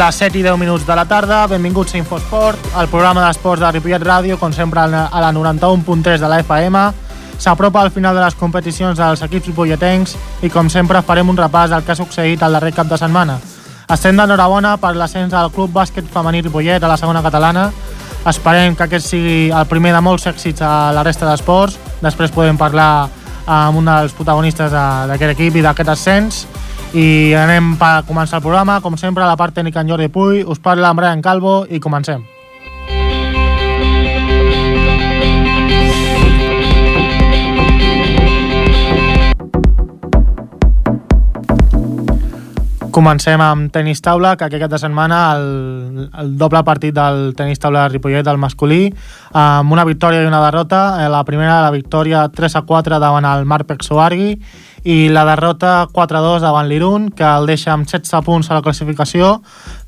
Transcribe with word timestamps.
Les 0.00 0.16
7 0.16 0.38
i 0.38 0.42
10 0.42 0.56
minuts 0.56 0.86
de 0.86 0.94
la 0.96 1.04
tarda, 1.04 1.42
benvinguts 1.46 1.92
a 1.92 1.98
Infosport, 1.98 2.70
el 2.80 2.86
programa 2.88 3.20
d'esports 3.26 3.60
de 3.60 3.68
Ripollet 3.74 4.00
Ràdio, 4.00 4.38
com 4.40 4.52
sempre 4.56 4.80
a 4.80 4.86
la 5.20 5.28
91.3 5.36 6.22
de 6.22 6.28
la 6.30 6.38
FM. 6.40 6.84
S'apropa 7.36 7.82
al 7.82 7.90
final 7.92 8.16
de 8.16 8.22
les 8.24 8.38
competicions 8.40 8.96
dels 8.96 9.20
equips 9.26 9.50
ripolletens 9.50 10.14
i 10.40 10.48
com 10.48 10.70
sempre 10.72 11.02
farem 11.04 11.28
un 11.28 11.36
repàs 11.36 11.68
del 11.74 11.84
que 11.84 11.92
ha 11.92 11.98
succeït 11.98 12.40
al 12.40 12.56
darrer 12.56 12.72
cap 12.72 12.88
de 12.88 12.96
setmana. 12.96 13.36
Estem 13.92 14.16
d'enhorabona 14.16 14.78
per 14.80 14.94
l'ascens 14.96 15.34
del 15.34 15.52
Club 15.52 15.76
Bàsquet 15.76 16.08
Femení 16.08 16.40
Ripollet 16.46 16.80
a 16.80 16.88
la 16.88 16.96
segona 16.96 17.20
catalana. 17.20 17.66
Esperem 18.24 18.78
que 18.78 18.88
aquest 18.88 19.12
sigui 19.12 19.50
el 19.52 19.68
primer 19.68 19.92
de 19.92 20.00
molts 20.00 20.24
èxits 20.32 20.64
a 20.64 20.94
la 20.96 21.04
resta 21.04 21.28
d'esports. 21.28 21.76
Després 22.00 22.32
podem 22.32 22.56
parlar 22.56 23.10
amb 23.44 23.76
un 23.76 23.92
dels 23.92 24.16
protagonistes 24.16 24.72
d'aquest 24.72 25.36
equip 25.36 25.60
i 25.60 25.68
d'aquest 25.68 25.92
ascens 25.92 26.46
i 26.92 27.34
anem 27.38 27.76
per 27.78 28.02
començar 28.08 28.40
el 28.40 28.42
programa, 28.42 28.80
com 28.82 28.96
sempre, 28.98 29.22
a 29.22 29.30
la 29.30 29.38
part 29.38 29.54
tècnica 29.54 29.82
en 29.84 29.92
Jordi 29.92 30.10
Puy, 30.10 30.42
us 30.42 30.58
parla 30.58 30.90
en 30.90 30.98
Brian 30.98 31.22
Calvo 31.22 31.62
i 31.70 31.78
comencem. 31.78 32.24
Comencem 42.90 43.38
amb 43.38 43.70
tenis 43.70 44.02
taula, 44.02 44.32
que 44.34 44.48
aquest 44.48 44.64
cap 44.64 44.72
de 44.72 44.78
setmana 44.82 45.18
el, 45.36 46.08
el 46.10 46.32
doble 46.38 46.64
partit 46.66 46.94
del 46.96 47.36
tenis 47.38 47.62
taula 47.62 47.84
de 47.84 47.92
Ripollet, 47.94 48.26
del 48.26 48.40
masculí, 48.42 48.88
amb 49.30 49.70
una 49.70 49.84
victòria 49.86 50.24
i 50.24 50.26
una 50.26 50.42
derrota. 50.42 50.98
Eh, 51.04 51.06
la 51.12 51.22
primera, 51.24 51.60
la 51.62 51.70
victòria 51.70 52.26
3 52.34 52.58
a 52.58 52.64
4 52.66 52.98
davant 52.98 53.28
el 53.30 53.46
Marpex 53.46 53.92
Soargui, 53.92 54.34
i 54.84 55.10
la 55.12 55.24
derrota 55.28 55.88
4-2 55.92 56.40
davant 56.40 56.68
l'Irun, 56.68 57.10
que 57.12 57.26
el 57.26 57.46
deixa 57.50 57.74
amb 57.74 57.88
16 57.88 58.24
punts 58.24 58.50
a 58.50 58.56
la 58.56 58.62
classificació, 58.64 59.40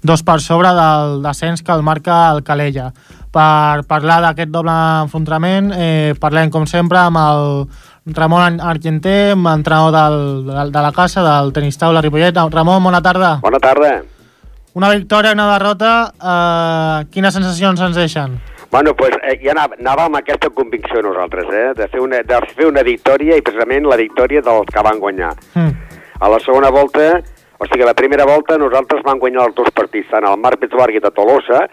dos 0.03 0.23
per 0.27 0.41
sobre 0.45 0.73
del 0.77 1.23
descens 1.25 1.63
que 1.63 1.73
el 1.73 1.83
marca 1.83 2.31
el 2.33 2.43
Calella. 2.45 2.93
Per 3.33 3.87
parlar 3.89 4.21
d'aquest 4.21 4.53
doble 4.53 4.75
enfrontament, 5.07 5.73
eh, 5.73 6.13
parlem, 6.21 6.51
com 6.53 6.67
sempre, 6.69 7.01
amb 7.01 7.17
el 7.17 7.67
Ramon 8.13 8.61
Argenté, 8.61 9.33
entrenador 9.33 9.93
del, 9.97 10.47
de, 10.47 10.71
de 10.71 10.83
la 10.83 10.93
casa, 10.93 11.25
del 11.25 11.53
tenis 11.53 11.79
taula 11.79 12.03
Ripollet. 12.05 12.37
Ramon, 12.37 12.83
bona 12.85 13.01
tarda. 13.01 13.39
Bona 13.41 13.63
tarda. 13.63 14.03
Una 14.75 14.89
victòria 14.93 15.33
i 15.33 15.37
una 15.37 15.53
derrota, 15.53 16.13
eh, 16.17 17.05
quines 17.13 17.35
sensacions 17.35 17.81
ens 17.81 17.97
deixen? 17.97 18.41
Bueno, 18.73 18.95
pues, 18.97 19.11
eh, 19.29 19.37
ja 19.45 19.53
anàvem 19.53 20.07
amb 20.07 20.17
aquesta 20.17 20.49
convicció 20.49 21.03
nosaltres, 21.05 21.45
eh, 21.53 21.75
de 21.77 21.87
fer, 21.93 22.01
una, 22.01 22.23
de 22.25 22.39
fer 22.57 22.65
una 22.71 22.81
victòria 22.83 23.37
i 23.37 23.43
precisament 23.45 23.85
la 23.85 23.99
victòria 24.01 24.41
dels 24.41 24.71
que 24.73 24.85
van 24.87 24.99
guanyar. 25.03 25.35
Mm. 25.53 25.99
A 26.25 26.31
la 26.33 26.39
segona 26.41 26.71
volta, 26.73 27.19
o 27.61 27.69
sigui, 27.69 27.85
la 27.85 27.93
primera 27.93 28.25
volta 28.25 28.57
nosaltres 28.57 29.05
vam 29.05 29.21
guanyar 29.21 29.45
els 29.51 29.59
dos 29.59 29.69
partits, 29.77 30.09
tant 30.09 30.25
el 30.25 30.41
Marc 30.41 30.63
Pitzbarghi 30.63 31.05
de 31.05 31.13
Tolosa 31.13 31.67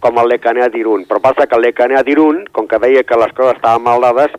com 0.00 0.16
el 0.22 0.32
Lecanea 0.32 0.70
d'Irun. 0.72 1.04
Però 1.04 1.20
passa 1.20 1.44
que 1.44 1.60
el 1.60 1.66
Lecanea 1.68 2.00
d'Irun, 2.08 2.46
com 2.56 2.64
que 2.66 2.80
veia 2.80 3.04
que 3.04 3.20
les 3.20 3.36
coses 3.36 3.60
estaven 3.60 3.84
mal 3.84 4.00
dades, 4.08 4.32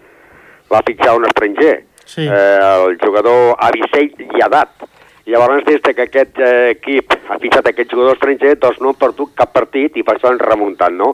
va 0.73 0.81
fitxar 0.89 1.15
un 1.21 1.29
estranger, 1.29 1.77
sí. 2.01 2.25
eh, 2.25 2.59
el 2.89 2.97
jugador 2.97 3.53
Avicell 3.61 4.09
Iadat. 4.41 4.89
Llavors, 5.29 5.61
des 5.69 5.85
que 5.85 6.01
aquest 6.01 6.41
eh, 6.41 6.73
equip 6.73 7.13
ha 7.29 7.37
fitxat 7.37 7.69
aquest 7.69 7.93
jugador 7.93 8.17
estranger, 8.17 8.57
doncs 8.57 8.81
no 8.81 8.89
han 8.95 9.01
perdut 9.05 9.37
cap 9.37 9.53
partit 9.53 10.01
i 10.01 10.07
per 10.07 10.17
això 10.17 10.33
han 10.33 10.41
remuntat, 10.41 10.97
no? 10.97 11.13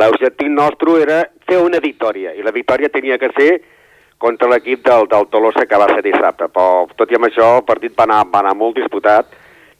L'objectiu 0.00 0.50
nostre 0.50 0.98
era 1.02 1.20
fer 1.46 1.60
una 1.62 1.78
victòria, 1.82 2.34
i 2.34 2.42
la 2.42 2.54
victòria 2.54 2.90
tenia 2.90 3.18
que 3.18 3.30
ser 3.36 3.52
contra 4.18 4.48
l'equip 4.48 4.82
del, 4.86 5.06
del 5.10 5.28
Tolosa 5.30 5.66
que 5.68 5.78
va 5.78 5.90
ser 5.92 6.02
dissabte. 6.06 6.48
Però, 6.48 6.84
tot 6.96 7.10
i 7.10 7.18
amb 7.18 7.28
això, 7.28 7.54
el 7.60 7.64
partit 7.68 7.94
va 7.98 8.08
anar, 8.08 8.24
va 8.32 8.42
anar 8.42 8.56
molt 8.58 8.78
disputat, 8.80 9.30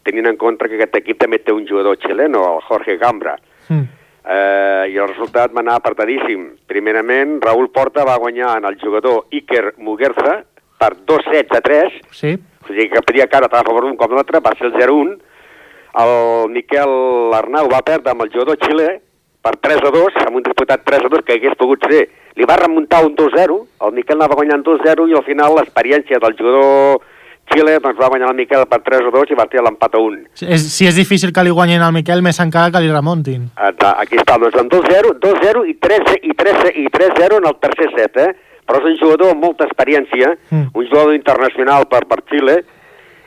tenint 0.04 0.28
en 0.28 0.38
compte 0.38 0.68
que 0.68 0.78
aquest 0.78 1.00
equip 1.00 1.20
també 1.22 1.40
té 1.40 1.52
un 1.54 1.66
jugador 1.66 1.96
xileno, 2.02 2.44
el 2.54 2.64
Jorge 2.68 2.98
Gambra. 3.00 3.38
Mm 3.68 4.02
eh, 4.24 4.90
i 4.90 4.96
el 4.96 5.08
resultat 5.10 5.52
va 5.54 5.62
anar 5.62 5.78
apartadíssim. 5.78 6.48
Primerament, 6.70 7.38
Raúl 7.44 7.70
Porta 7.74 8.04
va 8.08 8.18
guanyar 8.20 8.56
en 8.58 8.68
el 8.70 8.78
jugador 8.80 9.26
Iker 9.30 9.74
Muguerza 9.78 10.42
per 10.80 10.94
2 11.06 11.30
sets 11.30 11.56
a 11.56 11.60
3, 11.64 12.00
sí. 12.10 12.34
o 12.34 12.68
sigui 12.72 12.88
que 12.92 13.04
podia 13.06 13.28
cara 13.30 13.48
a 13.50 13.62
favor 13.62 13.86
d'un 13.86 13.96
com 14.00 14.14
l'altre, 14.16 14.42
va 14.44 14.54
ser 14.58 14.70
el 14.70 14.76
0-1. 14.80 15.16
El 16.02 16.50
Miquel 16.50 17.34
Arnau 17.36 17.68
va 17.70 17.84
perdre 17.86 18.12
amb 18.12 18.24
el 18.24 18.32
jugador 18.32 18.58
xilè 18.64 18.88
per 19.44 19.56
3 19.60 19.82
a 19.84 19.90
2, 19.92 20.20
amb 20.26 20.38
un 20.40 20.44
disputat 20.46 20.84
3 20.88 21.06
a 21.06 21.10
2 21.12 21.24
que 21.26 21.36
hagués 21.36 21.56
pogut 21.60 21.84
ser. 21.90 22.06
Li 22.34 22.46
va 22.48 22.56
remuntar 22.60 23.04
un 23.06 23.12
2-0, 23.16 23.58
el 23.86 23.92
Miquel 23.96 24.16
anava 24.16 24.38
guanyant 24.38 24.64
2-0 24.66 25.10
i 25.10 25.18
al 25.18 25.26
final 25.26 25.58
l'experiència 25.58 26.20
del 26.22 26.38
jugador 26.38 27.02
Xile 27.52 27.74
doncs, 27.76 27.98
va 28.00 28.08
guanyar 28.08 28.30
el 28.32 28.38
Miquel 28.38 28.64
per 28.70 28.80
3 28.86 29.10
a 29.10 29.12
2 29.12 29.32
i 29.34 29.36
va 29.36 29.44
tirar 29.52 29.66
l'empat 29.66 29.98
a 29.98 30.00
1. 30.00 30.22
Si 30.40 30.48
és, 30.56 30.64
si 30.72 30.88
és 30.88 30.96
difícil 30.96 31.32
que 31.36 31.44
li 31.44 31.52
guanyin 31.52 31.84
al 31.84 31.92
Miquel, 31.92 32.24
més 32.24 32.40
encara 32.40 32.72
que 32.72 32.80
li 32.80 32.88
remuntin. 32.92 33.50
Aquí 33.60 34.16
està, 34.20 34.38
doncs 34.40 34.56
amb 34.62 34.72
2-0, 34.72 35.18
2-0 35.20 35.66
i 35.68 35.76
3 35.86 36.14
i 36.22 36.32
3 36.40 36.72
i 36.80 36.86
3-0 36.94 37.42
en 37.42 37.50
el 37.50 37.58
tercer 37.60 37.90
set, 37.92 38.16
eh? 38.16 38.30
Però 38.64 38.80
és 38.80 38.88
un 38.94 38.96
jugador 38.96 39.34
amb 39.34 39.44
molta 39.44 39.68
experiència, 39.68 40.32
mm. 40.48 40.72
un 40.72 40.88
jugador 40.88 41.12
internacional 41.12 41.84
per, 41.90 42.06
per 42.08 42.22
Xile, 42.32 42.62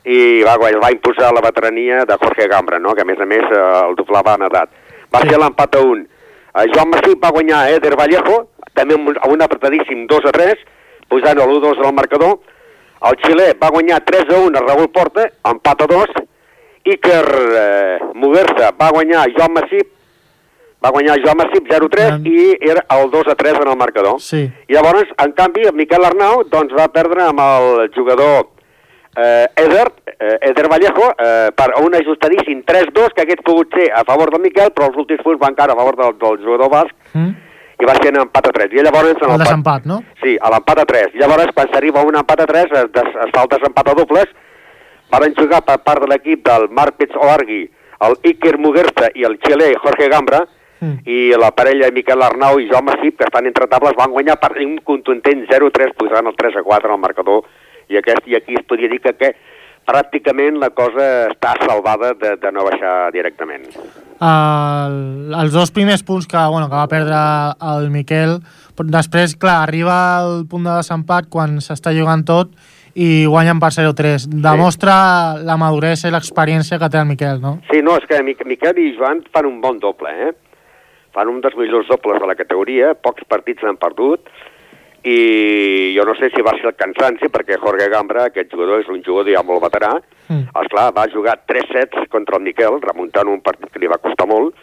i 0.08 0.42
va, 0.48 0.56
va 0.58 0.92
imposar 0.94 1.30
la 1.36 1.44
veterania 1.44 2.04
de 2.08 2.18
Jorge 2.18 2.48
Gambra, 2.50 2.80
no? 2.80 2.96
que 2.96 3.04
a 3.04 3.08
més 3.08 3.22
a 3.22 3.28
més 3.30 3.44
eh, 3.52 3.64
el 3.84 3.98
doblava 4.00 4.38
en 4.40 4.48
edat. 4.48 4.72
Va 5.14 5.24
sí. 5.24 5.32
ser 5.32 5.40
l'empat 5.42 5.76
a 5.76 5.82
1. 5.86 6.04
Eh, 6.04 6.68
Joan 6.74 6.92
Massip 6.94 7.24
va 7.24 7.34
guanyar 7.36 7.66
Eder 7.76 7.96
Vallejo, 8.00 8.44
també 8.78 8.98
amb 8.98 9.34
un 9.34 9.44
apretadíssim 9.46 10.06
2 10.10 10.30
a 10.30 10.34
3, 10.36 10.64
posant 11.12 11.40
l'1-2 11.40 11.84
al 11.84 11.96
marcador, 11.96 12.40
el 13.08 13.20
xilè 13.22 13.52
va 13.62 13.70
guanyar 13.74 14.00
3 14.06 14.34
a 14.34 14.40
1 14.48 14.58
a 14.58 14.64
Raúl 14.66 14.90
Porta, 14.94 15.28
empat 15.46 15.84
a 15.86 15.88
2. 15.92 16.18
Iker 16.88 17.26
eh, 17.60 18.00
Muguerza 18.16 18.72
va 18.80 18.90
guanyar 18.96 19.28
Joan 19.36 19.54
Massip, 19.54 19.92
va 20.84 20.92
guanyar 20.96 21.18
Joan 21.24 21.38
Massip 21.42 21.68
0-3 21.68 22.20
mm. 22.20 22.28
i 22.32 22.72
era 22.72 22.86
el 22.96 23.12
2 23.12 23.32
a 23.34 23.36
3 23.36 23.62
en 23.62 23.72
el 23.74 23.78
marcador. 23.78 24.22
Sí. 24.22 24.46
I 24.68 24.78
llavors, 24.78 25.12
en 25.24 25.34
canvi, 25.38 25.68
el 25.68 25.76
Miquel 25.76 26.06
Arnau 26.06 26.44
doncs, 26.50 26.74
va 26.78 26.88
perdre 26.94 27.28
amb 27.28 27.44
el 27.44 27.92
jugador 27.96 28.48
eh, 29.18 29.48
Eder, 29.66 29.90
eh, 30.20 30.38
Eder 30.52 30.70
Vallejo 30.70 31.10
eh, 31.18 31.50
per 31.58 31.72
un 31.82 31.98
ajustadíssim 31.98 32.64
3-2 32.68 33.16
que 33.16 33.26
hagués 33.26 33.44
pogut 33.44 33.74
ser 33.74 33.90
a 33.94 34.06
favor 34.06 34.32
del 34.32 34.46
Miquel, 34.46 34.72
però 34.72 34.92
els 34.92 35.02
últims 35.04 35.26
punts 35.26 35.42
van 35.42 35.58
cara 35.58 35.74
a 35.74 35.80
favor 35.80 35.98
del, 36.00 36.18
del 36.22 36.42
jugador 36.46 36.74
basc. 36.74 36.96
Mm 37.14 37.44
i 37.78 37.86
va 37.86 37.94
ser 38.00 38.10
en 38.10 38.22
empat 38.24 38.48
a 38.50 38.52
3. 38.56 38.74
I 38.74 38.84
llavors... 38.86 39.20
En 39.22 39.32
el, 39.36 39.42
desempat, 39.44 39.84
no? 39.86 40.00
Sí, 40.22 40.36
a 40.42 40.50
l'empat 40.50 40.80
a 40.82 40.86
3. 40.90 41.18
Llavors, 41.22 41.54
quan 41.54 41.70
s'arriba 41.70 42.02
a 42.02 42.10
un 42.10 42.18
empat 42.18 42.42
a 42.42 42.48
3, 42.50 42.74
es, 42.74 42.88
es, 43.04 43.18
es 43.26 43.34
fa 43.36 43.44
el 43.46 43.52
desempat 43.52 43.92
a 43.92 43.96
dobles, 44.00 44.32
van 45.14 45.36
jugar 45.38 45.62
per 45.68 45.78
part 45.86 46.04
de 46.04 46.10
l'equip 46.10 46.42
del 46.48 46.68
Marpitz 46.74 47.14
Oargui, 47.16 47.68
el 48.08 48.18
Iker 48.32 48.56
Muguerza 48.62 49.12
i 49.14 49.26
el 49.30 49.38
xilè 49.46 49.70
Jorge 49.84 50.10
Gambra, 50.10 50.42
mm. 50.82 51.06
i 51.06 51.20
la 51.38 51.52
parella 51.54 51.92
Miquel 51.94 52.26
Arnau 52.26 52.58
i 52.62 52.68
Jaume 52.72 52.98
Sip, 53.04 53.20
que 53.22 53.30
estan 53.30 53.46
entre 53.50 53.70
tables, 53.70 53.98
van 53.98 54.14
guanyar 54.16 54.40
per 54.42 54.56
un 54.66 54.78
contundent 54.86 55.46
0-3, 55.54 55.94
posant 56.02 56.34
el 56.34 56.38
3 56.38 56.58
a 56.58 56.66
4 56.66 56.90
en 56.90 56.98
el 56.98 57.06
marcador, 57.06 57.46
i, 57.90 57.98
aquest, 58.00 58.28
i 58.28 58.38
aquí 58.40 58.58
es 58.60 58.66
podria 58.68 58.92
dir 58.92 59.00
que, 59.04 59.14
que 59.18 59.34
pràcticament 59.88 60.60
la 60.60 60.70
cosa 60.76 61.06
està 61.32 61.54
salvada 61.62 62.12
de, 62.20 62.36
de 62.42 62.52
no 62.52 62.66
baixar 62.68 62.96
directament. 63.16 63.68
El, 64.18 64.98
els 65.38 65.54
dos 65.54 65.72
primers 65.72 66.04
punts 66.04 66.28
que, 66.28 66.40
bueno, 66.52 66.68
que 66.68 66.76
va 66.76 66.88
perdre 66.92 67.20
el 67.72 67.92
Miquel, 67.94 68.40
després, 68.92 69.38
clar, 69.40 69.62
arriba 69.64 69.98
al 70.18 70.44
punt 70.50 70.68
de 70.68 70.74
desempat 70.74 71.30
quan 71.34 71.62
s'està 71.64 71.94
jugant 71.96 72.26
tot 72.28 72.52
i 72.98 73.28
guanyen 73.30 73.62
per 73.62 73.70
0-3. 73.76 74.26
Demostra 74.42 74.98
sí. 75.38 75.46
la 75.48 75.56
maduresa 75.62 76.10
i 76.10 76.14
l'experiència 76.14 76.82
que 76.82 76.90
té 76.90 77.00
el 77.00 77.08
Miquel, 77.10 77.40
no? 77.44 77.60
Sí, 77.70 77.84
no, 77.86 77.96
és 78.02 78.10
que 78.10 78.24
Miquel 78.26 78.82
i 78.82 78.92
Joan 78.98 79.22
fan 79.32 79.48
un 79.50 79.62
bon 79.62 79.80
doble, 79.80 80.12
eh? 80.28 80.34
Fan 81.16 81.30
un 81.30 81.40
dels 81.42 81.56
millors 81.58 81.88
dobles 81.90 82.20
de 82.22 82.30
la 82.30 82.36
categoria, 82.38 82.96
pocs 82.98 83.26
partits 83.30 83.64
han 83.66 83.78
perdut, 83.80 84.28
i 85.04 85.94
jo 85.96 86.06
no 86.06 86.16
sé 86.16 86.30
si 86.34 86.42
va 86.46 86.56
ser 86.58 86.72
el 86.72 86.78
cansanci, 86.80 87.30
perquè 87.34 87.60
Jorge 87.62 87.90
Gambra, 87.92 88.28
aquest 88.28 88.52
jugador, 88.54 88.82
és 88.82 88.90
un 88.92 89.04
jugador 89.06 89.34
ja 89.34 89.44
molt 89.46 89.64
veterà, 89.68 89.94
mm. 90.30 90.50
esclar, 90.64 90.88
va 90.96 91.06
jugar 91.14 91.38
3 91.50 91.70
sets 91.74 92.10
contra 92.14 92.40
el 92.40 92.46
Miquel, 92.48 92.82
remuntant 92.82 93.30
un 93.32 93.44
partit 93.46 93.72
que 93.72 93.84
li 93.84 93.92
va 93.92 94.02
costar 94.02 94.28
molt, 94.30 94.56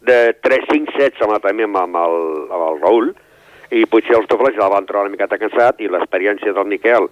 de 0.00 0.34
3-5 0.44 0.96
sets 0.96 1.24
amb, 1.24 1.36
també 1.44 1.66
amb, 1.66 1.80
amb, 1.80 1.98
el, 2.00 2.20
amb 2.50 2.66
el 2.68 2.78
Raül, 2.84 3.10
i 3.70 3.84
potser 3.86 4.16
els 4.18 4.28
dobles 4.30 4.56
ja 4.56 4.66
el 4.66 4.74
van 4.74 4.86
trobar 4.88 5.06
una 5.06 5.14
miqueta 5.14 5.38
cansat, 5.40 5.80
i 5.80 5.88
l'experiència 5.88 6.54
del 6.56 6.68
Miquel 6.68 7.08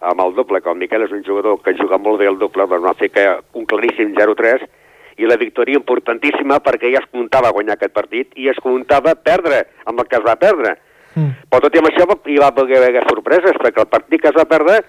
amb 0.00 0.22
el 0.24 0.36
doble, 0.36 0.62
que 0.64 0.70
el 0.72 0.78
Miquel 0.80 1.04
és 1.04 1.12
un 1.12 1.24
jugador 1.24 1.60
que 1.64 1.76
juga 1.78 1.98
molt 2.00 2.22
bé 2.22 2.28
el 2.30 2.38
doble, 2.40 2.66
doncs 2.66 2.86
va 2.86 2.96
fer 2.98 3.10
que 3.12 3.26
un 3.58 3.66
claríssim 3.68 4.14
0-3, 4.16 4.64
i 5.20 5.28
la 5.28 5.36
victòria 5.36 5.76
importantíssima 5.76 6.60
perquè 6.64 6.90
ja 6.94 7.02
es 7.02 7.10
comptava 7.12 7.52
guanyar 7.52 7.76
aquest 7.76 7.92
partit 7.92 8.32
i 8.40 8.48
es 8.48 8.60
comptava 8.64 9.12
perdre 9.20 9.66
amb 9.84 10.00
el 10.00 10.08
que 10.08 10.16
es 10.16 10.24
va 10.24 10.38
perdre 10.40 10.78
Mm. 11.14 11.46
Però 11.50 11.62
tot 11.64 11.74
i 11.74 11.80
amb 11.80 11.90
això 11.90 12.06
hi 12.30 12.38
va 12.40 12.52
poder 12.54 12.82
haver 12.82 13.04
sorpreses, 13.08 13.58
perquè 13.58 13.82
el 13.82 13.90
partit 13.90 14.22
que 14.22 14.30
es 14.30 14.36
va 14.36 14.48
perdre 14.50 14.80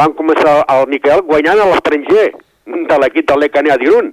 van 0.00 0.14
començar 0.18 0.60
el 0.74 0.88
Miquel 0.90 1.22
guanyant 1.28 1.60
a 1.60 1.68
l'estranger 1.70 2.26
de 2.66 2.98
l'equip 3.02 3.28
del 3.28 3.42
Lecanea 3.44 3.78
d'Irun, 3.80 4.10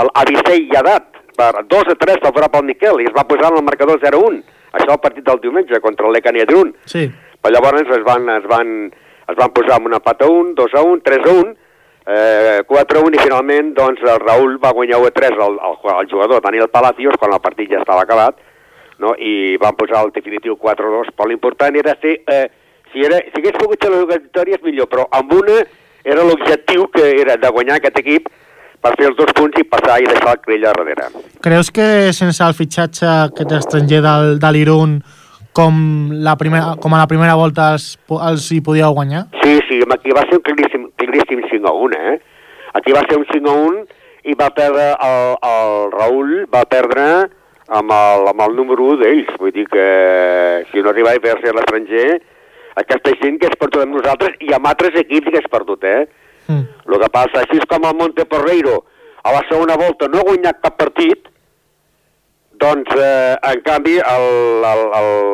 el 0.00 0.12
Avicei 0.22 0.68
Yadat, 0.72 1.08
per 1.36 1.64
2 1.68 1.92
a 1.94 1.96
3 2.00 2.20
favorable 2.24 2.60
al 2.60 2.68
Miquel, 2.68 3.00
i 3.00 3.08
es 3.08 3.16
va 3.16 3.26
posar 3.28 3.52
en 3.52 3.60
el 3.60 3.66
marcador 3.66 4.00
0-1. 4.02 4.42
Això 4.76 4.94
el 4.94 5.02
partit 5.02 5.26
del 5.26 5.40
diumenge 5.42 5.80
contra 5.80 6.10
Lecanea 6.10 6.46
d'Irun. 6.48 6.74
Sí. 6.86 7.08
Però 7.40 7.54
llavors 7.54 7.88
es 7.88 8.04
van, 8.06 8.28
es 8.36 8.46
van, 8.48 8.76
es 9.28 9.38
van 9.38 9.56
posar 9.56 9.78
amb 9.78 9.90
un 9.90 9.96
empat 9.98 10.22
a 10.22 10.30
1, 10.30 10.54
2 10.58 10.76
a 10.76 10.84
1, 10.86 11.02
3 11.06 11.26
a 11.26 11.34
1, 11.40 11.56
eh, 12.06 12.60
4-1 12.68 13.16
i 13.16 13.22
finalment 13.22 13.72
doncs, 13.76 14.02
el 14.04 14.20
Raül 14.22 14.58
va 14.62 14.74
guanyar 14.76 15.00
1-3 15.06 15.40
al, 15.46 15.58
al, 15.70 15.78
al 15.94 16.10
jugador 16.10 16.42
Daniel 16.42 16.70
Palacios 16.72 17.16
quan 17.18 17.34
el 17.36 17.42
partit 17.44 17.70
ja 17.72 17.82
estava 17.82 18.04
acabat 18.06 18.38
no? 19.00 19.14
i 19.18 19.56
van 19.60 19.76
posar 19.78 20.04
el 20.06 20.12
definitiu 20.14 20.56
4-2 20.60 21.14
però 21.16 21.28
l'important 21.28 21.76
era 21.76 21.96
fer 22.00 22.18
eh, 22.26 22.46
si, 22.92 23.04
era, 23.06 23.20
si 23.28 23.40
hagués 23.40 23.58
pogut 23.60 23.82
ser 23.82 23.92
les 23.94 24.06
victòries 24.12 24.62
millor 24.66 24.90
però 24.92 25.06
amb 25.16 25.32
una 25.38 25.62
era 26.04 26.24
l'objectiu 26.24 26.86
que 26.94 27.10
era 27.20 27.36
de 27.36 27.50
guanyar 27.52 27.80
aquest 27.80 27.98
equip 28.00 28.28
per 28.80 28.94
fer 28.96 29.10
els 29.10 29.16
dos 29.18 29.32
punts 29.36 29.60
i 29.60 29.64
passar 29.68 29.98
i 30.00 30.08
deixar 30.08 30.34
el 30.34 30.42
Crella 30.44 30.72
darrere. 30.72 31.08
Creus 31.44 31.70
que 31.74 31.86
sense 32.16 32.40
el 32.44 32.56
fitxatge 32.56 33.08
aquest 33.26 33.52
estranger 33.58 34.00
del, 34.06 34.38
de 34.40 34.52
l'Irun 34.56 34.94
com, 35.56 35.74
la 36.24 36.36
primera, 36.40 36.76
com 36.80 36.94
a 36.94 37.02
la 37.02 37.08
primera 37.10 37.34
volta 37.36 37.72
els, 37.74 37.92
els 38.30 38.48
hi 38.54 38.60
podíeu 38.64 38.94
guanyar? 38.96 39.26
Sí, 39.42 39.58
sí, 39.68 39.80
aquí 39.84 40.14
va 40.16 40.24
ser 40.28 40.38
un 40.38 40.44
claríssim, 40.46 40.86
claríssim 41.00 41.42
5 41.50 41.68
a 41.68 41.74
1, 41.88 42.00
eh? 42.12 42.20
Aquí 42.80 42.94
va 42.96 43.02
ser 43.08 43.18
un 43.18 43.26
5 43.28 43.50
a 43.50 43.56
1 43.66 43.84
i 44.30 44.36
va 44.38 44.48
perdre 44.56 44.86
el, 44.94 45.36
el 45.50 45.92
Raül, 45.92 46.32
va 46.54 46.64
perdre 46.70 47.04
amb 47.70 47.94
el, 47.94 48.28
amb 48.32 48.44
el 48.46 48.56
número 48.58 48.90
1 48.96 49.00
d'ells. 49.02 49.32
Vull 49.38 49.54
dir 49.54 49.66
que 49.70 49.86
si 50.70 50.82
no 50.82 50.90
arribava 50.92 51.18
a 51.20 51.24
fer-se 51.26 51.50
a 51.50 51.56
l'estranger, 51.56 52.06
aquesta 52.82 53.14
gent 53.22 53.38
que 53.40 53.50
és 53.50 53.58
perdut 53.60 53.84
amb 53.84 53.98
nosaltres 53.98 54.38
i 54.42 54.52
amb 54.56 54.70
altres 54.70 54.96
equips 55.04 55.30
que 55.30 55.42
és 55.42 55.50
perdut, 55.50 55.84
eh? 55.86 56.06
Mm. 56.48 56.64
El 56.90 57.02
que 57.02 57.10
passa, 57.14 57.44
així 57.44 57.60
com 57.70 57.86
el 57.86 57.98
Monte 57.98 58.26
Porreiro 58.26 58.80
a 59.22 59.34
la 59.34 59.42
segona 59.48 59.76
volta 59.78 60.08
no 60.08 60.20
ha 60.20 60.26
guanyat 60.26 60.62
cap 60.64 60.78
partit, 60.80 61.28
doncs, 62.60 62.92
eh, 62.96 63.36
en 63.52 63.62
canvi, 63.64 63.96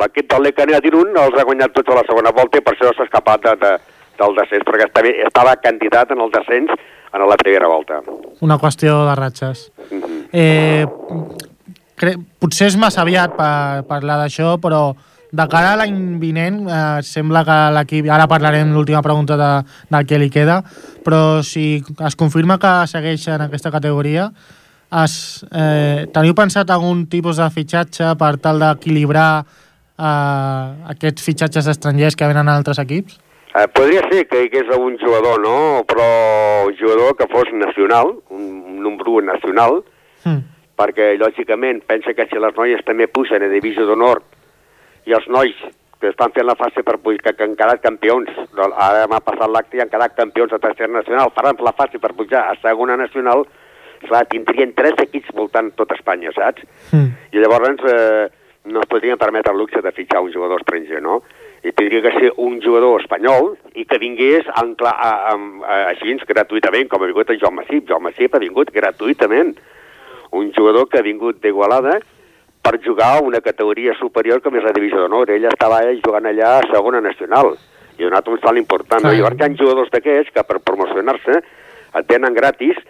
l'equip 0.03 0.29
del 0.31 0.45
Lecanet 0.47 0.85
Irún 0.87 1.17
els 1.19 1.39
ha 1.39 1.47
guanyat 1.47 1.75
tots 1.75 1.91
a 1.91 2.01
la 2.01 2.05
segona 2.07 2.33
volta 2.35 2.61
i 2.61 2.65
per 2.67 2.75
això 2.75 2.93
s'ha 2.95 3.07
escapat 3.09 3.49
de, 3.49 3.55
de, 3.63 3.73
del 4.21 4.37
descens, 4.39 4.67
perquè 4.69 4.87
estava, 4.87 5.15
estava 5.31 5.57
candidat 5.63 6.15
en 6.15 6.23
el 6.23 6.31
descens 6.35 6.71
en 7.17 7.27
la 7.27 7.39
primera 7.41 7.71
volta. 7.71 8.03
Una 8.45 8.59
qüestió 8.63 9.03
de 9.09 9.15
ratxes. 9.19 9.71
Mm 9.91 10.03
-hmm. 10.03 10.29
eh, 10.33 10.87
cre... 11.99 12.17
Potser 12.41 12.71
és 12.71 12.79
massa 12.81 13.03
aviat 13.03 13.37
per 13.37 13.85
parlar 13.89 14.21
d'això, 14.23 14.57
però 14.63 14.91
de 15.37 15.47
cara 15.51 15.73
a 15.75 15.81
l'any 15.81 15.97
vinent, 16.23 16.63
eh, 16.69 17.03
sembla 17.05 17.43
que 17.45 17.57
l'equip... 17.77 18.11
Ara 18.13 18.29
parlarem 18.31 18.73
l'última 18.75 19.03
pregunta 19.05 19.37
de, 19.41 19.51
del 19.91 20.07
que 20.07 20.21
li 20.23 20.31
queda, 20.33 20.61
però 21.05 21.43
si 21.43 21.83
es 21.83 22.17
confirma 22.17 22.61
que 22.63 22.73
segueix 22.91 23.27
en 23.35 23.47
aquesta 23.49 23.73
categoria, 23.75 24.31
es, 25.03 25.45
eh, 25.51 26.07
teniu 26.15 26.35
pensat 26.39 26.71
algun 26.71 27.07
tipus 27.11 27.41
de 27.43 27.49
fitxatge 27.51 28.15
per 28.21 28.37
tal 28.43 28.63
d'equilibrar 28.63 29.31
eh, 29.43 30.91
aquests 30.95 31.25
fitxatges 31.27 31.71
estrangers 31.75 32.17
que 32.17 32.29
venen 32.31 32.49
a 32.49 32.57
altres 32.61 32.81
equips? 32.83 33.19
Eh, 33.57 33.67
podria 33.73 34.03
ser 34.11 34.27
que 34.29 34.43
hi 34.43 34.51
hagués 34.51 34.73
un 34.77 34.99
jugador, 35.01 35.41
no? 35.41 35.83
Però 35.89 36.07
un 36.69 36.77
jugador 36.77 37.17
que 37.17 37.29
fos 37.33 37.51
nacional, 37.57 38.13
un, 38.31 38.45
un 38.69 38.83
número 38.85 39.23
nacional, 39.25 39.81
mm. 40.25 40.56
Perquè, 40.77 41.15
lògicament, 41.21 41.83
pensa 41.89 42.15
que 42.15 42.29
si 42.31 42.39
les 42.41 42.55
noies 42.57 42.85
també 42.87 43.09
puixen 43.09 43.43
a 43.43 43.51
divisió 43.53 43.87
d'honor 43.89 44.23
i 45.07 45.15
els 45.17 45.29
nois 45.33 45.57
que 46.01 46.11
estan 46.13 46.33
fent 46.37 46.45
la 46.47 46.57
fase 46.59 46.83
per 46.85 46.99
pujar, 47.01 47.23
que, 47.25 47.33
que 47.37 47.45
han 47.47 47.55
quedat 47.57 47.83
campions, 47.85 48.29
ara 48.59 49.07
m'ha 49.09 49.23
passat 49.25 49.49
l'acte 49.49 49.79
i 49.79 49.85
han 49.85 49.93
quedat 49.93 50.17
campions 50.17 50.53
a 50.53 50.61
tercera 50.61 50.93
nacional, 50.93 51.33
faran 51.35 51.57
la 51.65 51.73
fase 51.77 52.01
per 52.03 52.13
pujar 52.17 52.47
a 52.51 52.57
segona 52.61 52.99
nacional, 53.01 53.47
clar, 54.05 54.27
tindrien 54.29 54.75
tres 54.77 54.99
equips 55.07 55.33
voltant 55.37 55.73
tot 55.79 55.95
Espanya, 55.97 56.35
saps? 56.37 56.67
Mm. 56.93 57.15
I 57.33 57.41
llavors 57.41 57.87
eh, 57.89 58.29
no 58.67 58.83
es 58.83 58.91
podrien 58.91 59.19
permetre 59.19 59.53
el 59.53 59.59
luxe 59.59 59.81
de 59.83 59.93
fitxar 59.93 60.21
un 60.21 60.33
jugador 60.33 60.61
estranger, 60.61 61.01
no? 61.03 61.23
I 61.65 61.73
tindria 61.73 62.03
que 62.05 62.13
ser 62.19 62.33
un 62.43 62.61
jugador 62.63 63.01
espanyol 63.01 63.55
i 63.75 63.87
que 63.89 63.99
vingués 63.99 64.47
en, 64.61 64.75
a, 64.85 64.93
a, 64.93 65.33
a, 65.33 65.79
així 65.95 66.15
gratuïtament, 66.29 66.91
com 66.91 67.03
ha 67.03 67.09
vingut 67.09 67.33
en 67.33 67.41
Joan 67.41 67.57
Massip. 67.57 67.89
Joan 67.89 68.05
Massip 68.07 68.35
ha 68.35 68.43
vingut 68.43 68.71
gratuïtament. 68.75 69.57
Un 70.37 70.53
jugador 70.57 70.89
que 70.91 71.01
ha 71.01 71.07
vingut 71.07 71.41
d'Igualada, 71.43 71.99
per 72.67 72.81
jugar 72.83 73.17
a 73.17 73.23
una 73.23 73.41
categoria 73.41 73.95
superior 74.01 74.43
com 74.43 74.57
és 74.59 74.65
la 74.67 74.75
divisió 74.75 75.05
d'honor. 75.05 75.31
Ell 75.31 75.47
estava 75.47 75.79
jugant 76.03 76.27
allà 76.27 76.57
a 76.59 76.67
segona 76.73 77.01
nacional 77.05 77.55
i 77.97 78.03
ha 78.03 78.09
donat 78.11 78.29
un 78.29 78.43
salt 78.43 78.59
important. 78.59 79.05
No? 79.05 79.15
Llavors 79.15 79.39
hi 79.39 79.47
ha 79.47 79.55
jugadors 79.55 79.93
d'aquests 79.95 80.35
que 80.35 80.45
per 80.49 80.59
promocionar-se 80.65 81.39
et 81.39 82.09
tenen 82.11 82.35
gratis 82.35 82.81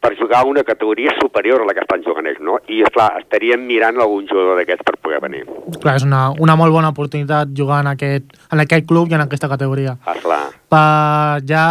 per 0.00 0.14
jugar 0.16 0.40
a 0.44 0.46
una 0.46 0.62
categoria 0.62 1.12
superior 1.20 1.62
a 1.62 1.66
la 1.66 1.74
que 1.74 1.82
estan 1.82 2.04
jugant 2.06 2.28
ells, 2.30 2.38
no? 2.40 2.60
I, 2.70 2.84
esclar, 2.86 3.08
estaríem 3.18 3.64
mirant 3.66 3.98
algun 3.98 4.28
jugador 4.30 4.60
d'aquests 4.60 4.86
per 4.86 4.94
poder 5.02 5.18
venir. 5.24 5.42
Clar, 5.82 5.96
és 5.98 6.06
una, 6.06 6.28
una 6.38 6.54
molt 6.56 6.72
bona 6.72 6.92
oportunitat 6.94 7.50
jugar 7.58 7.82
en 7.82 7.92
aquest, 7.96 8.30
en 8.54 8.62
aquest 8.62 8.86
club 8.88 9.10
i 9.10 9.18
en 9.18 9.26
aquesta 9.26 9.50
categoria. 9.50 9.96
Ah, 10.06 10.14
clar. 10.22 10.44
Per, 10.70 11.42
ja 11.50 11.64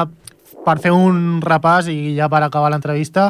per 0.67 0.75
fer 0.83 0.91
un 0.91 1.39
repàs 1.39 1.87
i 1.93 2.17
ja 2.17 2.27
per 2.27 2.43
acabar 2.43 2.73
l'entrevista, 2.73 3.29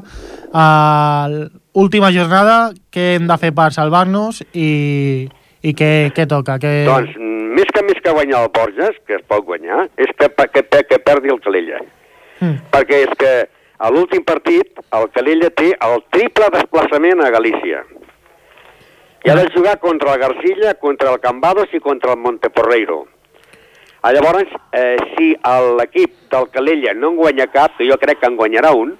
uh, 0.49 1.45
última 1.77 2.11
jornada, 2.13 2.71
què 2.93 3.15
hem 3.15 3.27
de 3.29 3.37
fer 3.41 3.53
per 3.55 3.69
salvar-nos 3.75 4.41
i, 4.53 5.27
i 5.61 5.73
què, 5.77 5.91
què 6.15 6.25
toca? 6.29 6.57
Què... 6.61 6.73
Doncs 6.87 7.17
més 7.57 7.69
que 7.73 7.83
més 7.85 7.99
que 8.03 8.13
guanyar 8.13 8.43
el 8.45 8.51
Borges, 8.53 8.97
que 9.07 9.17
es 9.17 9.27
pot 9.29 9.45
guanyar, 9.45 9.87
és 9.97 10.09
que, 10.17 10.29
que, 10.29 10.63
que, 10.63 10.81
que 10.89 10.99
perdi 11.05 11.33
el 11.33 11.41
Calella. 11.41 11.81
Mm. 12.39 12.57
Perquè 12.73 13.03
és 13.07 13.13
que 13.17 13.33
a 13.77 13.91
l'últim 13.93 14.25
partit 14.25 14.81
el 14.97 15.07
Calella 15.13 15.49
té 15.57 15.71
el 15.73 16.03
triple 16.13 16.49
desplaçament 16.53 17.21
a 17.21 17.31
Galícia. 17.33 17.83
I 19.25 19.31
ha 19.33 19.35
de 19.37 19.49
jugar 19.53 19.75
contra 19.81 20.13
el 20.13 20.21
Garcilla, 20.21 20.75
contra 20.81 21.11
el 21.13 21.19
Cambados 21.19 21.73
i 21.73 21.81
contra 21.83 22.13
el 22.13 22.21
Monteporreiro. 22.21 23.03
Ah, 24.01 24.13
llavors, 24.13 24.53
eh, 24.77 24.95
si 25.15 25.33
l'equip 25.77 26.13
del 26.31 26.47
Calella 26.53 26.93
no 26.93 27.11
en 27.11 27.17
guanya 27.17 27.47
cap, 27.51 27.73
que 27.77 27.89
jo 27.89 27.97
crec 27.99 28.21
que 28.21 28.29
en 28.29 28.37
guanyarà 28.37 28.71
un, 28.77 28.93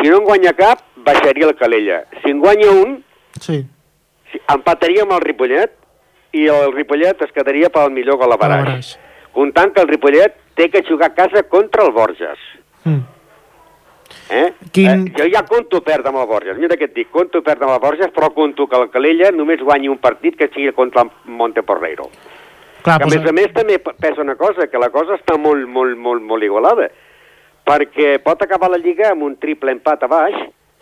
si 0.00 0.08
no 0.08 0.18
en 0.18 0.24
guanya 0.24 0.52
cap, 0.56 0.82
baixaria 1.06 1.48
el 1.48 1.56
Calella. 1.56 2.02
Si 2.22 2.30
en 2.34 2.42
guanya 2.42 2.70
un, 2.74 2.96
sí. 3.40 3.62
si, 4.32 4.42
empataria 4.52 5.06
amb 5.06 5.16
el 5.16 5.24
Ripollet 5.24 5.74
i 6.36 6.46
el 6.52 6.72
Ripollet 6.74 7.22
es 7.24 7.34
quedaria 7.34 7.70
pel 7.72 7.94
millor 7.94 8.18
gol 8.20 8.34
a 8.34 8.40
baraix. 8.40 8.96
Comptant 9.36 9.72
que 9.72 9.84
el 9.84 9.92
Ripollet 9.92 10.34
té 10.56 10.70
que 10.72 10.84
jugar 10.88 11.12
a 11.12 11.14
casa 11.14 11.44
contra 11.48 11.84
el 11.84 11.92
Borges. 11.92 12.40
Mm. 12.84 13.04
Eh? 14.30 14.52
Quin... 14.72 15.06
Eh, 15.06 15.12
jo 15.18 15.26
ja 15.30 15.44
conto 15.46 15.82
perdre 15.86 16.10
amb 16.10 16.22
el 16.22 16.28
Borges. 16.30 16.58
Mira 16.58 16.78
què 16.78 16.88
et 16.88 16.96
dic, 16.96 17.10
conto 17.14 17.42
perdre 17.46 17.68
amb 17.68 17.76
el 17.76 17.82
Borges, 17.84 18.10
però 18.14 18.32
conto 18.34 18.66
que 18.70 18.80
el 18.80 18.90
Calella 18.90 19.30
només 19.34 19.62
guanyi 19.62 19.92
un 19.92 20.00
partit 20.02 20.38
que 20.38 20.50
sigui 20.54 20.72
contra 20.74 21.06
el 21.06 21.36
Monteporreiro. 21.38 22.08
Clar, 22.82 22.98
que, 23.02 23.06
a 23.06 23.10
més 23.10 23.26
a 23.26 23.34
més 23.34 23.54
també 23.54 23.78
pesa 23.82 24.22
una 24.22 24.36
cosa, 24.38 24.68
que 24.70 24.80
la 24.80 24.92
cosa 24.94 25.18
està 25.18 25.36
molt, 25.38 25.66
molt, 25.66 25.98
molt, 25.98 26.22
molt 26.22 26.46
igualada, 26.46 26.88
perquè 27.66 28.16
pot 28.22 28.42
acabar 28.42 28.70
la 28.70 28.78
Lliga 28.82 29.10
amb 29.10 29.26
un 29.26 29.34
triple 29.42 29.74
empat 29.74 30.06
a 30.06 30.10
baix, 30.10 30.36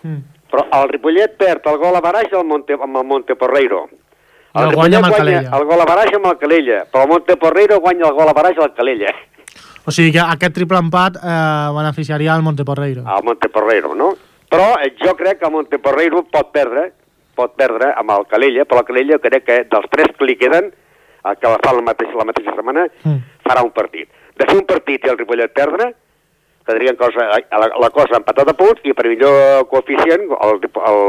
mm. 0.04 0.48
però 0.52 0.64
el 0.78 0.88
Ripollet 0.92 1.36
perd 1.40 1.66
el 1.72 1.78
gol 1.82 1.98
a 1.98 2.02
baraix 2.04 2.32
amb 2.32 2.44
el, 2.44 2.50
Monte, 2.52 2.78
amb 2.78 3.02
el 3.02 3.06
Monteporreiro. 3.10 3.84
El, 4.54 4.68
el 4.68 4.76
guanya 4.78 5.00
amb 5.00 5.08
el 5.10 5.16
Calella. 5.18 5.54
El 5.58 5.64
gol 5.66 5.82
a 5.82 5.86
baraix 5.88 6.14
amb 6.14 6.28
el 6.30 6.36
Calella, 6.38 6.82
però 6.90 7.08
el 7.08 7.14
Monteporreiro 7.16 7.80
guanya 7.82 8.06
el 8.10 8.18
gol 8.18 8.30
a 8.30 8.36
baraix 8.36 8.60
al 8.62 8.74
Calella. 8.76 9.14
O 9.84 9.92
sigui 9.92 10.14
que 10.14 10.22
aquest 10.22 10.54
triple 10.56 10.78
empat 10.80 11.18
eh, 11.18 11.32
beneficiaria 11.76 12.32
al 12.32 12.44
Monteporreiro. 12.46 13.02
Al 13.04 13.24
Monteporreiro, 13.26 13.92
no? 13.98 14.14
Però 14.48 14.70
eh, 14.78 14.94
jo 15.00 15.16
crec 15.18 15.40
que 15.40 15.48
el 15.48 15.52
Monteporreiro 15.52 16.22
pot 16.32 16.52
perdre, 16.54 16.86
pot 17.34 17.56
perdre 17.58 17.90
amb 17.98 18.14
el 18.14 18.24
Calella, 18.30 18.64
però 18.64 18.84
el 18.84 18.88
Calella 18.88 19.18
crec 19.20 19.44
que 19.44 19.58
dels 19.68 19.90
tres 19.90 20.14
que 20.16 20.28
li 20.28 20.38
queden, 20.40 20.70
el 21.24 21.36
que 21.40 21.52
fa 21.66 21.74
la 21.74 21.84
mateixa, 21.84 22.16
la 22.20 22.28
mateixa 22.28 22.54
setmana, 22.54 22.86
mm. 23.02 23.20
farà 23.44 23.64
un 23.66 23.74
partit. 23.76 24.08
De 24.38 24.46
fer 24.46 24.56
un 24.60 24.66
partit 24.68 25.04
i 25.04 25.12
el 25.12 25.18
Ripollet 25.18 25.52
perdre, 25.56 25.90
quedarien 26.64 26.96
cosa, 26.96 27.28
la, 27.50 27.68
la 27.80 27.90
cosa 27.90 28.16
empatada 28.16 28.54
a 28.54 28.58
punts 28.58 28.80
i 28.88 28.94
per 28.96 29.06
millor 29.08 29.66
coeficient, 29.70 30.30
el, 30.32 30.62
el, 30.64 31.02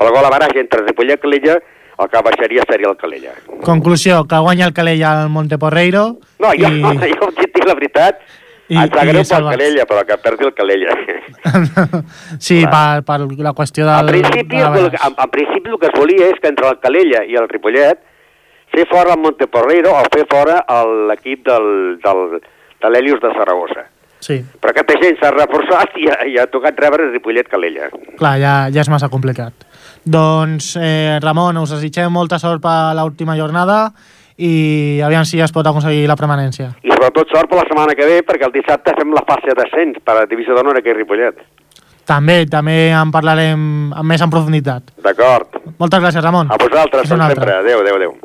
el 0.00 0.14
gol 0.14 0.24
a 0.24 0.32
baraix 0.32 0.56
entre 0.56 0.84
Ripollet 0.86 1.18
i 1.18 1.22
Calella, 1.22 1.58
el 1.98 2.08
que 2.08 2.22
baixaria 2.22 2.64
seria 2.70 2.90
el 2.90 2.96
Calella. 2.96 3.34
Conclusió, 3.64 4.24
que 4.30 4.38
guanya 4.38 4.66
el 4.66 4.74
Calella 4.74 5.12
al 5.12 5.30
Monteporreiro. 5.30 6.04
No, 6.38 6.52
jo, 6.54 6.70
i... 6.70 6.82
jo, 6.82 7.16
jo 7.18 7.30
dic 7.40 7.64
la 7.66 7.74
veritat, 7.74 8.22
i, 8.68 8.76
ens 8.76 8.94
sap 8.94 9.08
greu 9.08 9.24
pel 9.24 9.48
Calella, 9.48 9.86
però 9.90 10.04
que 10.06 10.18
perdi 10.24 10.48
el 10.48 10.54
Calella. 10.56 10.96
sí, 12.46 12.62
per, 12.68 13.02
per 13.08 13.18
la 13.48 13.54
qüestió 13.56 13.88
del... 13.88 14.08
En 14.08 14.12
principi, 14.14 14.56
de 14.56 14.84
el, 14.84 14.90
en, 14.92 15.18
en 15.24 15.34
principi 15.34 15.74
el 15.74 15.80
que 15.82 15.90
es 15.90 15.98
volia 15.98 16.30
és 16.32 16.40
que 16.40 16.52
entre 16.52 16.70
el 16.70 16.80
Calella 16.84 17.24
i 17.26 17.36
el 17.40 17.48
Ripollet 17.50 18.00
fer 18.72 18.84
fora 18.88 19.16
el 19.16 19.22
Monteporreiro 19.24 19.94
o 19.96 20.02
fer 20.12 20.26
fora 20.30 20.60
l'equip 21.10 21.46
del, 21.48 21.70
del, 22.04 22.42
de 22.84 22.90
l'Helios 22.92 23.20
de 23.24 23.32
Saragossa. 23.36 23.88
Sí. 24.20 24.40
Però 24.60 24.72
aquesta 24.74 24.98
gent 25.02 25.18
s'ha 25.20 25.30
reforçat 25.34 25.96
i 26.00 26.08
ha, 26.10 26.18
i 26.26 26.36
ha 26.38 26.46
tocat 26.50 26.78
rebre 26.82 27.10
Ripollet 27.12 27.48
Calella. 27.50 27.88
Clar, 28.18 28.36
ja, 28.42 28.54
ja 28.74 28.82
és 28.82 28.90
massa 28.90 29.10
complicat. 29.12 29.66
Doncs, 30.04 30.74
eh, 30.80 31.18
Ramon, 31.22 31.58
us 31.62 31.74
desitgem 31.76 32.12
molta 32.12 32.38
sort 32.42 32.62
per 32.64 32.94
l'última 32.98 33.36
jornada 33.38 33.92
i 34.38 35.00
aviam 35.02 35.26
si 35.26 35.40
es 35.42 35.52
pot 35.54 35.66
aconseguir 35.66 36.06
la 36.08 36.16
permanència. 36.18 36.70
I 36.86 36.92
sobretot 36.94 37.34
sort 37.34 37.50
per 37.50 37.58
la 37.60 37.66
setmana 37.66 37.96
que 37.98 38.06
ve, 38.06 38.20
perquè 38.26 38.46
el 38.46 38.54
dissabte 38.54 38.94
fem 38.98 39.14
la 39.14 39.24
fase 39.26 39.54
d'ascens 39.58 39.98
per 40.04 40.20
a 40.20 40.26
Divisió 40.30 40.54
d'Honor 40.54 40.78
aquí 40.78 40.94
a 40.94 40.98
Ripollet. 40.98 41.42
També, 42.08 42.46
també 42.48 42.88
en 42.96 43.10
parlarem 43.12 43.92
més 44.08 44.22
en 44.24 44.30
profunditat. 44.32 44.94
D'acord. 45.04 45.60
Moltes 45.76 46.00
gràcies, 46.00 46.24
Ramon. 46.24 46.48
A 46.48 46.56
vosaltres, 46.62 47.10
com 47.10 47.26
sempre. 47.26 47.58
Adéu, 47.60 47.82
adéu, 47.84 47.96
adéu. 48.00 48.16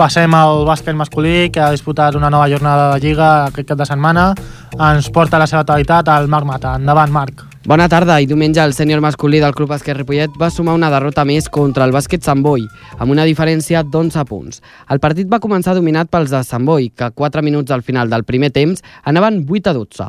Passem 0.00 0.32
al 0.32 0.62
bàsquet 0.64 0.96
masculí, 0.96 1.50
que 1.52 1.60
ha 1.60 1.74
disputat 1.74 2.14
una 2.16 2.30
nova 2.32 2.46
jornada 2.48 2.86
de 2.94 3.02
Lliga 3.02 3.26
aquest 3.50 3.66
cap 3.68 3.76
de 3.76 3.84
setmana. 3.84 4.30
Ens 4.72 5.10
porta 5.12 5.36
la 5.36 5.44
seva 5.50 5.60
totalitat 5.60 6.08
al 6.08 6.28
Marc 6.32 6.46
Mata. 6.48 6.72
Endavant, 6.80 7.12
Marc. 7.12 7.42
Bona 7.68 7.84
tarda 7.92 8.16
i 8.16 8.24
diumenge 8.24 8.62
el 8.64 8.72
sènior 8.72 9.02
masculí 9.04 9.42
del 9.42 9.52
Club 9.52 9.68
Bàsquet 9.74 9.98
Ripollet 9.98 10.38
va 10.40 10.48
sumar 10.48 10.72
una 10.78 10.88
derrota 10.88 11.26
més 11.28 11.50
contra 11.52 11.84
el 11.84 11.92
bàsquet 11.92 12.24
Sant 12.24 12.40
Boi, 12.40 12.64
amb 12.96 13.12
una 13.12 13.26
diferència 13.28 13.82
d'11 13.84 14.24
punts. 14.24 14.62
El 14.88 15.04
partit 15.04 15.28
va 15.28 15.42
començar 15.44 15.76
dominat 15.76 16.08
pels 16.08 16.32
de 16.32 16.40
Sant 16.48 16.64
Boi, 16.64 16.88
que 16.96 17.10
4 17.12 17.44
minuts 17.44 17.76
al 17.76 17.84
final 17.84 18.08
del 18.08 18.24
primer 18.24 18.54
temps 18.56 18.80
anaven 19.04 19.44
8 19.44 19.68
a 19.68 19.76
12. 19.76 20.08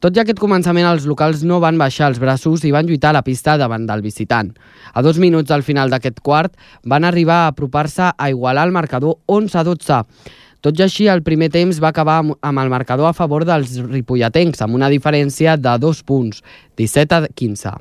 Tot 0.00 0.16
i 0.16 0.20
aquest 0.22 0.38
començament, 0.40 0.86
els 0.88 1.04
locals 1.04 1.42
no 1.44 1.58
van 1.60 1.76
baixar 1.76 2.06
els 2.08 2.18
braços 2.22 2.62
i 2.64 2.70
van 2.72 2.86
lluitar 2.88 3.10
a 3.10 3.18
la 3.18 3.24
pista 3.26 3.58
davant 3.60 3.84
del 3.84 4.00
visitant. 4.00 4.54
A 4.96 5.02
dos 5.04 5.18
minuts 5.20 5.52
al 5.52 5.60
final 5.66 5.92
d'aquest 5.92 6.22
quart, 6.24 6.54
van 6.88 7.04
arribar 7.04 7.42
a 7.42 7.50
apropar-se 7.50 8.08
a 8.16 8.30
igualar 8.32 8.64
el 8.66 8.72
marcador 8.72 9.18
11 9.26 9.58
a 9.60 9.64
12. 9.68 9.98
Tot 10.64 10.80
i 10.80 10.86
així, 10.86 11.06
el 11.12 11.20
primer 11.24 11.50
temps 11.52 11.82
va 11.84 11.92
acabar 11.92 12.16
amb 12.24 12.62
el 12.64 12.72
marcador 12.72 13.10
a 13.10 13.16
favor 13.16 13.44
dels 13.44 13.76
ripolletens, 13.90 14.64
amb 14.64 14.80
una 14.80 14.88
diferència 14.88 15.58
de 15.60 15.76
dos 15.80 16.00
punts, 16.02 16.40
17 16.80 17.20
a 17.20 17.28
15. 17.28 17.76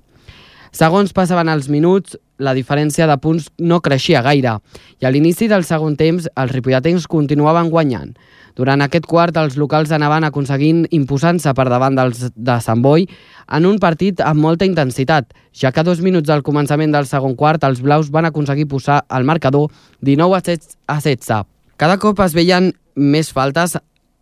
Segons 0.76 1.16
passaven 1.16 1.50
els 1.50 1.70
minuts, 1.72 2.18
la 2.38 2.54
diferència 2.54 3.08
de 3.08 3.16
punts 3.20 3.48
no 3.60 3.80
creixia 3.84 4.22
gaire 4.22 4.58
i 5.00 5.08
a 5.08 5.12
l'inici 5.12 5.48
del 5.52 5.66
segon 5.68 5.96
temps 6.00 6.28
els 6.36 6.52
ripolletens 6.52 7.08
continuaven 7.08 7.72
guanyant. 7.72 8.14
Durant 8.60 8.82
aquest 8.84 9.06
quart, 9.08 9.38
els 9.40 9.56
locals 9.56 9.92
anaven 9.96 10.26
aconseguint 10.28 10.82
imposant-se 10.92 11.54
per 11.56 11.70
davant 11.72 11.96
dels 11.96 12.26
de 12.36 12.56
Sant 12.60 12.82
Boi 12.84 13.06
en 13.56 13.68
un 13.70 13.78
partit 13.80 14.20
amb 14.20 14.44
molta 14.44 14.68
intensitat, 14.68 15.30
ja 15.56 15.72
que 15.72 15.80
a 15.80 15.86
dos 15.88 16.02
minuts 16.04 16.28
del 16.28 16.44
començament 16.44 16.92
del 16.92 17.08
segon 17.08 17.38
quart 17.40 17.64
els 17.64 17.80
blaus 17.80 18.10
van 18.12 18.28
aconseguir 18.28 18.68
posar 18.68 19.06
el 19.16 19.24
marcador 19.24 19.70
19 20.04 20.36
a 20.36 21.00
16. 21.00 21.46
Cada 21.80 21.96
cop 22.04 22.20
es 22.26 22.36
veien 22.36 22.74
més 23.00 23.32
faltes 23.32 23.78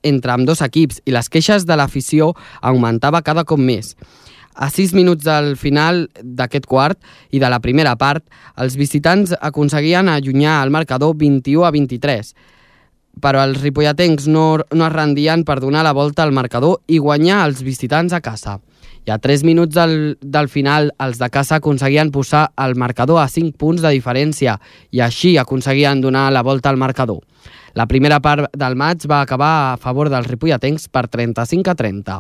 entre 0.06 0.36
amb 0.36 0.46
dos 0.46 0.62
equips 0.62 1.02
i 1.10 1.16
les 1.16 1.30
queixes 1.34 1.66
de 1.66 1.78
l'afició 1.80 2.36
augmentava 2.62 3.24
cada 3.26 3.42
cop 3.44 3.58
més. 3.58 3.96
A 4.54 4.70
6 4.70 4.94
minuts 4.94 5.26
del 5.26 5.56
final 5.58 6.04
d'aquest 6.22 6.70
quart 6.70 7.02
i 7.34 7.42
de 7.42 7.50
la 7.50 7.58
primera 7.62 7.96
part, 7.98 8.22
els 8.58 8.78
visitants 8.78 9.34
aconseguien 9.42 10.14
allunyar 10.14 10.60
el 10.62 10.74
marcador 10.74 11.18
21 11.18 11.66
a 11.66 11.74
23, 11.74 12.32
però 13.22 13.44
els 13.46 13.62
ripolletens 13.62 14.28
no, 14.28 14.60
no 14.72 14.88
es 14.88 14.94
rendien 14.94 15.44
per 15.48 15.60
donar 15.64 15.84
la 15.88 15.94
volta 15.98 16.24
al 16.24 16.34
marcador 16.36 16.82
i 16.88 17.00
guanyar 17.00 17.44
els 17.48 17.64
visitants 17.66 18.14
a 18.14 18.22
casa. 18.22 18.60
I 19.08 19.14
a 19.16 19.18
3 19.24 19.46
minuts 19.48 19.72
del, 19.76 20.18
del 20.20 20.50
final, 20.52 20.90
els 21.00 21.20
de 21.22 21.30
casa 21.32 21.62
aconseguien 21.62 22.12
posar 22.12 22.50
el 22.60 22.76
marcador 22.76 23.22
a 23.22 23.30
5 23.32 23.56
punts 23.56 23.82
de 23.86 23.94
diferència 23.96 24.58
i 24.92 25.00
així 25.00 25.38
aconseguien 25.40 26.02
donar 26.04 26.26
la 26.36 26.44
volta 26.44 26.70
al 26.70 26.78
marcador. 26.82 27.22
La 27.74 27.86
primera 27.88 28.20
part 28.20 28.52
del 28.58 28.76
maig 28.76 29.06
va 29.08 29.22
acabar 29.22 29.54
a 29.72 29.78
favor 29.78 30.10
dels 30.12 30.28
ripolletens 30.28 30.90
per 30.92 31.08
35 31.08 31.72
a 31.72 31.78
30. 31.78 32.18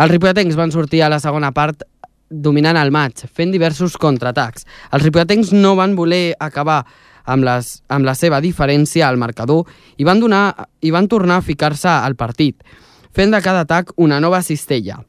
Els 0.00 0.10
ripolletens 0.10 0.56
van 0.56 0.72
sortir 0.72 1.02
a 1.04 1.10
la 1.12 1.20
segona 1.20 1.52
part 1.52 1.84
dominant 2.30 2.78
el 2.80 2.90
maig, 2.94 3.26
fent 3.30 3.52
diversos 3.52 3.98
contraatacs. 4.00 4.64
Els 4.92 5.04
ripolletens 5.04 5.52
no 5.52 5.74
van 5.78 5.94
voler 5.94 6.34
acabar 6.40 6.82
amb, 7.24 7.44
les, 7.46 7.80
amb 7.88 8.06
la 8.06 8.14
seva 8.18 8.40
diferència 8.44 9.08
al 9.08 9.20
marcador 9.20 9.68
i 9.96 10.04
van, 10.04 10.20
donar, 10.20 10.68
i 10.80 10.92
van 10.94 11.08
tornar 11.08 11.40
a 11.40 11.46
ficar-se 11.46 11.90
al 11.90 12.16
partit, 12.16 12.62
fent 13.14 13.34
de 13.34 13.42
cada 13.44 13.64
atac 13.64 13.94
una 13.96 14.20
nova 14.20 14.42
cistella. 14.42 15.00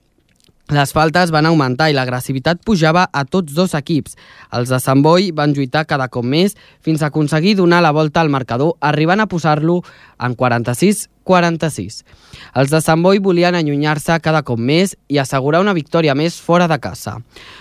Les 0.73 0.89
faltes 0.89 1.29
van 1.29 1.45
augmentar 1.45 1.91
i 1.91 1.93
l'agressivitat 1.93 2.57
pujava 2.65 3.03
a 3.13 3.21
tots 3.29 3.53
dos 3.53 3.75
equips. 3.77 4.15
Els 4.49 4.71
de 4.73 4.79
Sant 4.81 5.03
Boi 5.05 5.27
van 5.29 5.51
lluitar 5.53 5.83
cada 5.85 6.07
cop 6.09 6.25
més 6.25 6.55
fins 6.81 7.03
a 7.03 7.11
aconseguir 7.11 7.53
donar 7.59 7.83
la 7.85 7.91
volta 7.93 8.23
al 8.23 8.31
marcador, 8.33 8.73
arribant 8.81 9.21
a 9.21 9.27
posar-lo 9.29 9.83
en 10.17 10.33
46-46. 10.33 12.01
Els 12.57 12.73
de 12.73 12.81
Sant 12.81 13.03
Boi 13.05 13.21
volien 13.21 13.53
allunyar-se 13.53 14.17
cada 14.25 14.41
cop 14.41 14.57
més 14.57 14.95
i 15.07 15.19
assegurar 15.21 15.61
una 15.61 15.75
victòria 15.77 16.15
més 16.17 16.39
fora 16.41 16.65
de 16.65 16.79
casa. 16.81 17.19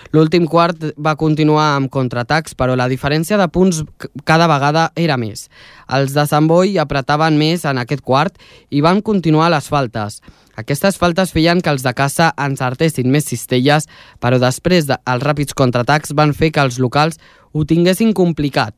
L'últim 0.09 0.47
quart 0.49 0.87
va 0.97 1.13
continuar 1.13 1.75
amb 1.75 1.91
contraatacs, 1.93 2.57
però 2.57 2.73
la 2.73 2.89
diferència 2.89 3.37
de 3.37 3.45
punts 3.53 3.83
cada 4.25 4.49
vegada 4.49 4.87
era 4.95 5.19
més. 5.21 5.45
Els 5.93 6.17
de 6.17 6.25
Sant 6.25 6.49
Boi 6.49 6.79
apretaven 6.81 7.37
més 7.37 7.69
en 7.69 7.77
aquest 7.77 8.01
quart 8.01 8.41
i 8.73 8.81
van 8.81 9.05
continuar 9.05 9.51
les 9.53 9.69
faltes. 9.69 10.23
Aquestes 10.55 10.99
faltes 11.01 11.33
feien 11.35 11.61
que 11.61 11.71
els 11.73 11.83
de 11.83 11.93
casa 11.93 12.31
encertessin 12.39 13.11
més 13.11 13.27
cistelles, 13.31 13.89
però 14.19 14.39
després 14.39 14.87
dels 14.91 15.25
ràpids 15.25 15.57
contraatacs 15.57 16.15
van 16.15 16.33
fer 16.33 16.51
que 16.55 16.63
els 16.63 16.79
locals 16.79 17.19
ho 17.53 17.65
tinguessin 17.67 18.13
complicat 18.13 18.75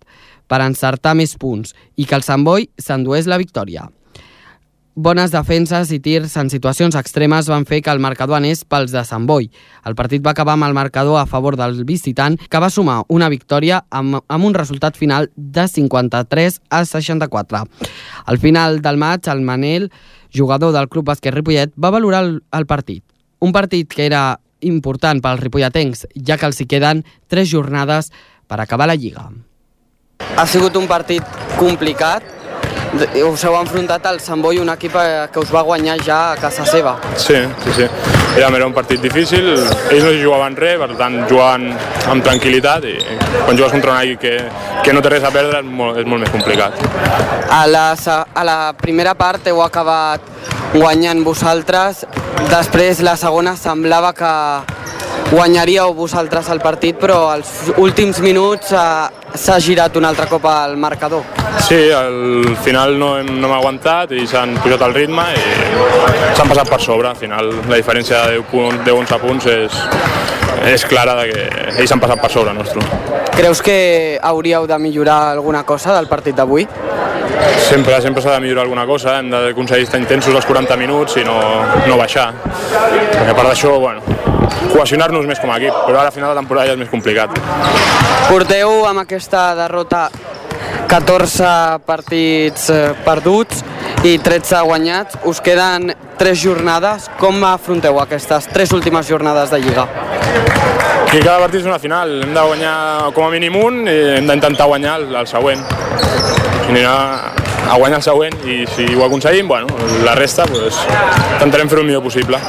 per 0.48 0.64
encertar 0.64 1.16
més 1.18 1.36
punts 1.38 1.76
i 1.96 2.06
que 2.06 2.18
el 2.18 2.26
Sant 2.26 2.46
Boi 2.48 2.70
s'endués 2.82 3.28
la 3.28 3.40
victòria. 3.42 3.88
Bones 4.98 5.30
defenses 5.30 5.92
i 5.94 6.00
tirs 6.02 6.32
en 6.42 6.48
situacions 6.50 6.96
extremes 6.98 7.46
van 7.52 7.68
fer 7.70 7.84
que 7.86 7.94
el 7.94 8.00
marcador 8.02 8.40
anés 8.40 8.64
pels 8.66 8.90
de 8.90 9.04
Sant 9.06 9.28
Boi. 9.30 9.46
El 9.86 9.94
partit 9.94 10.24
va 10.26 10.32
acabar 10.34 10.56
amb 10.58 10.66
el 10.66 10.74
marcador 10.74 11.20
a 11.22 11.28
favor 11.30 11.54
del 11.54 11.84
visitant, 11.86 12.34
que 12.50 12.58
va 12.58 12.72
sumar 12.74 13.04
una 13.14 13.30
victòria 13.30 13.84
amb, 13.94 14.24
amb 14.26 14.50
un 14.50 14.58
resultat 14.58 14.98
final 14.98 15.30
de 15.36 15.68
53 15.70 16.58
a 16.74 16.82
64. 16.90 17.62
Al 18.26 18.42
final 18.42 18.82
del 18.82 18.98
maig, 18.98 19.30
el 19.30 19.46
Manel 19.46 19.92
jugador 20.38 20.74
del 20.76 20.90
Club 20.90 21.10
Bàsquet 21.10 21.34
Ripollet, 21.34 21.74
va 21.74 21.94
valorar 21.94 22.24
el, 22.26 22.38
el 22.54 22.70
partit. 22.70 23.04
Un 23.40 23.54
partit 23.54 23.90
que 23.94 24.06
era 24.06 24.40
important 24.62 25.22
pels 25.22 25.42
ripolletens, 25.44 26.06
ja 26.26 26.38
que 26.38 26.48
els 26.50 26.62
hi 26.62 26.68
queden 26.70 27.04
tres 27.30 27.50
jornades 27.52 28.12
per 28.48 28.62
acabar 28.62 28.88
la 28.90 28.96
Lliga. 28.98 29.28
Ha 30.38 30.46
sigut 30.50 30.76
un 30.78 30.88
partit 30.90 31.24
complicat, 31.58 32.26
us 33.28 33.44
heu 33.46 33.56
enfrontat 33.60 34.06
al 34.08 34.20
Sant 34.24 34.42
Boi, 34.42 34.60
un 34.62 34.70
equip 34.74 34.96
eh, 35.02 35.28
que 35.34 35.42
us 35.42 35.52
va 35.54 35.64
guanyar 35.68 35.98
ja 36.04 36.20
a 36.32 36.38
casa 36.40 36.66
seva. 36.66 36.98
Sí, 37.16 37.38
sí, 37.64 37.74
sí. 37.76 37.88
Era, 38.38 38.50
era 38.56 38.68
un 38.68 38.74
partit 38.74 39.02
difícil, 39.02 39.50
ells 39.56 40.06
no 40.06 40.14
jugaven 40.22 40.56
res, 40.60 40.78
per 40.80 40.92
tant 41.00 41.20
jugaven 41.30 41.72
amb 42.12 42.24
tranquil·litat 42.26 42.86
i 42.88 42.96
quan 43.46 43.58
jugues 43.58 43.74
contra 43.74 43.96
un 43.96 44.02
equip 44.04 44.22
que, 44.22 44.36
que 44.86 44.96
no 44.96 45.02
té 45.02 45.14
res 45.16 45.28
a 45.28 45.34
perdre 45.34 45.64
és 45.64 45.70
molt, 45.82 46.00
és 46.02 46.08
molt 46.08 46.24
més 46.24 46.34
complicat. 46.34 46.78
A 47.52 47.66
la, 47.68 47.90
a 47.96 48.48
la 48.48 48.60
primera 48.78 49.16
part 49.18 49.48
heu 49.50 49.62
acabat 49.66 50.24
guanyant 50.76 51.24
vosaltres, 51.26 52.06
després 52.52 53.02
la 53.06 53.18
segona 53.20 53.56
semblava 53.58 54.14
que 54.16 54.34
guanyaríeu 55.32 55.94
vosaltres 55.94 56.48
el 56.54 56.62
partit, 56.64 56.96
però 57.00 57.28
als 57.34 57.72
últims 57.78 58.20
minuts 58.24 58.72
eh, 58.72 58.80
s'ha 59.36 59.58
girat 59.60 59.96
un 60.00 60.08
altre 60.08 60.28
cop 60.32 60.46
al 60.48 60.78
marcador. 60.78 61.24
Sí, 61.68 61.80
al 61.92 62.56
final 62.64 62.98
no, 63.00 63.18
hem, 63.20 63.34
no 63.42 63.50
hem 63.50 63.56
aguantat 63.58 64.14
i 64.16 64.24
s'han 64.28 64.56
pujat 64.64 64.86
el 64.88 64.96
ritme 64.96 65.26
i 65.36 65.44
s'han 66.38 66.48
passat 66.48 66.72
per 66.72 66.80
sobre. 66.82 67.12
Al 67.12 67.20
final 67.20 67.52
la 67.68 67.76
diferència 67.76 68.24
de 68.32 68.40
10-11 68.40 69.20
punts 69.24 69.50
és, 69.52 69.82
és 70.72 70.88
clara 70.88 71.18
de 71.20 71.30
que 71.34 71.46
ells 71.76 71.92
s'han 71.92 72.04
passat 72.04 72.24
per 72.24 72.32
sobre 72.32 72.56
nostre. 72.56 72.86
Creus 73.38 73.62
que 73.62 74.18
hauríeu 74.24 74.66
de 74.68 74.80
millorar 74.80 75.34
alguna 75.36 75.64
cosa 75.64 75.94
del 75.98 76.08
partit 76.08 76.36
d'avui? 76.40 76.66
Sempre, 77.68 78.00
sempre 78.02 78.22
s'ha 78.24 78.38
de 78.38 78.40
millorar 78.42 78.64
alguna 78.64 78.86
cosa, 78.88 79.20
hem 79.20 79.30
d'aconseguir 79.30 79.86
estar 79.86 80.00
intensos 80.00 80.34
els 80.34 80.48
40 80.48 80.78
minuts 80.80 81.20
i 81.20 81.26
no, 81.28 81.38
no 81.86 82.00
baixar. 82.00 82.32
Perquè 82.48 83.30
a 83.30 83.36
part 83.36 83.52
d'això, 83.52 83.76
bueno, 83.84 84.17
cohesionar-nos 84.78 85.26
més 85.28 85.42
com 85.42 85.52
a 85.52 85.58
equip, 85.60 85.76
però 85.88 86.04
ara 86.04 86.14
a 86.14 86.16
final 86.16 86.34
de 86.34 86.42
temporada 86.42 86.70
ja 86.70 86.78
és 86.78 86.82
més 86.86 86.92
complicat. 86.94 87.34
Porteu 88.30 88.86
amb 88.86 89.02
aquesta 89.02 89.50
derrota 89.58 90.08
14 90.88 91.80
partits 91.86 92.70
eh, 92.72 92.94
perduts 93.04 93.64
i 94.08 94.18
13 94.24 94.62
guanyats. 94.68 95.18
Us 95.28 95.42
queden 95.44 95.92
3 96.20 96.44
jornades. 96.44 97.10
Com 97.20 97.44
afronteu 97.48 98.00
aquestes 98.00 98.48
3 98.54 98.76
últimes 98.78 99.10
jornades 99.10 99.52
de 99.52 99.60
Lliga? 99.64 99.88
Que 101.12 101.20
cada 101.24 101.40
partit 101.40 101.62
és 101.62 101.68
una 101.68 101.80
final. 101.80 102.22
Hem 102.24 102.36
de 102.36 102.46
guanyar 102.52 102.78
com 103.16 103.28
a 103.28 103.34
mínim 103.34 103.58
un 103.60 103.84
i 103.88 103.98
hem 104.18 104.30
d'intentar 104.30 104.70
guanyar 104.72 105.00
el, 105.02 105.12
el 105.16 105.28
següent. 105.28 105.64
Anirà 106.68 106.96
a 107.70 107.76
guanyar 107.78 107.98
el 108.00 108.04
següent 108.06 108.38
i 108.48 108.62
si 108.76 108.86
ho 108.96 109.04
aconseguim, 109.06 109.48
bueno, 109.48 109.68
la 110.06 110.16
resta 110.16 110.46
pues, 110.46 110.78
intentarem 111.34 111.70
fer 111.70 111.80
el 111.80 111.86
millor 111.86 112.04
possible. 112.04 112.40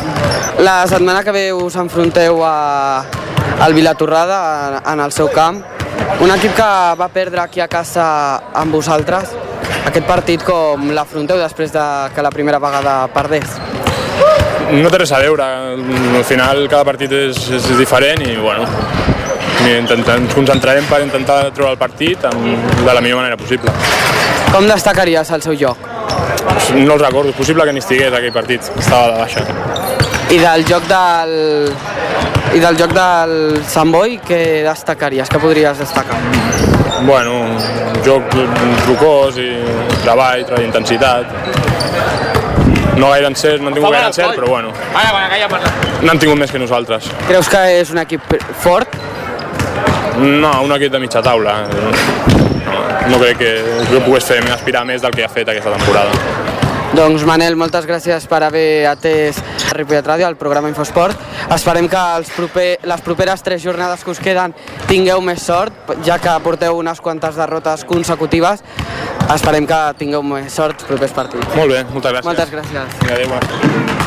La 0.59 0.87
setmana 0.87 1.25
que 1.25 1.33
ve 1.33 1.53
us 1.53 1.77
enfronteu 1.77 2.43
a, 2.45 3.05
al 3.61 3.75
Vilatorrada 3.75 4.83
en 4.85 5.01
el 5.01 5.13
seu 5.13 5.31
camp, 5.33 5.63
un 6.21 6.33
equip 6.35 6.55
que 6.57 6.69
va 6.99 7.09
perdre 7.15 7.41
aquí 7.41 7.61
a 7.61 7.69
casa 7.69 8.07
amb 8.55 8.75
vosaltres. 8.75 9.35
Aquest 9.89 10.07
partit 10.07 10.43
com 10.45 10.91
l'afronteu 10.93 11.39
després 11.41 11.73
de 11.73 11.85
que 12.15 12.23
la 12.25 12.33
primera 12.35 12.59
vegada 12.61 13.01
perdés? 13.15 13.57
No 14.69 14.91
té 14.93 14.99
res 15.01 15.13
a 15.17 15.21
veure, 15.23 15.45
al 16.19 16.25
final 16.29 16.67
cada 16.69 16.85
partit 16.85 17.13
és, 17.17 17.39
és 17.57 17.69
diferent 17.79 18.21
i 18.27 18.35
bueno, 18.37 18.67
ens 19.65 20.35
concentrarem 20.35 20.85
per 20.91 21.01
intentar 21.07 21.41
treure 21.55 21.73
el 21.73 21.81
partit 21.81 22.29
de 22.29 22.93
la 22.93 23.01
millor 23.01 23.23
manera 23.23 23.37
possible. 23.37 23.73
Com 24.53 24.67
destacaries 24.69 25.31
el 25.35 25.43
seu 25.45 25.57
joc? 25.59 25.89
No 26.75 26.95
el 26.95 27.01
recordo, 27.01 27.31
és 27.31 27.37
possible 27.37 27.65
que 27.69 27.73
n'hi 27.75 27.83
estigués 27.83 28.15
aquell 28.15 28.33
partit, 28.33 28.65
estava 28.81 29.13
de 29.13 29.19
baixa. 29.21 29.45
I 30.33 30.39
del 30.41 30.65
joc 30.69 30.87
del, 30.89 31.35
i 32.57 32.63
del 32.63 32.79
joc 32.81 32.95
del 32.97 33.35
Sant 33.69 33.93
Boi, 33.93 34.19
què 34.25 34.41
destacaries, 34.67 35.31
què 35.31 35.41
podries 35.43 35.81
destacar? 35.85 36.19
Bueno, 37.07 37.37
joc 38.07 38.35
rocós 38.89 39.39
i 39.43 39.51
treball, 40.03 40.45
treball 40.49 40.67
intensitat. 40.67 41.37
No 42.99 43.13
gaire 43.13 43.29
encert, 43.31 43.63
no 43.63 43.71
han 43.71 43.79
tingut 43.79 43.95
gaire 43.95 44.09
encert, 44.11 44.35
però 44.35 44.49
bueno, 44.51 44.73
n'han 46.03 46.19
tingut 46.19 46.41
més 46.41 46.51
que 46.51 46.59
nosaltres. 46.59 47.13
Creus 47.29 47.53
que 47.53 47.63
és 47.79 47.95
un 47.95 48.03
equip 48.03 48.37
fort? 48.65 48.97
No, 50.19 50.51
un 50.67 50.75
equip 50.75 50.91
de 50.97 51.05
mitja 51.05 51.23
taula. 51.23 51.61
No, 53.09 53.19
crec 53.21 53.41
que, 53.41 53.53
que 53.89 54.05
pogués 54.05 54.29
fer 54.29 54.41
aspirar 54.53 54.85
més 54.89 55.03
del 55.05 55.15
que 55.17 55.25
ha 55.25 55.33
fet 55.33 55.49
aquesta 55.49 55.75
temporada. 55.75 56.57
Doncs 56.97 57.23
Manel, 57.29 57.53
moltes 57.61 57.85
gràcies 57.85 58.25
per 58.29 58.41
haver 58.47 58.87
atès 58.89 59.37
Ripollet 59.77 60.07
Ràdio, 60.09 60.27
al 60.27 60.39
programa 60.41 60.71
Infosport. 60.73 61.21
Esperem 61.53 61.89
que 61.93 62.01
els 62.17 62.33
proper, 62.33 62.69
les 62.89 63.05
properes 63.05 63.45
tres 63.45 63.63
jornades 63.63 64.05
que 64.05 64.15
us 64.15 64.23
queden 64.25 64.57
tingueu 64.89 65.21
més 65.21 65.45
sort, 65.45 65.93
ja 66.07 66.17
que 66.23 66.33
porteu 66.45 66.81
unes 66.81 67.05
quantes 67.05 67.37
derrotes 67.37 67.85
consecutives. 67.89 68.65
Esperem 69.29 69.69
que 69.69 69.83
tingueu 70.01 70.25
més 70.25 70.53
sort 70.53 70.81
els 70.81 70.89
propers 70.89 71.13
partits. 71.13 71.55
Molt 71.55 71.77
bé, 71.77 71.85
moltes 71.93 72.17
gràcies. 72.17 72.33
Moltes 72.33 72.57
gràcies. 72.57 73.01
Adéu. 73.13 73.98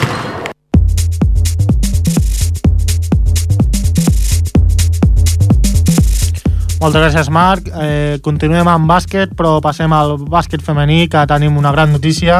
Moltes 6.81 6.97
gràcies, 7.03 7.27
Marc. 7.29 7.67
Eh, 7.77 8.17
continuem 8.25 8.65
amb 8.65 8.89
bàsquet, 8.89 9.35
però 9.37 9.59
passem 9.61 9.91
al 9.93 10.15
bàsquet 10.17 10.63
femení, 10.65 11.03
que 11.13 11.21
tenim 11.29 11.59
una 11.61 11.69
gran 11.75 11.91
notícia. 11.93 12.39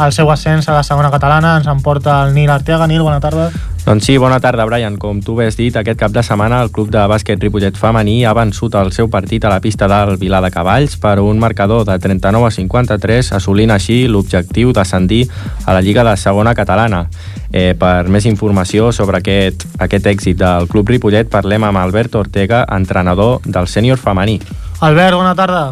El 0.00 0.14
seu 0.16 0.30
ascens 0.32 0.64
a 0.68 0.72
la 0.72 0.84
segona 0.86 1.10
catalana 1.12 1.58
ens 1.58 1.66
emporta 1.68 2.22
el 2.24 2.32
Nil 2.32 2.48
Arteaga. 2.48 2.86
Nil, 2.88 3.02
bona 3.04 3.20
tarda. 3.20 3.50
Doncs 3.84 4.06
sí, 4.06 4.14
bona 4.16 4.38
tarda, 4.40 4.64
Brian. 4.64 4.96
Com 4.96 5.18
tu 5.20 5.34
bé 5.36 5.50
has 5.50 5.58
dit, 5.58 5.76
aquest 5.76 5.98
cap 6.00 6.12
de 6.14 6.22
setmana 6.24 6.62
el 6.64 6.70
club 6.72 6.88
de 6.92 7.02
bàsquet 7.10 7.40
Ripollet 7.40 7.76
femení 7.76 8.22
ha 8.24 8.32
vençut 8.36 8.78
el 8.80 8.94
seu 8.96 9.10
partit 9.12 9.44
a 9.44 9.52
la 9.52 9.60
pista 9.60 9.88
del 9.92 10.16
Vilar 10.20 10.40
de 10.44 10.50
Cavalls 10.54 10.96
per 11.00 11.18
un 11.20 11.40
marcador 11.42 11.84
de 11.84 11.98
39 12.00 12.48
a 12.48 12.54
53, 12.56 13.32
assolint 13.36 13.74
així 13.76 14.06
l'objectiu 14.08 14.72
d'ascendir 14.72 15.26
a 15.66 15.76
la 15.76 15.84
Lliga 15.84 16.04
de 16.08 16.16
Segona 16.16 16.56
Catalana. 16.56 17.04
Eh, 17.52 17.74
per 17.76 18.08
més 18.08 18.24
informació 18.24 18.92
sobre 18.96 19.20
aquest, 19.20 19.68
aquest 19.84 20.10
èxit 20.16 20.40
del 20.40 20.68
Club 20.72 20.88
Ripollet 20.96 21.28
parlem 21.28 21.68
amb 21.68 21.84
Albert 21.84 22.16
Ortega, 22.24 22.64
entrenador 22.72 23.40
del 23.44 23.68
sènior 23.68 24.00
femení. 24.00 24.40
Albert, 24.80 25.16
bona 25.20 25.36
tarda. 25.36 25.64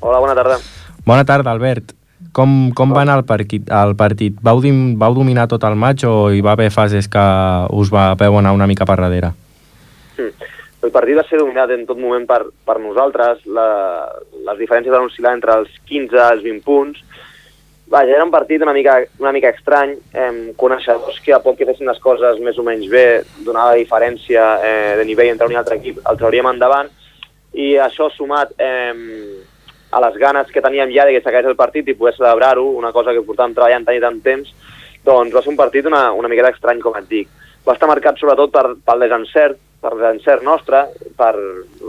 Hola, 0.00 0.18
bona 0.18 0.34
tarda. 0.34 0.62
Bona 1.06 1.24
tarda, 1.24 1.50
Albert. 1.50 2.01
Com, 2.32 2.72
com 2.76 2.94
va 2.96 3.02
anar 3.04 3.18
el 3.20 3.26
partit? 3.28 3.68
El 3.68 3.94
partit? 3.98 4.38
Vau, 4.44 4.62
dim, 4.64 4.94
vau 5.00 5.14
dominar 5.14 5.48
tot 5.50 5.64
el 5.68 5.76
maig 5.76 6.06
o 6.08 6.30
hi 6.32 6.40
va 6.44 6.54
haver 6.56 6.70
fases 6.72 7.08
que 7.12 7.24
us 7.76 7.92
va 7.92 8.12
veu 8.20 8.38
anar 8.40 8.54
una 8.56 8.68
mica 8.70 8.88
per 8.88 8.96
darrere? 9.00 9.34
Hmm. 10.16 10.50
El 10.82 10.90
partit 10.90 11.18
va 11.20 11.26
ser 11.28 11.38
dominat 11.38 11.70
en 11.70 11.84
tot 11.86 12.00
moment 12.00 12.24
per, 12.26 12.40
per 12.66 12.80
nosaltres. 12.82 13.44
La, 13.46 13.68
les 14.48 14.58
diferències 14.58 14.94
van 14.94 15.06
oscil·lar 15.06 15.36
entre 15.36 15.60
els 15.60 15.76
15 15.90 16.16
i 16.16 16.24
els 16.30 16.42
20 16.48 16.64
punts 16.66 17.04
Vaja, 17.92 18.14
era 18.14 18.24
un 18.24 18.30
partit 18.30 18.62
una 18.62 18.72
mica, 18.72 19.04
una 19.18 19.32
mica 19.32 19.50
estrany, 19.52 19.90
eh, 20.14 20.54
coneixedors 20.56 21.18
que 21.20 21.34
a 21.36 21.42
poc 21.44 21.58
que 21.58 21.66
fessin 21.68 21.90
les 21.90 21.98
coses 22.00 22.38
més 22.40 22.56
o 22.56 22.62
menys 22.64 22.86
bé, 22.88 23.04
donava 23.44 23.74
diferència 23.76 24.46
eh, 24.64 24.94
de 24.96 25.04
nivell 25.04 25.28
entre 25.28 25.50
un 25.50 25.52
i 25.52 25.58
altre 25.60 25.76
equip, 25.76 25.98
el 26.08 26.16
trauríem 26.16 26.48
endavant, 26.48 26.88
i 27.52 27.74
això 27.84 28.06
sumat 28.14 28.54
eh, 28.56 28.94
a 29.92 30.00
les 30.00 30.16
ganes 30.16 30.48
que 30.50 30.62
teníem 30.64 30.90
ja 30.94 31.04
de 31.04 31.12
que 31.12 31.20
s'acabés 31.20 31.50
el 31.50 31.58
partit 31.58 31.88
i 31.88 31.94
poder 31.94 32.14
celebrar-ho, 32.16 32.64
una 32.80 32.92
cosa 32.96 33.12
que 33.12 33.24
portàvem 33.26 33.52
treballant 33.52 33.84
tant 33.84 33.98
i 33.98 34.00
tant 34.00 34.22
temps, 34.24 34.54
doncs 35.04 35.34
va 35.34 35.42
ser 35.42 35.52
un 35.52 35.58
partit 35.58 35.86
una, 35.86 36.06
una 36.16 36.30
miqueta 36.32 36.52
estrany, 36.54 36.80
com 36.80 36.96
et 36.96 37.10
dic. 37.10 37.28
Va 37.66 37.76
estar 37.76 37.90
marcat 37.90 38.18
sobretot 38.18 38.50
per, 38.54 38.64
pel 38.86 39.04
desencert, 39.04 39.60
per 39.82 39.92
desencert 39.98 40.46
nostre, 40.46 40.86
per, 41.18 41.34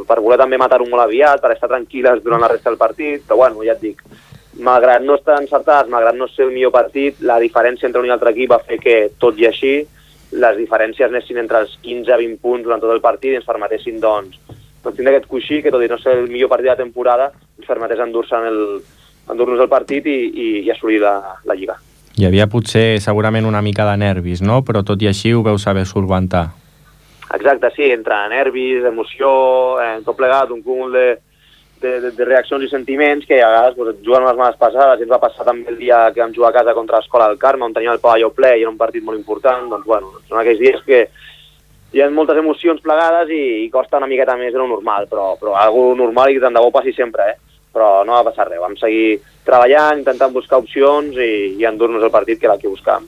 per 0.10 0.20
voler 0.20 0.38
també 0.42 0.60
matar-ho 0.60 0.86
molt 0.90 1.06
aviat, 1.06 1.40
per 1.42 1.54
estar 1.54 1.72
tranquil·les 1.72 2.22
durant 2.26 2.44
la 2.44 2.52
resta 2.52 2.70
del 2.70 2.82
partit, 2.82 3.24
però 3.24 3.40
bueno, 3.46 3.64
ja 3.64 3.78
et 3.78 3.86
dic, 3.86 4.04
malgrat 4.68 5.06
no 5.06 5.16
estar 5.18 5.40
encertats, 5.40 5.90
malgrat 5.90 6.18
no 6.20 6.28
ser 6.28 6.50
el 6.50 6.54
millor 6.54 6.74
partit, 6.76 7.22
la 7.22 7.40
diferència 7.42 7.88
entre 7.88 8.04
un 8.04 8.10
i 8.10 8.14
altre 8.14 8.34
equip 8.34 8.52
va 8.52 8.62
fer 8.68 8.82
que, 8.82 8.98
tot 9.22 9.40
i 9.40 9.48
així, 9.50 9.78
les 10.34 10.58
diferències 10.58 11.08
anessin 11.08 11.40
entre 11.40 11.64
els 11.64 11.78
15 11.86 12.12
a 12.12 12.20
20 12.20 12.42
punts 12.42 12.68
durant 12.68 12.82
tot 12.82 12.92
el 12.94 13.02
partit 13.02 13.32
i 13.32 13.40
ens 13.40 13.48
permetessin, 13.48 14.00
doncs, 14.02 14.42
doncs 14.84 14.98
tindre 14.98 15.16
aquest 15.16 15.30
coixí 15.32 15.62
que, 15.64 15.72
tot 15.72 15.84
i 15.84 15.90
no 15.92 15.98
ser 16.02 16.18
el 16.20 16.30
millor 16.30 16.52
partit 16.52 16.70
de 16.70 16.76
la 16.76 16.84
temporada, 16.84 17.32
ens 17.58 17.70
permetés 17.70 18.04
endur-nos 18.04 18.36
el, 18.44 18.62
endur 19.32 19.50
el 19.56 19.72
partit 19.72 20.08
i, 20.08 20.20
i, 20.28 20.48
i 20.66 20.72
assolir 20.72 21.00
la, 21.04 21.16
la 21.48 21.56
Lliga. 21.56 21.80
Hi 22.14 22.28
havia 22.28 22.46
potser 22.46 23.00
segurament 23.02 23.48
una 23.50 23.64
mica 23.66 23.88
de 23.90 23.96
nervis, 23.98 24.44
no? 24.46 24.62
Però 24.68 24.84
tot 24.86 25.02
i 25.02 25.10
així 25.10 25.34
ho 25.34 25.42
veu 25.46 25.58
saber 25.58 25.88
solventar. 25.90 26.52
Exacte, 27.34 27.72
sí, 27.74 27.88
entre 27.90 28.20
nervis, 28.30 28.84
emoció, 28.86 29.30
eh, 29.82 30.02
tot 30.06 30.20
plegat, 30.20 30.52
un 30.54 30.62
cúmul 30.62 30.94
de, 30.94 31.08
de, 31.84 31.94
de, 32.04 32.12
de 32.14 32.26
reaccions 32.26 32.64
i 32.64 32.70
sentiments 32.70 33.26
que 33.26 33.40
a 33.42 33.50
vegades 33.50 33.76
pues, 33.78 33.92
et 33.96 34.06
juguen 34.06 34.28
les 34.28 34.38
males 34.40 34.60
passades 34.62 35.02
i 35.02 35.06
ens 35.08 35.12
va 35.12 35.22
passar 35.24 35.46
també 35.48 35.74
el 35.74 35.80
dia 35.82 36.06
que 36.14 36.22
vam 36.22 36.34
jugar 36.36 36.54
a 36.54 36.58
casa 36.60 36.76
contra 36.78 37.02
l'Escola 37.02 37.28
del 37.32 37.42
Carme 37.42 37.68
on 37.68 37.74
teníem 37.76 37.96
el 37.96 38.04
pavelló 38.04 38.32
ple 38.34 38.54
i 38.56 38.64
era 38.64 38.72
un 38.72 38.80
partit 38.80 39.04
molt 39.04 39.20
important 39.20 39.68
doncs 39.72 39.90
bueno, 39.90 40.14
són 40.30 40.40
aquells 40.40 40.62
dies 40.62 40.86
que 40.88 41.04
hi 41.94 42.02
ha 42.02 42.10
moltes 42.10 42.40
emocions 42.42 42.82
plegades 42.82 43.30
i, 43.30 43.44
i 43.64 43.72
costa 43.74 44.00
una 44.02 44.10
miqueta 44.10 44.36
més 44.40 44.54
de 44.54 44.60
lo 44.60 44.68
normal 44.68 45.08
però, 45.10 45.34
però 45.40 45.58
algo 45.62 45.92
normal 45.98 46.34
i 46.34 46.40
tant 46.42 46.56
de 46.56 46.64
bo 46.64 46.72
passi 46.74 46.94
sempre 46.94 47.30
eh? 47.32 47.36
però 47.74 48.04
no 48.06 48.18
va 48.18 48.26
passar 48.28 48.48
res, 48.50 48.62
vam 48.62 48.76
seguir 48.78 49.20
treballant, 49.46 50.02
intentant 50.02 50.34
buscar 50.34 50.62
opcions 50.62 51.18
i, 51.18 51.56
i 51.58 51.68
endur-nos 51.70 52.06
el 52.06 52.14
partit 52.14 52.42
que 52.42 52.50
era 52.50 52.58
el 52.58 52.62
que 52.62 52.72
buscàvem 52.72 53.06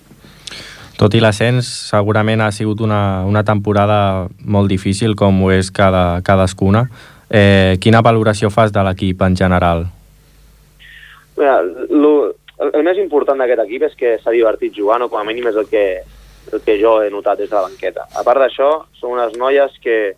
tot 0.95 1.12
i 1.12 1.19
l'ascens, 1.19 1.67
segurament 1.89 2.39
ha 2.39 2.54
sigut 2.56 2.80
una, 2.80 3.26
una 3.28 3.43
temporada 3.43 4.30
molt 4.39 4.71
difícil, 4.71 5.12
com 5.19 5.41
ho 5.43 5.50
és 5.52 5.67
cada, 5.67 6.21
cadascuna. 6.24 6.86
Eh, 7.28 7.76
quina 7.84 8.00
valoració 8.00 8.48
fas 8.48 8.71
de 8.71 8.84
l'equip 8.88 9.26
en 9.28 9.36
general? 9.36 9.84
Mira, 11.36 11.58
lo, 11.91 12.13
el, 12.63 12.71
el 12.71 12.86
més 12.88 13.02
important 13.02 13.43
d'aquest 13.43 13.65
equip 13.65 13.89
és 13.89 13.98
que 14.00 14.13
s'ha 14.21 14.32
divertit 14.32 14.78
jugant, 14.80 15.04
o 15.04 15.12
com 15.12 15.19
a 15.19 15.28
mínim 15.28 15.50
és 15.52 15.60
el 15.60 15.67
que, 15.67 15.84
el 16.53 16.62
que 16.62 16.77
jo 16.81 16.99
he 17.01 17.10
notat 17.10 17.39
des 17.39 17.49
de 17.49 17.55
la 17.55 17.65
banqueta. 17.67 18.05
A 18.13 18.23
part 18.27 18.43
d'això, 18.43 18.69
són 18.99 19.17
unes 19.17 19.36
noies 19.39 19.79
que 19.84 20.15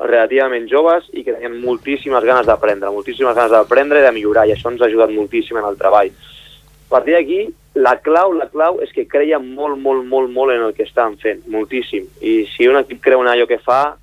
relativament 0.00 0.66
joves 0.68 1.06
i 1.12 1.24
que 1.24 1.34
tenien 1.34 1.60
moltíssimes 1.60 2.24
ganes 2.24 2.48
d'aprendre, 2.48 2.92
moltíssimes 2.92 3.36
ganes 3.36 3.52
d'aprendre 3.52 4.00
i 4.00 4.06
de 4.06 4.12
millorar, 4.16 4.46
i 4.48 4.54
això 4.54 4.72
ens 4.72 4.80
ha 4.80 4.88
ajudat 4.88 5.12
moltíssim 5.12 5.60
en 5.60 5.68
el 5.68 5.76
treball. 5.80 6.10
A 6.10 6.90
partir 6.90 7.14
d'aquí, 7.14 7.40
la 7.74 7.94
clau, 8.02 8.32
la 8.34 8.48
clau 8.50 8.80
és 8.82 8.90
que 8.92 9.06
creia 9.06 9.38
molt, 9.38 9.78
molt, 9.78 10.02
molt, 10.08 10.32
molt 10.32 10.56
en 10.56 10.64
el 10.66 10.74
que 10.74 10.86
estan 10.88 11.16
fent, 11.20 11.44
moltíssim. 11.52 12.08
I 12.20 12.42
si 12.50 12.66
un 12.66 12.80
equip 12.80 13.02
creu 13.04 13.22
en 13.22 13.30
allò 13.30 13.46
que 13.46 13.60
fa, 13.62 13.94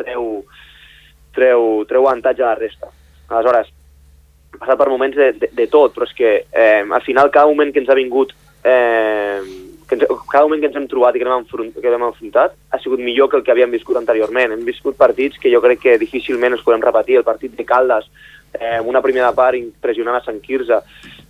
treu, 0.00 0.42
treu, 1.36 1.84
treu 1.88 2.08
avantatge 2.08 2.42
a 2.42 2.52
la 2.52 2.58
resta. 2.58 2.90
Aleshores, 3.28 3.70
passat 4.58 4.80
per 4.80 4.88
moments 4.90 5.16
de, 5.18 5.30
de, 5.38 5.50
de 5.52 5.68
tot, 5.70 5.94
però 5.94 6.08
és 6.08 6.16
que 6.16 6.32
eh, 6.48 6.82
al 6.82 7.04
final 7.06 7.30
cada 7.34 7.50
moment 7.50 7.72
que 7.72 7.82
ens 7.82 7.92
ha 7.92 7.98
vingut, 7.98 8.34
eh, 8.64 9.38
que 9.94 10.06
ens, 10.06 10.26
cada 10.30 10.44
moment 10.44 10.60
que 10.60 10.70
ens 10.70 10.76
hem 10.76 10.86
trobat 10.90 11.16
i 11.16 11.22
que 11.22 11.26
hem, 11.28 11.34
enfront, 11.38 11.72
que 11.74 11.94
hem 11.94 12.06
enfrontat 12.10 12.54
ha 12.70 12.80
sigut 12.82 13.00
millor 13.00 13.30
que 13.30 13.38
el 13.40 13.44
que 13.46 13.54
havíem 13.54 13.72
viscut 13.74 13.98
anteriorment. 14.00 14.52
Hem 14.52 14.64
viscut 14.66 14.98
partits 14.98 15.40
que 15.40 15.52
jo 15.52 15.62
crec 15.64 15.82
que 15.82 15.98
difícilment 16.02 16.56
ens 16.56 16.64
podem 16.66 16.84
repetir. 16.84 17.18
El 17.18 17.26
partit 17.26 17.54
de 17.56 17.66
Caldes, 17.68 18.10
eh, 18.58 18.80
una 18.84 19.02
primera 19.02 19.32
part 19.32 19.58
impressionant 19.58 20.18
a 20.18 20.24
Sant 20.24 20.40
Quirze, 20.42 20.80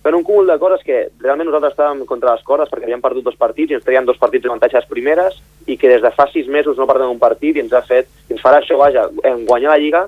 per 0.05 0.13
un 0.13 0.23
cúmul 0.23 0.45
de 0.45 0.59
coses 0.61 0.83
que 0.85 1.07
realment 1.17 1.49
nosaltres 1.49 1.73
estàvem 1.73 2.03
contra 2.05 2.35
les 2.35 2.43
cordes 2.45 2.69
perquè 2.69 2.85
havíem 2.85 3.01
perdut 3.01 3.25
dos 3.25 3.39
partits 3.39 3.71
i 3.71 3.77
ens 3.79 3.85
traien 3.85 4.05
dos 4.05 4.19
partits 4.21 4.45
d'avantatge 4.45 4.77
les 4.77 4.89
primeres 4.91 5.39
i 5.65 5.79
que 5.81 5.89
des 5.89 6.03
de 6.03 6.11
fa 6.13 6.27
sis 6.29 6.45
mesos 6.45 6.77
no 6.77 6.85
perdem 6.85 7.09
un 7.09 7.21
partit 7.21 7.57
i 7.57 7.63
ens 7.63 7.73
ha 7.73 7.81
fet, 7.81 8.11
ens 8.29 8.43
farà 8.43 8.59
això, 8.61 8.77
vaja, 8.77 9.07
guanyar 9.47 9.71
la 9.71 9.79
Lliga 9.81 10.03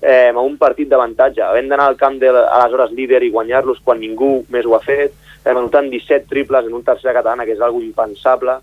eh, 0.00 0.28
amb 0.30 0.42
un 0.42 0.56
partit 0.58 0.88
d'avantatge. 0.88 1.42
Havent 1.44 1.68
d'anar 1.70 1.88
al 1.90 1.98
camp 2.00 2.18
de 2.20 2.30
aleshores 2.30 2.92
líder 2.96 3.22
i 3.24 3.30
guanyar-los 3.30 3.82
quan 3.84 4.00
ningú 4.00 4.44
més 4.48 4.66
ho 4.66 4.76
ha 4.76 4.82
fet, 4.84 5.12
eh, 5.44 5.50
anotant 5.50 5.90
17 5.92 6.28
triples 6.28 6.66
en 6.66 6.74
un 6.74 6.84
tercer 6.84 7.14
catalana, 7.16 7.44
que 7.44 7.56
és 7.56 7.60
algo 7.60 7.82
impensable. 7.82 8.58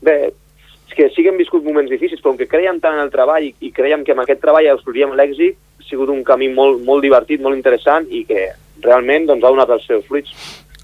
Bé, 0.00 0.32
és 0.88 0.96
que 0.96 1.10
sí 1.14 1.22
que 1.22 1.30
hem 1.30 1.38
viscut 1.38 1.64
moments 1.64 1.90
difícils, 1.90 2.22
però 2.22 2.34
que 2.36 2.48
creiem 2.48 2.80
tant 2.80 2.96
en 2.96 3.04
el 3.04 3.12
treball 3.12 3.46
i 3.46 3.70
creiem 3.72 4.02
que 4.04 4.16
amb 4.16 4.24
aquest 4.24 4.40
treball 4.42 4.66
assoliríem 4.72 5.14
l'èxit, 5.14 5.56
ha 5.80 5.86
sigut 5.86 6.10
un 6.10 6.24
camí 6.24 6.48
molt, 6.52 6.82
molt 6.84 7.04
divertit, 7.04 7.40
molt 7.40 7.56
interessant 7.56 8.08
i 8.10 8.24
que 8.26 8.48
realment 8.82 9.28
doncs, 9.28 9.44
ha 9.44 9.54
donat 9.54 9.70
els 9.76 9.86
seus 9.86 10.04
fruits. 10.08 10.34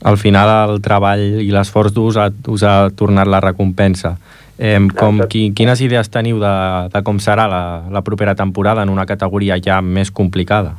Al 0.07 0.19
final 0.21 0.53
el 0.71 0.83
treball 0.85 1.41
i 1.41 1.49
l'esforç 1.51 1.95
d'ús 1.97 2.19
us 2.21 2.63
ha 2.63 2.77
tornat 2.95 3.27
la 3.27 3.41
recompensa. 3.41 4.15
Eh, 4.59 4.79
com, 4.97 5.21
qui, 5.29 5.51
quines 5.53 5.83
idees 5.85 6.09
teniu 6.09 6.39
de, 6.41 6.55
de 6.93 7.03
com 7.05 7.19
serà 7.21 7.45
la, 7.51 7.63
la 7.93 8.03
propera 8.03 8.35
temporada 8.35 8.87
en 8.87 8.93
una 8.93 9.05
categoria 9.05 9.59
ja 9.61 9.83
més 9.85 10.11
complicada? 10.11 10.73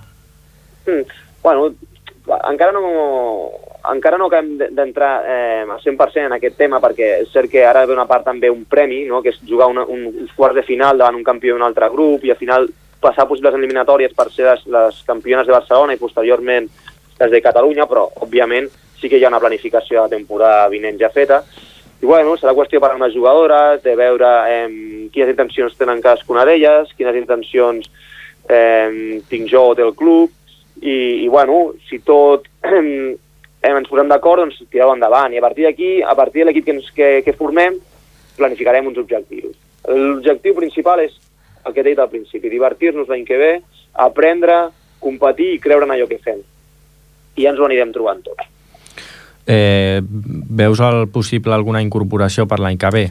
Mm, 0.87 1.05
bueno, 1.43 1.69
encara 2.49 2.73
no, 2.73 2.81
encara 3.93 4.17
no 4.17 4.27
acabem 4.27 4.57
d'entrar 4.73 5.11
eh, 5.29 5.61
al 5.69 5.79
100% 5.83 6.25
en 6.25 6.35
aquest 6.35 6.57
tema 6.57 6.81
perquè 6.83 7.11
és 7.21 7.29
cert 7.31 7.51
que 7.51 7.63
ara 7.65 7.85
ve 7.85 7.93
una 7.93 8.07
part 8.09 8.25
també 8.25 8.49
un 8.49 8.65
premi, 8.65 9.03
no? 9.05 9.21
que 9.21 9.35
és 9.35 9.39
jugar 9.45 9.69
una, 9.71 9.85
un, 9.85 10.07
uns 10.09 10.33
quarts 10.35 10.57
de 10.57 10.65
final 10.65 10.97
davant 10.97 11.19
un 11.19 11.27
campió 11.27 11.53
d'un 11.53 11.67
altre 11.67 11.89
grup 11.93 12.25
i 12.25 12.33
al 12.33 12.41
final 12.41 12.67
passar 12.99 13.27
possibles 13.29 13.55
eliminatòries 13.55 14.15
per 14.17 14.31
ser 14.33 14.49
les, 14.49 14.65
les 14.73 14.99
campiones 15.05 15.47
de 15.47 15.53
Barcelona 15.53 15.93
i 15.93 16.01
posteriorment 16.01 16.67
des 17.17 17.31
de 17.31 17.41
Catalunya, 17.41 17.85
però, 17.89 18.07
òbviament, 18.25 18.67
sí 18.97 19.09
que 19.09 19.17
hi 19.17 19.25
ha 19.25 19.31
una 19.31 19.41
planificació 19.41 20.03
de 20.03 20.17
temporada 20.17 20.67
vinent 20.73 20.99
ja 20.99 21.09
feta. 21.13 21.43
I, 21.97 22.05
bueno, 22.05 22.35
serà 22.37 22.53
qüestió 22.53 22.79
per 22.81 22.91
a 22.93 22.97
les 23.01 23.15
jugadores, 23.15 23.81
de 23.81 23.95
veure 23.97 24.31
eh, 24.51 24.67
quines 25.13 25.31
intencions 25.33 25.77
tenen 25.79 26.01
cadascuna 26.03 26.45
d'elles, 26.45 26.91
quines 26.97 27.17
intencions 27.17 27.87
eh, 28.49 29.21
tinc 29.29 29.49
jo 29.49 29.63
o 29.71 29.77
té 29.77 29.85
el 29.85 29.95
club, 29.97 30.33
i, 30.81 31.25
i 31.25 31.27
bueno, 31.27 31.73
si 31.89 31.99
tot 32.05 32.45
eh, 32.61 33.15
ens 33.65 33.89
posem 33.89 34.11
d'acord, 34.11 34.43
doncs 34.43 34.61
tireu 34.69 34.93
endavant. 34.93 35.33
I 35.33 35.41
a 35.41 35.45
partir 35.45 35.65
d'aquí, 35.65 35.93
a 36.01 36.13
partir 36.15 36.43
de 36.43 36.51
l'equip 36.51 36.67
que, 36.67 36.75
ens, 36.77 36.91
que, 36.93 37.09
que 37.25 37.35
formem, 37.37 37.79
planificarem 38.37 38.89
uns 38.89 38.99
objectius. 39.01 39.55
L'objectiu 39.87 40.53
principal 40.57 41.01
és 41.05 41.15
el 41.65 41.73
que 41.73 41.81
he 41.81 41.87
dit 41.89 41.99
al 41.99 42.11
principi, 42.11 42.51
divertir-nos 42.51 43.09
l'any 43.09 43.25
que 43.25 43.39
ve, 43.41 43.53
aprendre, 44.05 44.67
competir 45.01 45.55
i 45.55 45.63
creure 45.63 45.87
en 45.87 45.95
allò 45.95 46.07
que 46.09 46.21
fem. 46.21 46.45
I 47.37 47.43
ja 47.43 47.51
ens 47.53 47.59
ho 47.61 47.65
anirem 47.65 47.91
trobant 47.95 48.21
tot. 48.25 48.45
Eh, 49.47 50.01
veus 50.03 50.81
el 50.83 51.07
possible 51.07 51.55
alguna 51.55 51.81
incorporació 51.81 52.43
per 52.45 52.59
l'any 52.59 52.77
que 52.77 52.91
ve? 52.91 53.05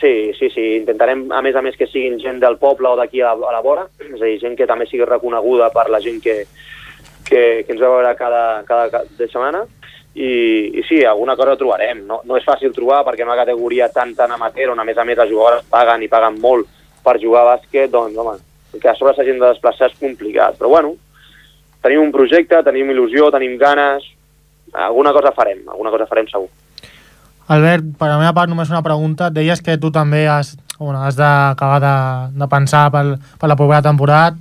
Sí, 0.00 0.32
sí, 0.38 0.48
sí. 0.52 0.64
Intentarem, 0.80 1.26
a 1.32 1.42
més 1.44 1.56
a 1.56 1.62
més, 1.64 1.76
que 1.76 1.88
siguin 1.88 2.18
gent 2.20 2.40
del 2.40 2.56
poble 2.60 2.88
o 2.88 2.96
d'aquí 2.96 3.20
a, 3.20 3.32
a 3.36 3.52
la 3.52 3.62
vora, 3.64 3.86
és 4.00 4.16
a 4.16 4.24
dir, 4.24 4.38
gent 4.40 4.56
que 4.56 4.68
també 4.68 4.88
sigui 4.88 5.04
reconeguda 5.04 5.68
per 5.74 5.88
la 5.92 6.00
gent 6.04 6.22
que, 6.24 6.38
que, 7.28 7.42
que 7.64 7.74
ens 7.74 7.82
va 7.82 7.92
veure 7.98 8.14
cada, 8.16 8.44
cada, 8.68 8.88
cada 8.92 9.18
de 9.18 9.28
setmana. 9.28 9.64
I, 10.16 10.80
I 10.80 10.82
sí, 10.88 11.02
alguna 11.04 11.36
cosa 11.36 11.58
trobarem. 11.60 12.06
No, 12.08 12.22
no 12.24 12.40
és 12.40 12.48
fàcil 12.48 12.72
trobar 12.72 13.02
perquè 13.04 13.24
en 13.24 13.28
una 13.28 13.40
categoria 13.42 13.90
tan, 13.92 14.14
tan 14.16 14.32
amateur, 14.32 14.72
on 14.72 14.80
a 14.80 14.88
més 14.88 14.96
a 14.96 15.04
més 15.04 15.20
els 15.20 15.32
jugadors 15.32 15.68
paguen 15.72 16.04
i 16.04 16.12
paguen 16.12 16.40
molt 16.40 16.68
per 17.04 17.18
jugar 17.20 17.44
a 17.44 17.50
bàsquet, 17.54 17.92
doncs, 17.92 18.16
home, 18.16 18.38
que 18.80 18.88
a 18.88 18.96
sobre 18.96 19.12
s'hagin 19.14 19.40
de 19.40 19.50
desplaçar 19.50 19.90
és 19.90 20.00
complicat. 20.00 20.56
Però 20.56 20.72
bueno, 20.72 20.94
tenim 21.84 22.04
un 22.04 22.12
projecte, 22.14 22.62
tenim 22.64 22.88
il·lusió, 22.94 23.28
tenim 23.34 23.58
ganes, 23.60 24.08
alguna 24.72 25.12
cosa 25.12 25.32
farem, 25.32 25.62
alguna 25.68 25.90
cosa 25.90 26.06
farem 26.06 26.28
segur. 26.30 26.48
Albert, 27.46 27.92
per 27.98 28.08
la 28.10 28.18
meva 28.18 28.34
part 28.34 28.50
només 28.50 28.70
una 28.72 28.82
pregunta. 28.82 29.30
Deies 29.30 29.62
que 29.62 29.76
tu 29.78 29.92
també 29.94 30.24
has, 30.26 30.56
bueno, 30.78 30.98
has 31.06 31.18
d'acabar 31.18 31.78
de, 31.82 31.96
de 32.40 32.48
pensar 32.50 32.88
per, 32.90 33.04
per 33.38 33.50
la 33.50 33.58
propera 33.58 33.82
temporada. 33.86 34.34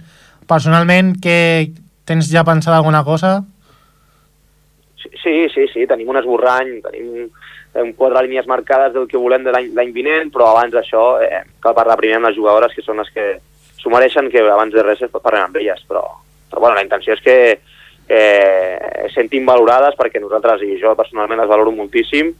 Personalment, 0.49 1.13
que 1.21 1.37
tens 2.05 2.29
ja 2.31 2.45
pensat 2.45 2.73
alguna 2.73 3.03
cosa? 3.05 3.39
Sí, 5.21 5.45
sí, 5.53 5.67
sí, 5.73 5.85
tenim 5.89 6.09
un 6.09 6.17
esborrany, 6.21 6.79
tenim 6.85 7.27
un 7.81 7.93
quatre 7.97 8.23
línies 8.25 8.47
marcades 8.47 8.93
del 8.93 9.07
que 9.07 9.21
volem 9.21 9.43
de 9.45 9.53
l'any 9.53 9.91
vinent, 9.93 10.31
però 10.33 10.51
abans 10.51 10.73
d'això 10.73 11.19
eh, 11.21 11.43
cal 11.61 11.75
parlar 11.77 11.97
primer 11.99 12.19
amb 12.19 12.29
les 12.29 12.37
jugadores, 12.37 12.73
que 12.73 12.85
són 12.85 13.01
les 13.01 13.09
que 13.13 13.25
s'ho 13.81 13.91
mereixen, 13.93 14.31
que 14.33 14.41
abans 14.41 14.73
de 14.73 14.83
res 14.85 15.03
parlar 15.11 15.45
amb 15.45 15.57
elles, 15.61 15.81
però, 15.89 16.05
però 16.49 16.63
bueno, 16.63 16.77
la 16.77 16.85
intenció 16.85 17.17
és 17.17 17.23
que 17.25 17.37
eh, 18.07 18.64
sentim 19.15 19.47
valorades 19.47 19.97
perquè 19.97 20.21
nosaltres, 20.21 20.61
i 20.67 20.77
jo 20.81 20.93
personalment 20.99 21.41
les 21.41 21.49
valoro 21.49 21.73
moltíssim, 21.75 22.33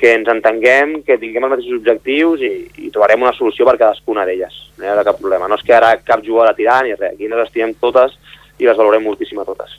que 0.00 0.14
ens 0.16 0.30
entenguem, 0.32 1.02
que 1.04 1.18
tinguem 1.20 1.44
els 1.44 1.52
mateixos 1.56 1.76
objectius 1.82 2.40
i, 2.46 2.54
i 2.86 2.88
trobarem 2.94 3.20
una 3.26 3.34
solució 3.36 3.66
per 3.68 3.76
cadascuna 3.76 4.24
d'elles. 4.24 4.56
No 4.78 4.86
hi 4.86 4.94
haurà 4.94 5.04
cap 5.04 5.20
problema. 5.20 5.50
No 5.50 5.60
és 5.60 5.66
que 5.66 5.76
ara 5.76 5.92
cap 6.00 6.24
jugador 6.24 6.54
a 6.54 6.56
tirar 6.56 6.80
ni 6.86 6.96
res. 6.96 7.12
Aquí 7.12 7.28
les 7.28 7.44
estiguem 7.44 7.76
totes 7.82 8.16
i 8.56 8.64
les 8.64 8.80
valorem 8.80 9.04
moltíssim 9.04 9.42
a 9.42 9.44
totes. 9.44 9.76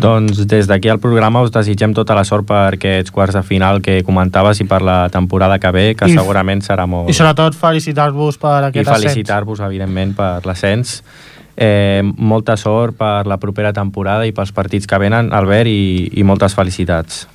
Doncs 0.00 0.46
des 0.48 0.68
d'aquí 0.68 0.88
al 0.88 0.98
programa 1.00 1.42
us 1.44 1.52
desitgem 1.52 1.92
tota 1.92 2.14
la 2.16 2.24
sort 2.24 2.46
per 2.48 2.78
aquests 2.78 3.12
quarts 3.12 3.36
de 3.36 3.42
final 3.44 3.82
que 3.84 3.98
comentaves 4.06 4.62
i 4.64 4.66
per 4.68 4.80
la 4.80 5.10
temporada 5.12 5.58
que 5.60 5.72
ve, 5.76 5.84
que 5.98 6.08
I, 6.08 6.16
segurament 6.16 6.64
serà 6.64 6.86
molt... 6.88 7.12
I 7.12 7.16
sobretot 7.16 7.58
felicitar-vos 7.60 8.40
per 8.40 8.56
aquest 8.70 8.88
ascens. 8.88 9.04
I 9.04 9.10
felicitar-vos, 9.10 9.60
evidentment, 9.68 10.16
per 10.16 10.40
l'ascens. 10.48 11.02
Eh, 11.60 12.00
molta 12.16 12.56
sort 12.56 12.96
per 12.96 13.26
la 13.28 13.36
propera 13.36 13.74
temporada 13.76 14.24
i 14.24 14.32
pels 14.32 14.54
partits 14.56 14.88
que 14.88 14.96
venen, 14.96 15.28
Albert, 15.36 15.68
i, 15.68 16.08
i 16.16 16.24
moltes 16.24 16.56
felicitats. 16.56 17.26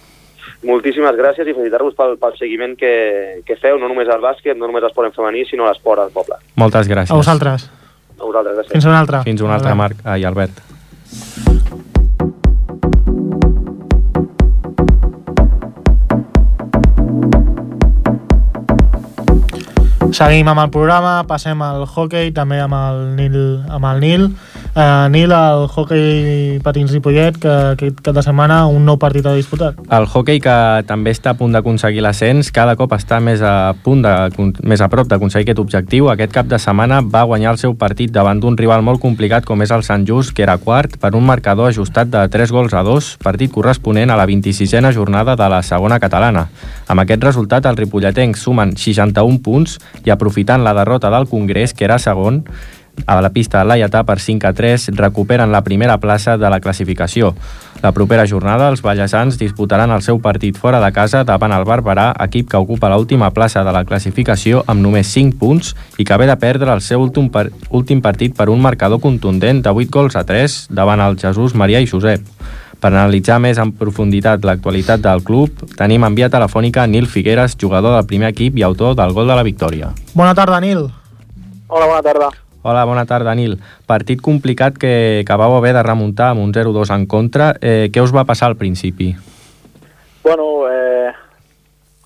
Moltíssimes 0.66 1.14
gràcies 1.20 1.46
i 1.46 1.54
felicitar-vos 1.54 1.94
pel, 1.94 2.16
pel 2.18 2.34
seguiment 2.40 2.74
que, 2.80 2.94
que 3.46 3.60
feu, 3.62 3.78
no 3.78 3.86
només 3.92 4.10
al 4.10 4.24
bàsquet, 4.26 4.58
no 4.58 4.66
només 4.66 4.82
al 4.82 4.90
esport 4.90 5.12
en 5.12 5.14
femení, 5.14 5.46
sinó 5.46 5.68
a 5.68 5.74
l'esport 5.76 6.02
al 6.02 6.14
poble. 6.16 6.40
Moltes 6.58 6.90
gràcies. 6.90 7.14
A 7.14 7.22
vosaltres. 7.22 7.70
A 8.18 8.24
vosaltres, 8.24 8.58
gràcies. 8.58 8.74
Fins 8.74 8.90
una 8.90 9.04
altra. 9.04 9.22
Fins 9.28 9.46
una 9.46 9.60
altra, 9.60 9.78
Marc. 9.78 10.02
Ai, 10.10 10.26
Albert. 10.26 10.66
Seguim 20.16 20.48
amb 20.48 20.62
el 20.62 20.70
programa, 20.72 21.26
passem 21.28 21.60
al 21.60 21.82
hockey, 21.84 22.30
també 22.32 22.62
amb 22.64 22.76
el 22.78 23.00
Nil. 23.18 23.34
Amb 23.68 23.88
el 23.90 23.98
Nil. 24.00 24.22
Uh, 24.76 25.08
Nil, 25.08 25.32
el 25.32 25.70
hockey 25.72 26.60
patins 26.60 26.92
Ripollet, 26.92 27.38
que 27.40 27.52
aquest 27.72 28.02
cap 28.04 28.18
de 28.18 28.22
setmana 28.26 28.58
un 28.68 28.84
nou 28.84 28.98
partit 29.00 29.24
ha 29.24 29.32
disputat. 29.32 29.78
El 29.96 30.04
hockey 30.04 30.42
que 30.44 30.56
també 30.84 31.14
està 31.16 31.32
a 31.32 31.38
punt 31.40 31.56
d'aconseguir 31.56 32.04
l'ascens, 32.04 32.50
cada 32.52 32.74
cop 32.76 32.92
està 32.92 33.22
més 33.24 33.40
a 33.40 33.72
punt 33.86 34.04
de, 34.04 34.12
més 34.68 34.84
a 34.84 34.90
prop 34.92 35.08
d'aconseguir 35.08 35.48
aquest 35.48 35.64
objectiu. 35.64 36.12
Aquest 36.12 36.36
cap 36.36 36.52
de 36.52 36.60
setmana 36.60 37.00
va 37.00 37.24
guanyar 37.24 37.56
el 37.56 37.62
seu 37.64 37.78
partit 37.80 38.12
davant 38.12 38.44
d'un 38.44 38.60
rival 38.60 38.84
molt 38.84 39.00
complicat 39.00 39.48
com 39.48 39.64
és 39.64 39.72
el 39.72 39.88
Sant 39.88 40.04
Just, 40.04 40.36
que 40.36 40.44
era 40.44 40.60
quart, 40.60 41.00
per 41.00 41.16
un 41.16 41.24
marcador 41.24 41.72
ajustat 41.72 42.12
de 42.12 42.28
3 42.36 42.52
gols 42.52 42.76
a 42.76 42.84
2, 42.84 43.16
partit 43.24 43.56
corresponent 43.56 44.12
a 44.12 44.20
la 44.20 44.28
26a 44.28 44.92
jornada 44.92 45.40
de 45.40 45.52
la 45.56 45.64
segona 45.64 46.04
catalana. 46.04 46.50
Amb 46.92 47.08
aquest 47.08 47.24
resultat, 47.24 47.64
els 47.64 47.80
ripolletens 47.80 48.44
sumen 48.44 48.76
61 48.76 49.40
punts 49.40 49.80
i 50.04 50.12
aprofitant 50.12 50.68
la 50.68 50.76
derrota 50.76 51.16
del 51.16 51.32
Congrés, 51.32 51.72
que 51.72 51.88
era 51.88 51.96
segon, 51.96 52.44
a 53.06 53.20
la 53.22 53.30
pista 53.30 53.60
de 53.60 53.70
Laietà 53.70 54.04
per 54.06 54.20
5 54.20 54.48
a 54.48 54.54
3 54.54 54.90
recuperen 54.96 55.52
la 55.52 55.64
primera 55.64 55.98
plaça 55.98 56.38
de 56.38 56.50
la 56.50 56.60
classificació. 56.60 57.34
La 57.84 57.92
propera 57.92 58.26
jornada 58.26 58.70
els 58.72 58.82
ballesans 58.82 59.38
disputaran 59.38 59.92
el 59.92 60.02
seu 60.02 60.18
partit 60.22 60.58
fora 60.58 60.80
de 60.82 60.92
casa 60.96 61.24
davant 61.28 61.54
el 61.54 61.68
Barberà, 61.68 62.08
equip 62.26 62.50
que 62.50 62.58
ocupa 62.58 62.90
l'última 62.90 63.30
plaça 63.36 63.64
de 63.64 63.74
la 63.76 63.84
classificació 63.86 64.64
amb 64.66 64.82
només 64.82 65.12
5 65.14 65.38
punts 65.38 65.76
i 65.98 66.06
que 66.08 66.18
ve 66.18 66.26
de 66.26 66.38
perdre 66.42 66.74
el 66.74 66.82
seu 66.82 67.04
últim, 67.04 67.30
par 67.30 67.52
últim 67.70 68.02
partit 68.02 68.36
per 68.36 68.50
un 68.50 68.62
marcador 68.62 69.02
contundent 69.04 69.62
de 69.62 69.70
8 69.70 69.92
gols 69.92 70.16
a 70.16 70.24
3 70.26 70.68
davant 70.72 71.04
el 71.04 71.20
Jesús 71.22 71.54
Maria 71.54 71.84
i 71.84 71.90
Josep. 71.92 72.24
Per 72.82 72.92
analitzar 72.92 73.40
més 73.42 73.58
en 73.62 73.72
profunditat 73.74 74.44
l'actualitat 74.46 75.02
del 75.02 75.24
club, 75.26 75.64
tenim 75.80 76.04
en 76.06 76.16
via 76.18 76.30
telefònica 76.30 76.86
Nil 76.88 77.08
Figueres, 77.10 77.58
jugador 77.60 77.96
del 77.96 78.06
primer 78.10 78.34
equip 78.34 78.58
i 78.58 78.66
autor 78.68 78.98
del 79.00 79.14
gol 79.14 79.30
de 79.32 79.38
la 79.38 79.46
victòria. 79.48 79.94
Bona 80.14 80.36
tarda, 80.38 80.60
Nil. 80.62 80.90
Hola, 81.68 81.88
bona 81.88 82.02
tarda. 82.06 82.45
Hola, 82.68 82.82
bona 82.90 83.04
tarda, 83.06 83.36
Nil. 83.38 83.60
Partit 83.86 84.24
complicat 84.26 84.80
que, 84.82 85.22
que 85.22 85.36
vau 85.38 85.54
haver 85.54 85.76
de 85.76 85.84
remuntar 85.86 86.32
amb 86.34 86.42
un 86.42 86.50
0-2 86.50 86.90
en 86.96 87.04
contra. 87.06 87.52
Eh, 87.62 87.92
què 87.94 88.02
us 88.02 88.10
va 88.10 88.24
passar 88.26 88.48
al 88.50 88.56
principi? 88.58 89.12
Bueno, 90.24 90.48
eh, 90.66 91.12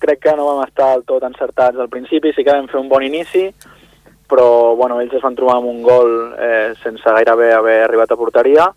crec 0.04 0.20
que 0.26 0.34
no 0.36 0.50
vam 0.50 0.60
estar 0.66 0.90
del 0.90 1.06
tot 1.08 1.24
encertats 1.24 1.80
al 1.80 1.88
principi. 1.88 2.34
Sí 2.36 2.44
que 2.44 2.52
vam 2.52 2.68
fer 2.68 2.76
un 2.76 2.90
bon 2.92 3.06
inici, 3.06 3.46
però 4.28 4.76
bueno, 4.76 5.00
ells 5.00 5.16
es 5.16 5.24
van 5.24 5.38
trobar 5.38 5.56
amb 5.62 5.70
un 5.72 5.80
gol 5.80 6.12
eh, 6.36 6.76
sense 6.82 7.16
gairebé 7.16 7.54
haver 7.56 7.78
arribat 7.86 8.12
a 8.12 8.20
porteria 8.20 8.68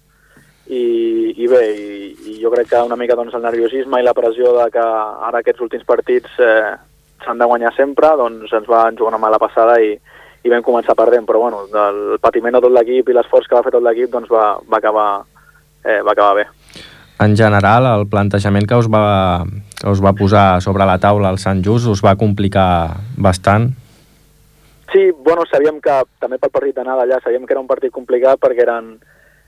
i, 0.72 0.86
i 1.36 1.52
bé, 1.52 1.66
i, 1.76 2.10
i 2.32 2.40
jo 2.40 2.54
crec 2.56 2.72
que 2.72 2.86
una 2.88 2.96
mica 2.96 3.20
doncs, 3.20 3.36
el 3.36 3.44
nerviosisme 3.44 4.00
i 4.00 4.08
la 4.08 4.16
pressió 4.16 4.56
de 4.56 4.72
que 4.72 4.88
ara 4.88 5.44
aquests 5.44 5.68
últims 5.68 5.84
partits 5.84 6.40
eh, 6.40 6.74
s'han 7.28 7.44
de 7.44 7.52
guanyar 7.52 7.76
sempre, 7.76 8.16
doncs 8.24 8.56
ens 8.56 8.72
van 8.72 8.96
jugar 8.96 9.18
una 9.18 9.26
mala 9.28 9.44
passada 9.44 9.82
i, 9.84 9.98
i 10.44 10.52
vam 10.52 10.64
començar 10.64 10.96
perdent, 11.00 11.26
però 11.28 11.40
bueno, 11.46 11.64
el 11.72 12.18
patiment 12.22 12.58
de 12.58 12.64
tot 12.66 12.74
l'equip 12.76 13.10
i 13.10 13.16
l'esforç 13.16 13.48
que 13.48 13.56
va 13.56 13.64
fer 13.64 13.72
tot 13.76 13.84
l'equip 13.84 14.12
doncs 14.12 14.32
va, 14.32 14.58
va, 14.68 14.80
acabar, 14.80 15.08
eh, 15.86 16.02
va 16.04 16.12
acabar 16.12 16.36
bé. 16.42 16.48
En 17.24 17.38
general, 17.40 17.88
el 17.88 18.08
plantejament 18.12 18.68
que 18.68 18.76
us, 18.76 18.90
va, 18.92 19.46
que 19.80 19.88
us 19.90 20.02
va 20.04 20.16
posar 20.18 20.62
sobre 20.66 20.88
la 20.90 20.98
taula 21.00 21.32
el 21.32 21.40
Sant 21.40 21.64
Just 21.64 21.88
us 21.88 22.04
va 22.04 22.18
complicar 22.20 22.68
bastant? 23.16 23.72
Sí, 24.92 25.08
bueno, 25.26 25.48
sabíem 25.50 25.80
que 25.82 26.04
també 26.22 26.38
pel 26.38 26.52
partit 26.54 26.76
d'anada 26.78 27.06
allà 27.08 27.18
sabíem 27.24 27.48
que 27.48 27.56
era 27.56 27.64
un 27.64 27.70
partit 27.70 27.94
complicat 27.94 28.42
perquè 28.42 28.66
eren, 28.66 28.92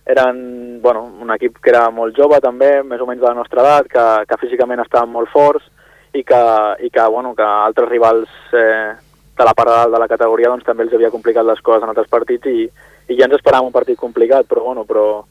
eren 0.09 0.37
bueno, 0.81 1.03
un 1.21 1.33
equip 1.35 1.59
que 1.59 1.73
era 1.73 1.89
molt 1.93 2.15
jove 2.17 2.39
també, 2.41 2.79
més 2.87 3.01
o 3.01 3.09
menys 3.09 3.21
de 3.21 3.27
la 3.27 3.37
nostra 3.37 3.61
edat, 3.61 3.91
que, 3.91 4.05
que 4.29 4.39
físicament 4.41 4.81
estaven 4.81 5.11
molt 5.11 5.29
forts 5.33 5.67
i 6.15 6.23
que, 6.23 6.41
i 6.79 6.89
que, 6.89 7.05
bueno, 7.11 7.35
que 7.35 7.45
altres 7.45 7.89
rivals 7.91 8.31
eh, 8.55 8.95
de 9.37 9.43
la 9.43 9.53
part 9.53 9.71
de 9.71 9.91
de 9.91 9.99
la 9.99 10.07
categoria 10.07 10.49
doncs, 10.49 10.65
també 10.65 10.83
els 10.83 10.93
havia 10.93 11.11
complicat 11.11 11.45
les 11.45 11.61
coses 11.61 11.83
en 11.83 11.91
altres 11.91 12.07
partits 12.09 12.47
i, 12.47 12.65
i 13.09 13.17
ja 13.17 13.27
ens 13.27 13.37
esperàvem 13.37 13.69
un 13.69 13.75
partit 13.75 13.99
complicat, 13.99 14.47
però, 14.47 14.63
bueno, 14.63 14.85
però, 14.85 15.23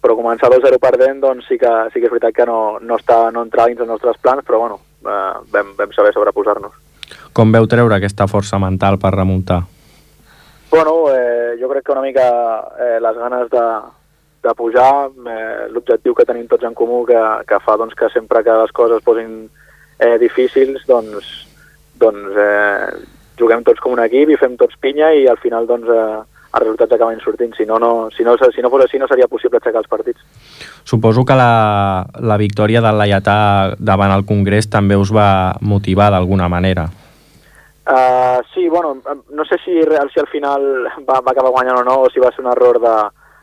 però 0.00 0.16
començar 0.16 0.50
2-0 0.52 0.78
perdent 0.80 1.20
doncs 1.20 1.48
sí 1.48 1.58
que, 1.58 1.72
sí 1.92 2.00
que 2.00 2.08
és 2.08 2.14
veritat 2.14 2.34
que 2.36 2.46
no, 2.46 2.78
no, 2.80 2.98
està, 3.00 3.30
no 3.34 3.42
entrava 3.42 3.68
dins 3.72 3.82
els 3.82 3.90
nostres 3.90 4.20
plans, 4.22 4.44
però 4.46 4.62
bueno, 4.62 4.80
eh, 5.04 5.32
vam, 5.52 5.74
vam 5.78 5.92
saber 5.96 6.14
sobreposar-nos. 6.14 6.76
Com 7.34 7.52
veu 7.52 7.66
treure 7.66 7.96
aquesta 7.96 8.28
força 8.30 8.60
mental 8.62 8.98
per 9.02 9.14
remuntar? 9.16 9.64
Bueno, 10.70 10.94
eh, 11.12 11.54
jo 11.60 11.68
crec 11.70 11.84
que 11.86 11.92
una 11.92 12.02
mica 12.02 12.28
eh, 12.80 12.98
les 13.02 13.18
ganes 13.18 13.50
de, 13.50 13.66
de 14.42 14.54
pujar, 14.54 15.10
eh, 15.10 15.66
l'objectiu 15.70 16.14
que 16.14 16.26
tenim 16.26 16.48
tots 16.50 16.66
en 16.66 16.74
comú 16.74 17.04
que, 17.06 17.20
que 17.48 17.60
fa 17.62 17.76
doncs, 17.80 17.94
que 17.98 18.08
sempre 18.14 18.42
que 18.42 18.56
les 18.62 18.72
coses 18.72 18.98
es 18.98 19.04
posin 19.04 19.44
eh, 19.98 20.16
difícils, 20.18 20.82
doncs, 20.88 21.28
doncs 22.00 22.40
eh, 22.40 22.88
juguem 23.38 23.64
tots 23.66 23.82
com 23.82 23.96
un 23.96 24.02
equip 24.04 24.30
i 24.30 24.38
fem 24.40 24.56
tots 24.60 24.78
pinya 24.80 25.12
i 25.14 25.26
al 25.30 25.40
final 25.42 25.66
doncs, 25.66 25.90
eh, 25.90 26.22
els 26.54 26.62
resultats 26.62 26.94
acaben 26.94 27.20
sortint. 27.22 27.54
Si 27.56 27.66
no, 27.66 27.78
no, 27.82 28.10
si, 28.14 28.22
no, 28.26 28.36
si 28.38 28.62
no 28.62 28.70
fos 28.70 28.84
així 28.84 29.00
no 29.02 29.08
seria 29.10 29.28
possible 29.30 29.58
aixecar 29.58 29.82
els 29.82 29.90
partits. 29.90 30.20
Suposo 30.86 31.24
que 31.26 31.36
la, 31.38 32.04
la 32.22 32.38
victòria 32.38 32.82
del 32.84 33.00
Laietà 33.00 33.38
davant 33.78 34.14
el 34.14 34.26
Congrés 34.28 34.70
també 34.70 34.98
us 35.00 35.12
va 35.14 35.56
motivar 35.60 36.12
d'alguna 36.14 36.48
manera. 36.48 36.86
Uh, 37.84 38.40
sí, 38.54 38.68
bueno, 38.68 38.96
no 39.28 39.44
sé 39.44 39.58
si, 39.64 39.74
si 39.82 40.20
al 40.20 40.30
final 40.32 40.62
va, 41.04 41.18
va 41.20 41.34
acabar 41.34 41.50
guanyant 41.52 41.82
o 41.82 41.84
no, 41.84 41.98
o 42.06 42.10
si 42.10 42.22
va 42.22 42.30
ser 42.32 42.44
un 42.44 42.52
error 42.54 42.80
de, 42.80 42.94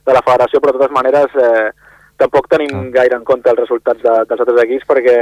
de 0.07 0.15
la 0.15 0.23
federació, 0.25 0.61
però 0.61 0.73
de 0.73 0.79
totes 0.79 0.95
maneres 0.95 1.35
eh, 1.37 1.69
tampoc 2.17 2.49
tenim 2.49 2.73
ah. 2.73 2.87
gaire 2.95 3.19
en 3.19 3.27
compte 3.27 3.51
els 3.51 3.61
resultats 3.61 4.01
de, 4.01 4.15
dels 4.29 4.41
altres 4.41 4.63
equips 4.63 4.87
perquè 4.89 5.17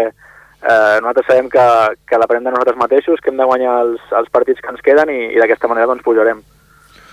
eh, 0.62 1.00
nosaltres 1.02 1.28
sabem 1.28 1.50
que, 1.50 1.66
que 2.08 2.22
depenem 2.22 2.48
de 2.48 2.54
nosaltres 2.54 2.80
mateixos, 2.80 3.20
que 3.22 3.32
hem 3.32 3.42
de 3.42 3.50
guanyar 3.50 3.76
els, 3.86 4.02
els 4.22 4.32
partits 4.34 4.62
que 4.62 4.74
ens 4.74 4.86
queden 4.86 5.12
i, 5.14 5.20
i 5.36 5.42
d'aquesta 5.42 5.70
manera 5.72 5.90
doncs 5.92 6.06
pujarem. 6.06 6.42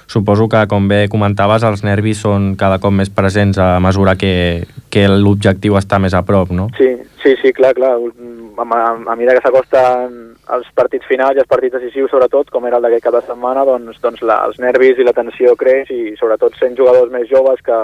Suposo 0.06 0.46
que, 0.48 0.60
com 0.70 0.86
bé 0.86 1.08
comentaves, 1.10 1.64
els 1.66 1.82
nervis 1.82 2.20
són 2.22 2.52
cada 2.58 2.78
cop 2.78 2.94
més 2.94 3.10
presents 3.10 3.58
a 3.58 3.80
mesura 3.82 4.14
que, 4.14 4.62
que 4.90 5.08
l'objectiu 5.10 5.74
està 5.80 5.98
més 5.98 6.14
a 6.14 6.22
prop, 6.22 6.52
no? 6.54 6.68
Sí, 6.78 6.92
sí, 7.24 7.34
sí, 7.42 7.50
clar, 7.52 7.74
clar. 7.74 7.96
A, 7.98 8.62
a, 8.62 8.82
a 8.94 9.16
mesura 9.18 9.34
que 9.34 9.42
s'acosten 9.42 10.14
els 10.54 10.68
partits 10.78 11.08
finals 11.10 11.34
i 11.34 11.42
els 11.42 11.50
partits 11.50 11.74
decisius, 11.74 12.12
sobretot, 12.12 12.52
com 12.54 12.68
era 12.68 12.78
el 12.78 12.86
d'aquest 12.86 13.02
cap 13.08 13.16
de 13.18 13.24
setmana, 13.26 13.66
doncs, 13.66 13.98
doncs 14.02 14.22
la, 14.22 14.44
els 14.46 14.60
nervis 14.62 15.02
i 15.02 15.06
la 15.06 15.16
tensió 15.16 15.56
creix 15.58 15.90
i 15.90 16.14
sobretot 16.20 16.54
sent 16.60 16.78
jugadors 16.78 17.10
més 17.10 17.26
joves 17.26 17.58
que, 17.66 17.80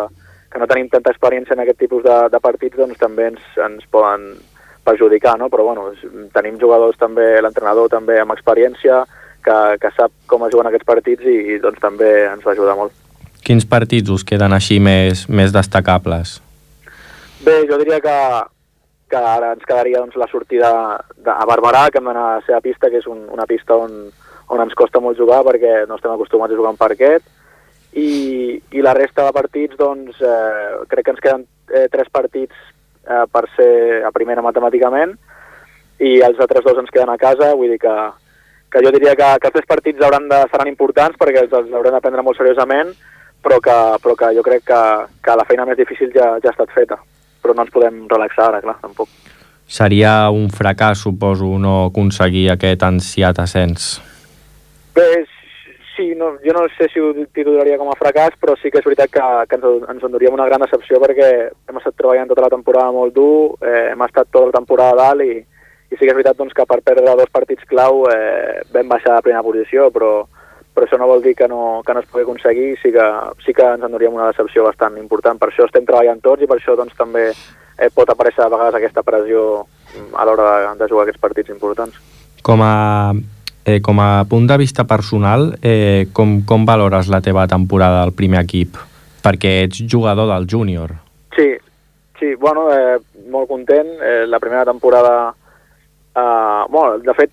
que 0.53 0.63
no 0.63 0.71
tenim 0.71 0.93
tanta 0.93 1.11
experiència 1.11 1.57
en 1.57 1.65
aquest 1.65 1.83
tipus 1.83 2.07
de, 2.07 2.19
de 2.31 2.41
partits, 2.45 2.79
doncs 2.79 3.03
també 3.03 3.33
ens, 3.33 3.43
ens 3.67 3.83
poden 3.91 4.31
perjudicar, 4.85 5.37
no? 5.39 5.49
Però 5.53 5.67
bueno, 5.69 5.91
tenim 6.35 6.59
jugadors 6.61 6.99
també, 6.99 7.41
l'entrenador 7.43 7.91
també 7.93 8.19
amb 8.21 8.35
experiència, 8.35 9.03
que, 9.43 9.59
que 9.83 9.91
sap 9.97 10.13
com 10.31 10.45
es 10.47 10.53
juguen 10.55 10.71
aquests 10.71 10.87
partits 10.87 11.27
i, 11.27 11.37
i 11.55 11.59
doncs 11.63 11.83
també 11.83 12.11
ens 12.29 12.45
va 12.47 12.55
ajudar 12.55 12.77
molt. 12.79 12.95
Quins 13.43 13.67
partits 13.67 14.11
us 14.15 14.25
queden 14.27 14.55
així 14.55 14.79
més, 14.79 15.27
més 15.29 15.55
destacables? 15.55 16.39
Bé, 17.43 17.65
jo 17.67 17.79
diria 17.81 17.99
que, 18.03 18.17
que 19.11 19.19
ara 19.19 19.53
ens 19.57 19.67
quedaria 19.67 19.99
doncs, 19.99 20.19
la 20.19 20.31
sortida 20.31 20.71
de, 21.17 21.33
a 21.33 21.47
Barberà, 21.49 21.89
que 21.91 21.99
hem 21.99 22.11
d'anar 22.11 22.27
a 22.37 22.43
ser 22.47 22.55
a 22.55 22.63
pista, 22.63 22.91
que 22.91 23.03
és 23.03 23.09
un, 23.11 23.25
una 23.35 23.49
pista 23.51 23.75
on, 23.75 24.13
on 24.55 24.63
ens 24.63 24.77
costa 24.79 25.03
molt 25.03 25.19
jugar 25.19 25.43
perquè 25.49 25.83
no 25.91 25.99
estem 25.99 26.15
acostumats 26.15 26.55
a 26.55 26.61
jugar 26.61 26.77
en 26.77 26.79
parquet, 26.79 27.27
i, 27.99 28.61
i 28.73 28.85
la 28.85 28.95
resta 28.97 29.27
de 29.27 29.35
partits, 29.35 29.77
doncs, 29.77 30.23
eh, 30.23 30.87
crec 30.89 31.09
que 31.09 31.17
ens 31.17 31.25
queden 31.25 31.43
eh, 31.75 31.89
tres 31.93 32.09
partits 32.15 32.55
eh, 33.07 33.25
per 33.31 33.45
ser 33.57 34.03
a 34.07 34.13
primera 34.15 34.45
matemàticament, 34.45 35.15
i 36.03 36.19
els 36.27 36.41
altres 36.43 36.65
dos 36.67 36.79
ens 36.83 36.91
queden 36.91 37.13
a 37.13 37.19
casa, 37.21 37.53
vull 37.59 37.71
dir 37.75 37.81
que, 37.83 37.95
que 38.73 38.83
jo 38.85 38.93
diria 38.95 39.15
que, 39.19 39.29
que 39.39 39.51
els 39.51 39.57
tres 39.59 39.69
partits 39.71 40.03
hauran 40.03 40.29
de, 40.31 40.41
seran 40.51 40.71
importants 40.71 41.19
perquè 41.21 41.45
els, 41.45 41.53
els 41.53 41.75
haurem 41.75 41.95
de 41.95 42.03
prendre 42.05 42.25
molt 42.27 42.41
seriosament, 42.41 42.95
però 43.43 43.59
que, 43.63 43.77
però 44.03 44.17
que 44.19 44.31
jo 44.37 44.45
crec 44.47 44.65
que, 44.71 44.83
que 45.23 45.37
la 45.39 45.47
feina 45.49 45.67
més 45.69 45.79
difícil 45.79 46.13
ja, 46.15 46.37
ja 46.43 46.51
ha 46.51 46.55
estat 46.55 46.73
feta. 46.75 46.99
Però 47.43 47.55
no 47.55 47.67
ens 47.67 47.75
podem 47.75 48.05
relaxar 48.11 48.49
ara, 48.49 48.63
clar, 48.63 48.79
tampoc. 48.83 49.11
Seria 49.67 50.31
un 50.31 50.51
fracàs, 50.53 51.03
suposo, 51.03 51.49
no 51.59 51.89
aconseguir 51.89 52.49
aquest 52.53 52.83
ansiat 52.87 53.41
ascens. 53.43 53.95
Bé, 54.95 55.25
sí, 56.03 56.15
no, 56.17 56.39
jo 56.45 56.53
no 56.53 56.67
sé 56.77 56.89
si 56.93 57.01
ho 57.01 57.13
titularia 57.33 57.79
com 57.79 57.91
a 57.91 57.97
fracàs, 57.99 58.35
però 58.41 58.57
sí 58.59 58.71
que 58.71 58.81
és 58.81 58.87
veritat 58.87 59.11
que, 59.13 59.23
que 59.49 59.59
ens, 59.59 59.87
ens 59.95 60.05
enduríem 60.09 60.35
una 60.35 60.49
gran 60.51 60.63
decepció 60.65 60.99
perquè 61.03 61.31
hem 61.53 61.79
estat 61.79 61.97
treballant 61.99 62.31
tota 62.31 62.47
la 62.47 62.53
temporada 62.53 62.91
molt 62.95 63.15
dur, 63.15 63.55
eh, 63.63 63.93
hem 63.93 64.05
estat 64.07 64.31
tota 64.31 64.51
la 64.51 64.57
temporada 64.59 64.97
a 64.97 65.01
dalt 65.01 65.27
i, 65.27 65.39
i 65.39 65.95
sí 65.95 66.03
que 66.03 66.11
és 66.11 66.19
veritat 66.19 66.39
doncs, 66.39 66.55
que 66.57 66.67
per 66.67 66.81
perdre 66.83 67.17
dos 67.19 67.31
partits 67.33 67.69
clau 67.71 68.07
eh, 68.11 68.63
vam 68.75 68.91
baixar 68.91 69.17
a 69.17 69.25
primera 69.25 69.45
posició, 69.47 69.91
però, 69.95 70.13
però 70.75 70.89
això 70.89 70.99
no 70.99 71.11
vol 71.11 71.23
dir 71.23 71.37
que 71.39 71.49
no, 71.49 71.83
que 71.87 71.95
no 71.95 72.03
es 72.03 72.09
pugui 72.11 72.27
aconseguir, 72.27 72.73
sí 72.83 72.93
que, 72.95 73.07
sí 73.47 73.55
que 73.55 73.69
ens 73.77 73.87
enduríem 73.87 74.17
una 74.19 74.33
decepció 74.33 74.67
bastant 74.67 74.99
important. 74.99 75.39
Per 75.39 75.53
això 75.53 75.69
estem 75.69 75.87
treballant 75.87 76.23
tots 76.25 76.43
i 76.43 76.51
per 76.51 76.59
això 76.59 76.75
doncs, 76.79 76.97
també 76.99 77.29
eh, 77.31 77.93
pot 77.95 78.11
aparèixer 78.11 78.43
a 78.47 78.51
vegades 78.51 78.81
aquesta 78.81 79.07
pressió 79.07 79.63
a 80.17 80.27
l'hora 80.27 80.51
de, 80.51 80.75
de 80.83 80.91
jugar 80.91 81.07
aquests 81.07 81.23
partits 81.23 81.55
importants. 81.55 82.01
Com 82.43 82.65
a, 82.65 82.73
eh, 83.65 83.81
com 83.81 84.01
a 84.01 84.25
punt 84.29 84.49
de 84.51 84.57
vista 84.59 84.85
personal, 84.85 85.53
eh, 85.63 86.09
com, 86.13 86.41
com 86.47 86.65
valores 86.67 87.09
la 87.09 87.21
teva 87.21 87.47
temporada 87.47 88.03
al 88.03 88.15
primer 88.17 88.43
equip? 88.43 88.81
Perquè 89.23 89.61
ets 89.67 89.85
jugador 89.89 90.31
del 90.33 90.49
júnior. 90.51 90.97
Sí, 91.37 91.53
sí, 92.19 92.35
bueno, 92.35 92.67
eh, 92.75 92.99
molt 93.31 93.49
content. 93.49 93.95
Eh, 94.03 94.27
la 94.27 94.41
primera 94.41 94.65
temporada 94.65 95.35
Uh, 96.15 96.69
bueno, 96.69 96.99
de 96.99 97.15
fet, 97.15 97.31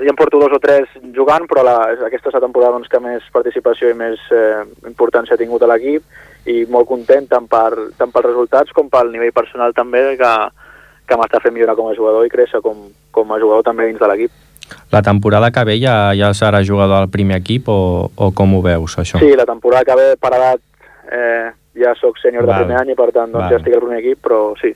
ja 0.00 0.08
em 0.08 0.16
porto 0.16 0.38
dos 0.40 0.52
o 0.56 0.58
tres 0.58 0.88
jugant, 1.12 1.44
però 1.48 1.60
la, 1.66 1.74
aquesta 2.06 2.30
és 2.30 2.36
la 2.38 2.40
temporada 2.40 2.78
doncs, 2.78 2.88
que 2.88 3.00
més 3.04 3.26
participació 3.34 3.90
i 3.92 3.96
més 3.96 4.22
eh, 4.32 4.62
importància 4.88 5.36
ha 5.36 5.40
tingut 5.40 5.62
a 5.62 5.68
l'equip 5.68 6.48
i 6.48 6.62
molt 6.72 6.88
content 6.88 7.28
tant, 7.28 7.44
per, 7.50 7.92
tant 7.98 8.14
pels 8.14 8.30
resultats 8.30 8.72
com 8.72 8.88
pel 8.88 9.12
nivell 9.12 9.34
personal 9.36 9.76
també 9.76 10.16
que, 10.16 10.32
que 11.04 11.18
m'està 11.20 11.42
fent 11.44 11.52
millorar 11.52 11.76
com 11.76 11.90
a 11.90 11.98
jugador 11.98 12.24
i 12.24 12.32
créixer 12.32 12.62
com, 12.64 12.88
com 13.12 13.36
a 13.36 13.40
jugador 13.42 13.68
també 13.68 13.90
dins 13.90 14.00
de 14.00 14.08
l'equip. 14.08 14.32
La 14.92 15.02
temporada 15.02 15.50
que 15.50 15.64
ve 15.68 15.78
ja, 15.80 15.96
ja 16.18 16.32
serà 16.36 16.62
jugador 16.66 17.02
al 17.02 17.10
primer 17.10 17.40
equip 17.40 17.68
o, 17.72 18.10
o 18.14 18.30
com 18.36 18.54
ho 18.56 18.62
veus, 18.64 18.98
això? 19.00 19.20
Sí, 19.22 19.32
la 19.38 19.48
temporada 19.48 19.84
que 19.88 19.98
ve 19.98 20.08
per 20.20 20.32
edat 20.36 20.62
eh, 21.12 21.50
ja 21.82 21.96
sóc 22.00 22.20
sènior 22.22 22.46
de 22.46 22.62
primer 22.62 22.80
any 22.80 22.92
i 22.92 22.98
per 22.98 23.10
tant 23.12 23.32
doncs, 23.32 23.50
ja 23.50 23.60
estic 23.60 23.76
al 23.76 23.84
primer 23.84 24.00
equip, 24.02 24.20
però 24.24 24.40
sí, 24.60 24.74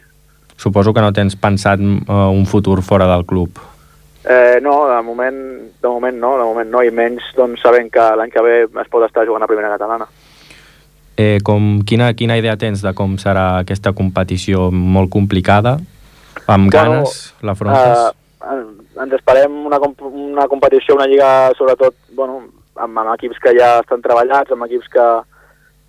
Suposo 0.56 0.94
que 0.94 1.02
no 1.04 1.12
tens 1.12 1.36
pensat 1.36 1.80
uh, 1.80 2.28
un 2.32 2.46
futur 2.48 2.80
fora 2.82 3.06
del 3.06 3.26
club. 3.28 3.58
Eh, 4.24 4.58
no, 4.62 4.88
de 4.88 5.02
moment, 5.04 5.36
de 5.82 5.88
moment 5.88 6.16
no, 6.18 6.32
de 6.38 6.44
moment 6.48 6.70
no, 6.72 6.80
i 6.82 6.90
menys 6.90 7.28
doncs, 7.36 7.60
sabent 7.62 7.92
que 7.92 8.06
l'any 8.18 8.32
que 8.32 8.42
ve 8.42 8.54
es 8.64 8.88
pot 8.90 9.04
estar 9.06 9.26
jugant 9.28 9.44
a 9.44 9.50
primera 9.50 9.70
catalana. 9.76 10.08
Eh, 11.16 11.38
com, 11.44 11.84
quina, 11.86 12.10
quina 12.16 12.36
idea 12.40 12.56
tens 12.60 12.82
de 12.82 12.92
com 12.96 13.14
serà 13.20 13.60
aquesta 13.60 13.92
competició 13.96 14.70
molt 14.72 15.12
complicada? 15.12 15.76
Amb 16.46 16.72
bueno, 16.72 16.72
ganes 16.72 17.20
l'afrontes? 17.46 18.00
Eh, 18.08 18.25
ens 19.02 19.16
esperem 19.18 19.64
una, 19.68 19.78
una 20.08 20.46
competició, 20.48 20.96
una 20.96 21.06
lliga 21.10 21.52
sobretot 21.58 21.94
bueno, 22.16 22.42
amb, 22.76 22.98
amb 22.98 23.14
equips 23.14 23.40
que 23.42 23.54
ja 23.58 23.76
estan 23.82 24.02
treballats, 24.04 24.52
amb 24.52 24.66
equips 24.66 24.88
que, 24.92 25.06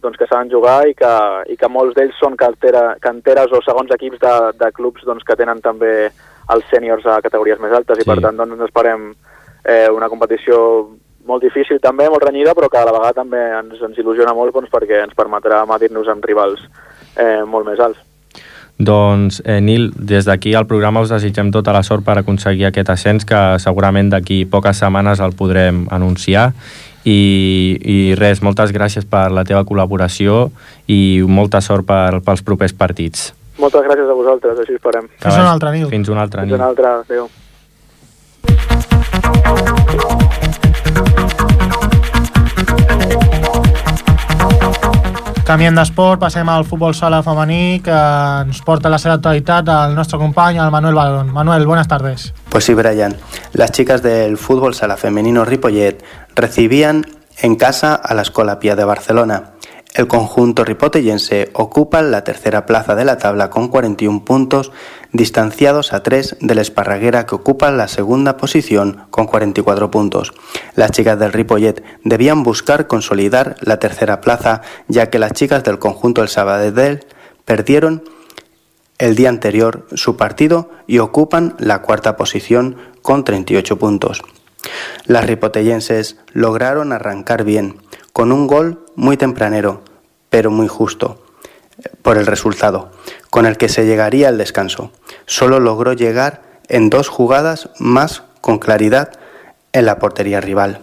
doncs, 0.04 0.20
que 0.20 0.28
saben 0.30 0.52
jugar 0.52 0.80
i 0.90 0.96
que, 0.98 1.14
i 1.54 1.58
que 1.60 1.72
molts 1.72 1.96
d'ells 1.98 2.18
són 2.22 2.38
cantera, 2.40 2.96
canteres 3.04 3.54
o 3.54 3.62
segons 3.66 3.94
equips 3.96 4.22
de, 4.24 4.36
de 4.60 4.72
clubs 4.76 5.06
doncs, 5.08 5.26
que 5.28 5.38
tenen 5.40 5.64
també 5.64 5.94
els 6.54 6.70
sèniors 6.72 7.06
a 7.06 7.20
categories 7.24 7.60
més 7.64 7.76
altes 7.76 8.00
sí. 8.00 8.06
i 8.06 8.10
per 8.10 8.20
tant 8.24 8.40
doncs, 8.40 8.56
ens 8.56 8.68
esperem 8.70 9.10
eh, 9.68 9.88
una 9.92 10.10
competició 10.10 10.60
molt 11.28 11.44
difícil 11.44 11.82
també, 11.84 12.08
molt 12.08 12.24
renyida, 12.24 12.54
però 12.56 12.70
que 12.72 12.80
a 12.80 12.86
la 12.88 12.96
vegada 12.96 13.20
també 13.20 13.42
ens, 13.58 13.82
ens 13.84 13.98
il·lusiona 14.00 14.36
molt 14.36 14.56
doncs, 14.56 14.72
perquè 14.72 15.04
ens 15.04 15.18
permetrà 15.18 15.66
medir-nos 15.68 16.08
amb 16.12 16.24
rivals 16.24 16.64
eh, 17.20 17.44
molt 17.44 17.68
més 17.68 17.82
alts. 17.84 18.07
Doncs, 18.78 19.42
eh, 19.46 19.60
Nil, 19.62 19.92
des 19.98 20.26
d'aquí 20.26 20.54
al 20.54 20.68
programa 20.70 21.02
us 21.02 21.10
desitgem 21.10 21.50
tota 21.52 21.74
la 21.74 21.82
sort 21.84 22.06
per 22.06 22.20
aconseguir 22.20 22.68
aquest 22.68 22.90
ascens 22.94 23.26
que 23.26 23.40
segurament 23.60 24.12
d'aquí 24.14 24.46
poques 24.46 24.78
setmanes 24.78 25.20
el 25.20 25.34
podrem 25.34 25.88
anunciar 25.90 26.52
i, 27.08 27.78
i 27.82 28.16
res, 28.20 28.44
moltes 28.46 28.72
gràcies 28.76 29.06
per 29.10 29.32
la 29.34 29.44
teva 29.48 29.64
col·laboració 29.66 30.52
i 30.92 31.24
molta 31.26 31.62
sort 31.62 31.88
per, 31.90 32.22
pels 32.22 32.46
propers 32.46 32.74
partits. 32.78 33.34
Moltes 33.58 33.82
gràcies 33.88 34.06
a 34.06 34.14
vosaltres, 34.14 34.60
així 34.62 34.78
esperem. 34.78 35.10
Fins 35.18 35.42
una 35.42 35.52
altra 35.56 35.74
nit. 35.74 35.90
Fins 35.90 36.14
una 36.14 36.22
altra 36.28 36.46
nit. 36.46 36.54
Fins 36.54 36.62
una 36.62 36.70
altra, 36.70 37.02
adéu. 37.02 37.26
Canviem 45.48 45.78
d'esport, 45.80 46.20
passem 46.20 46.50
al 46.52 46.66
futbol 46.68 46.92
sala 46.92 47.22
femení 47.24 47.80
que 47.80 47.96
ens 47.96 48.58
porta 48.68 48.90
la 48.92 48.98
seva 49.00 49.14
actualitat 49.16 49.70
el 49.72 49.94
nostre 49.96 50.20
company, 50.20 50.58
el 50.60 50.74
Manuel 50.74 50.98
Balón. 51.00 51.30
Manuel, 51.32 51.66
buenas 51.66 51.88
tardes. 51.88 52.34
Pues 52.50 52.66
sí, 52.66 52.74
Brian. 52.74 53.16
Las 53.54 53.72
chicas 53.72 54.04
del 54.04 54.36
fútbol 54.38 54.76
sala 54.76 54.98
femenino 54.98 55.46
Ripollet 55.46 56.04
recibían 56.36 57.06
en 57.38 57.56
casa 57.56 57.96
a 57.96 58.14
la 58.14 58.24
Escola 58.24 58.60
Pía 58.60 58.76
de 58.76 58.84
Barcelona. 58.84 59.52
El 59.94 60.08
conjunto 60.08 60.64
ripotellense 60.64 61.50
ocupa 61.54 62.02
la 62.02 62.24
tercera 62.24 62.66
plaza 62.66 62.94
de 62.94 63.06
la 63.06 63.18
tabla 63.18 63.50
con 63.50 63.68
41 63.68 64.26
puntos, 64.26 64.72
distanciados 65.12 65.94
a 65.94 66.04
3 66.04 66.38
del 66.42 66.60
Esparraguera 66.60 67.26
que 67.26 67.36
ocupa 67.36 67.72
la 67.72 67.88
segunda 67.88 68.38
posición 68.38 69.06
con 69.10 69.26
44 69.26 69.90
puntos. 69.90 70.34
Las 70.76 70.92
chicas 70.92 71.18
del 71.18 71.34
Ripollet 71.34 71.84
debían 72.04 72.44
buscar 72.44 72.88
consolidar 72.88 73.56
la 73.62 73.80
tercera 73.80 74.22
plaza, 74.22 74.62
ya 74.88 75.10
que 75.10 75.20
las 75.20 75.34
chicas 75.34 75.64
del 75.64 75.80
conjunto 75.80 76.22
del 76.22 76.30
Sabadell 76.30 77.06
perdieron 77.46 78.04
el 79.00 79.16
día 79.16 79.30
anterior 79.30 79.88
su 79.94 80.18
partido 80.18 80.70
y 80.86 81.00
ocupan 81.00 81.56
la 81.60 81.82
cuarta 81.82 82.18
posición 82.18 82.78
con 83.02 83.24
38 83.24 83.78
puntos. 83.80 84.22
Las 85.06 85.26
ripotellenses 85.26 86.18
lograron 86.34 86.92
arrancar 86.92 87.44
bien, 87.44 87.78
con 88.18 88.32
un 88.32 88.48
gol 88.48 88.84
muy 88.96 89.16
tempranero, 89.16 89.84
pero 90.32 90.50
muy 90.50 90.68
justo 90.68 91.22
por 92.02 92.18
el 92.18 92.26
resultado, 92.26 92.90
con 93.30 93.46
el 93.46 93.58
que 93.58 93.70
se 93.70 93.86
llegaría 93.86 94.28
al 94.30 94.40
descanso. 94.40 94.92
Solo 95.28 95.60
logró 95.60 95.94
llegar 95.94 96.42
en 96.68 96.90
dos 96.90 97.10
jugadas 97.10 97.70
más 97.78 98.24
con 98.42 98.58
claridad 98.58 99.12
en 99.72 99.86
la 99.86 100.00
portería 100.00 100.42
rival. 100.42 100.82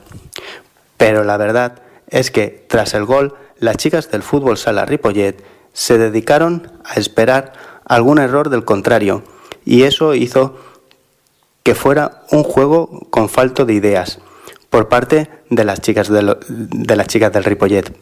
Pero 0.96 1.24
la 1.24 1.36
verdad 1.36 1.82
es 2.06 2.30
que 2.30 2.64
tras 2.68 2.94
el 2.94 3.04
gol, 3.04 3.34
las 3.58 3.78
chicas 3.78 4.12
del 4.12 4.22
fútbol 4.22 4.56
sala 4.56 4.86
Ripollet 4.86 5.42
se 5.72 5.98
dedicaron 5.98 6.70
a 6.84 7.00
esperar 7.00 7.52
algún 7.84 8.20
error 8.20 8.48
del 8.48 8.64
contrario 8.64 9.24
y 9.64 9.82
eso 9.82 10.14
hizo 10.14 10.56
que 11.64 11.74
fuera 11.74 12.22
un 12.30 12.44
juego 12.44 13.08
con 13.10 13.28
falto 13.28 13.64
de 13.64 13.74
ideas 13.74 14.20
por 14.74 14.88
parte 14.88 15.30
de 15.50 15.62
las 15.62 15.80
chicas, 15.82 16.08
de, 16.08 16.96
las 16.96 17.06
chicas 17.06 17.32
del 17.32 17.44
Ripollet. 17.44 17.96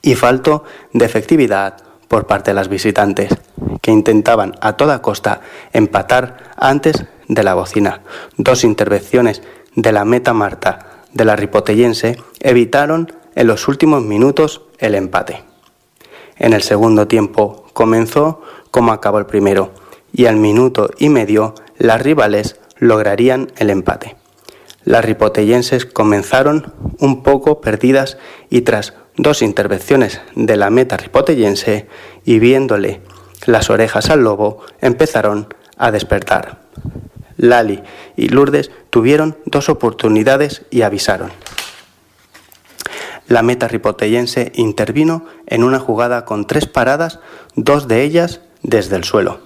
y 0.00 0.14
falto 0.14 0.62
de 0.92 1.04
efectividad 1.04 1.76
por 2.06 2.28
parte 2.28 2.52
de 2.52 2.54
las 2.54 2.68
visitantes, 2.68 3.34
que 3.82 3.90
intentaban 3.90 4.54
a 4.60 4.74
toda 4.74 5.02
costa 5.02 5.40
empatar 5.72 6.52
antes 6.56 7.04
de 7.26 7.42
la 7.42 7.54
bocina. 7.54 8.02
Dos 8.36 8.62
intervenciones 8.62 9.42
de 9.74 9.90
la 9.90 10.04
meta 10.04 10.32
Marta 10.32 11.02
de 11.12 11.24
la 11.24 11.34
ripotellense 11.34 12.16
evitaron 12.38 13.12
en 13.34 13.48
los 13.48 13.66
últimos 13.66 14.04
minutos 14.04 14.62
el 14.78 14.94
empate. 14.94 15.42
En 16.36 16.52
el 16.52 16.62
segundo 16.62 17.08
tiempo 17.08 17.66
comenzó 17.72 18.40
como 18.70 18.92
acabó 18.92 19.18
el 19.18 19.26
primero 19.26 19.72
y 20.12 20.26
al 20.26 20.36
minuto 20.36 20.90
y 20.96 21.08
medio 21.08 21.56
las 21.76 22.00
rivales 22.00 22.54
lograrían 22.78 23.50
el 23.56 23.70
empate. 23.70 24.17
Las 24.88 25.04
ripotellenses 25.04 25.84
comenzaron 25.84 26.72
un 26.98 27.22
poco 27.22 27.60
perdidas 27.60 28.16
y 28.48 28.62
tras 28.62 28.94
dos 29.18 29.42
intervenciones 29.42 30.22
de 30.34 30.56
la 30.56 30.70
meta 30.70 30.96
ripotellense 30.96 31.88
y 32.24 32.38
viéndole 32.38 33.02
las 33.44 33.68
orejas 33.68 34.08
al 34.08 34.24
lobo, 34.24 34.62
empezaron 34.80 35.52
a 35.76 35.90
despertar. 35.90 36.62
Lali 37.36 37.82
y 38.16 38.30
Lourdes 38.30 38.70
tuvieron 38.88 39.36
dos 39.44 39.68
oportunidades 39.68 40.62
y 40.70 40.80
avisaron. 40.80 41.32
La 43.26 43.42
meta 43.42 43.68
ripotellense 43.68 44.52
intervino 44.54 45.26
en 45.48 45.64
una 45.64 45.80
jugada 45.80 46.24
con 46.24 46.46
tres 46.46 46.64
paradas, 46.64 47.20
dos 47.56 47.88
de 47.88 48.04
ellas 48.04 48.40
desde 48.62 48.96
el 48.96 49.04
suelo. 49.04 49.40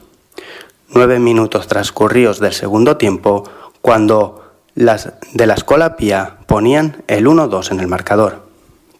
Nueve 0.90 1.18
minutos 1.18 1.66
transcurridos 1.66 2.38
del 2.38 2.52
segundo 2.52 2.96
tiempo, 2.96 3.42
cuando 3.81 4.41
las 4.74 5.12
de 5.32 5.46
la 5.46 5.54
escuela 5.54 5.96
Pía 5.96 6.38
ponían 6.46 7.02
el 7.06 7.26
1-2 7.26 7.72
en 7.72 7.80
el 7.80 7.88
marcador. 7.88 8.46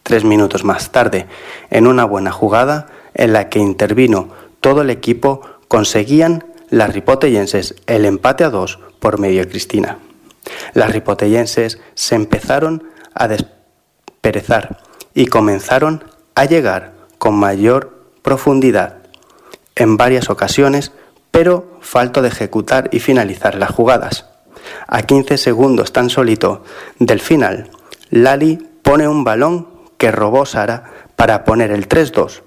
Tres 0.03 0.25
minutos 0.25 0.65
más 0.65 0.91
tarde, 0.91 1.27
en 1.71 1.87
una 1.87 2.05
buena 2.05 2.33
jugada 2.33 2.89
en 3.15 3.33
la 3.33 3.49
que 3.49 3.59
intervino 3.59 4.29
todo 4.61 4.83
el 4.83 4.91
equipo, 4.91 5.43
conseguían 5.69 6.45
las 6.69 6.93
ripotellenses 6.93 7.75
el 7.87 8.05
empate 8.05 8.45
a 8.45 8.51
dos 8.51 8.81
por 9.01 9.19
medio 9.19 9.43
de 9.43 9.49
Cristina. 9.49 9.99
Las 10.75 10.93
ripotellenses 10.93 11.79
se 11.95 12.15
empezaron 12.15 12.85
a 13.15 13.29
desperezar 13.29 14.79
y 15.15 15.27
comenzaron 15.27 16.05
a 16.35 16.45
llegar 16.45 16.93
con 17.19 17.35
mayor 17.35 18.07
profundidad 18.23 18.99
en 19.77 19.97
varias 19.97 20.31
ocasiones, 20.31 20.93
pero 21.31 21.79
falto 21.81 22.23
de 22.23 22.29
ejecutar 22.29 22.89
y 22.93 23.01
finalizar 23.01 23.55
las 23.55 23.71
jugadas. 23.71 24.32
A 24.87 25.03
15 25.03 25.39
segundos 25.39 25.93
tan 25.93 26.11
solito 26.11 26.65
del 26.99 27.21
final, 27.21 27.71
Lali 28.11 28.57
pone 28.83 29.09
un 29.09 29.25
balón 29.25 29.69
que 29.99 30.11
robó 30.11 30.45
Sara 30.45 31.07
para 31.17 31.45
poner 31.45 31.71
el 31.71 31.89
3-2, 31.89 32.43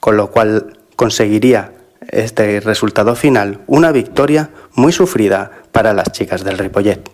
con 0.00 0.16
lo 0.16 0.30
cual 0.30 0.78
conseguiría 0.96 1.72
este 2.08 2.60
resultado 2.60 3.14
final 3.14 3.60
una 3.66 3.92
victoria 3.92 4.50
muy 4.74 4.92
sufrida 4.92 5.50
para 5.72 5.92
las 5.92 6.12
chicas 6.12 6.44
del 6.44 6.58
Ripollet. 6.58 7.10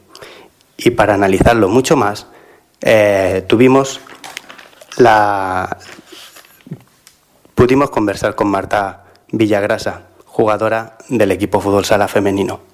Y 0.77 0.91
para 0.91 1.15
analizarlo 1.15 1.69
mucho 1.69 1.97
más, 1.97 2.27
eh, 2.81 3.45
tuvimos 3.47 4.01
la... 4.97 5.77
pudimos 7.55 7.91
conversar 7.91 8.35
con 8.35 8.49
Marta 8.49 9.05
Villagrasa, 9.31 10.03
jugadora 10.27 10.99
del 11.09 11.31
equipo 11.31 11.61
fútbol 11.61 11.85
sala 11.85 12.09
femenino. 12.09 12.72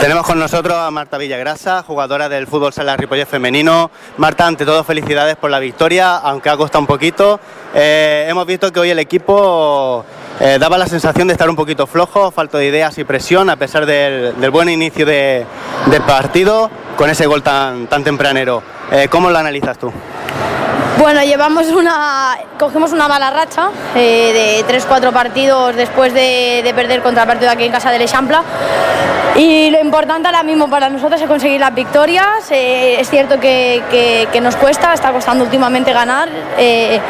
Tenemos 0.00 0.24
con 0.24 0.38
nosotros 0.38 0.76
a 0.76 0.92
Marta 0.92 1.18
Villagrasa, 1.18 1.82
jugadora 1.82 2.28
del 2.28 2.46
fútbol 2.46 2.72
sala 2.72 2.96
femenino. 3.28 3.90
Marta, 4.16 4.46
ante 4.46 4.64
todo, 4.64 4.84
felicidades 4.84 5.34
por 5.34 5.50
la 5.50 5.58
victoria, 5.58 6.18
aunque 6.18 6.50
ha 6.50 6.56
costado 6.56 6.82
un 6.82 6.86
poquito. 6.86 7.40
Eh, 7.74 8.26
hemos 8.28 8.46
visto 8.46 8.70
que 8.70 8.78
hoy 8.78 8.90
el 8.90 9.00
equipo 9.00 10.04
eh, 10.38 10.58
daba 10.60 10.78
la 10.78 10.86
sensación 10.86 11.26
de 11.26 11.32
estar 11.32 11.50
un 11.50 11.56
poquito 11.56 11.88
flojo, 11.88 12.30
falto 12.30 12.58
de 12.58 12.66
ideas 12.66 12.96
y 12.98 13.02
presión, 13.02 13.50
a 13.50 13.56
pesar 13.56 13.86
del, 13.86 14.50
buen 14.52 14.68
inicio 14.68 15.04
de, 15.04 15.44
del 15.86 16.02
partido, 16.02 16.70
con 16.96 17.10
ese 17.10 17.26
gol 17.26 17.42
tan, 17.42 17.88
tan 17.88 18.04
tempranero. 18.04 18.62
Eh, 18.92 19.08
¿Cómo 19.10 19.30
lo 19.30 19.38
analizas 19.38 19.78
tú? 19.78 19.92
Bueno, 20.98 21.22
llevamos 21.22 21.68
una, 21.68 22.36
cogimos 22.58 22.92
una 22.92 23.06
mala 23.06 23.30
racha 23.30 23.70
eh, 23.94 24.64
de 24.66 24.80
3-4 24.80 25.12
partidos 25.12 25.76
después 25.76 26.12
de, 26.12 26.72
perder 26.74 27.02
contra 27.02 27.22
el 27.22 27.28
partido 27.28 27.52
aquí 27.52 27.62
en 27.62 27.70
casa 27.70 27.92
del 27.92 28.02
Echampla. 28.02 28.42
Y 29.36 29.70
lo 29.70 29.80
importante 29.80 30.26
ahora 30.26 30.42
mismo 30.42 30.68
para 30.68 30.88
nosotros 30.90 31.20
es 31.22 31.28
conseguir 31.28 31.60
las 31.60 31.72
victorias. 31.72 32.50
Eh, 32.50 33.00
es 33.00 33.08
cierto 33.08 33.38
que, 33.38 34.28
nos 34.42 34.56
cuesta, 34.56 34.92
está 34.92 35.12
costando 35.12 35.44
últimamente 35.44 35.92
ganar, 35.92 36.28
eh, 36.58 37.00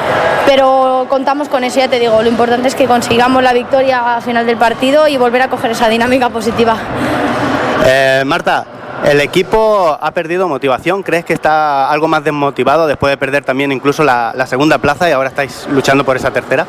pero 0.45 1.07
contamos 1.09 1.49
con 1.49 1.65
eso, 1.65 1.79
ya 1.79 1.89
te 1.89 1.99
digo. 1.99 2.23
Lo 2.23 2.29
importante 2.29 2.69
es 2.69 2.75
que 2.75 2.85
consigamos 2.87 3.43
la 3.43 3.55
victoria 3.55 4.17
al 4.17 4.23
final 4.23 4.45
del 4.45 4.59
partido 4.59 5.09
y 5.09 5.17
volver 5.17 5.41
a 5.41 5.49
coger 5.49 5.71
esa 5.71 5.89
dinámica 5.89 6.29
positiva. 6.29 6.77
Marta, 8.27 8.67
el 9.05 9.21
equipo 9.21 9.97
ha 10.01 10.11
perdido 10.11 10.49
motivación. 10.49 11.03
¿Crees 11.03 11.25
que 11.25 11.33
está 11.33 11.91
algo 11.91 12.09
más 12.09 12.25
desmotivado 12.25 12.87
después 12.87 13.11
de 13.11 13.17
perder 13.17 13.45
también 13.45 13.73
incluso 13.73 14.05
la, 14.05 14.47
segunda 14.47 14.79
plaza 14.79 15.09
y 15.09 15.13
ahora 15.13 15.29
estáis 15.29 15.67
luchando 15.71 16.05
por 16.05 16.17
esa 16.17 16.31
tercera? 16.31 16.67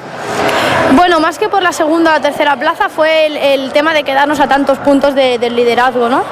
Bueno, 0.95 1.19
más 1.19 1.37
que 1.37 1.49
por 1.49 1.61
la 1.61 1.71
segunda 1.71 2.15
o 2.15 2.21
tercera 2.21 2.55
plaza 2.55 2.89
fue 2.89 3.53
el, 3.53 3.71
tema 3.71 3.93
de 3.93 4.03
quedarnos 4.03 4.39
a 4.39 4.47
tantos 4.47 4.79
puntos 4.79 5.13
del 5.13 5.55
liderazgo, 5.55 6.09
¿no? 6.09 6.23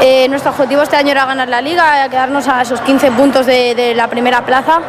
Eh, 0.00 0.28
nuestro 0.28 0.50
objetivo 0.50 0.82
este 0.82 0.96
año 0.96 1.12
era 1.12 1.24
ganar 1.24 1.48
la 1.48 1.60
liga, 1.62 2.08
quedarnos 2.10 2.46
a 2.46 2.62
esos 2.62 2.80
15 2.82 3.12
puntos 3.12 3.46
de, 3.46 3.94
la 3.96 4.08
primera 4.08 4.44
plaza. 4.44 4.80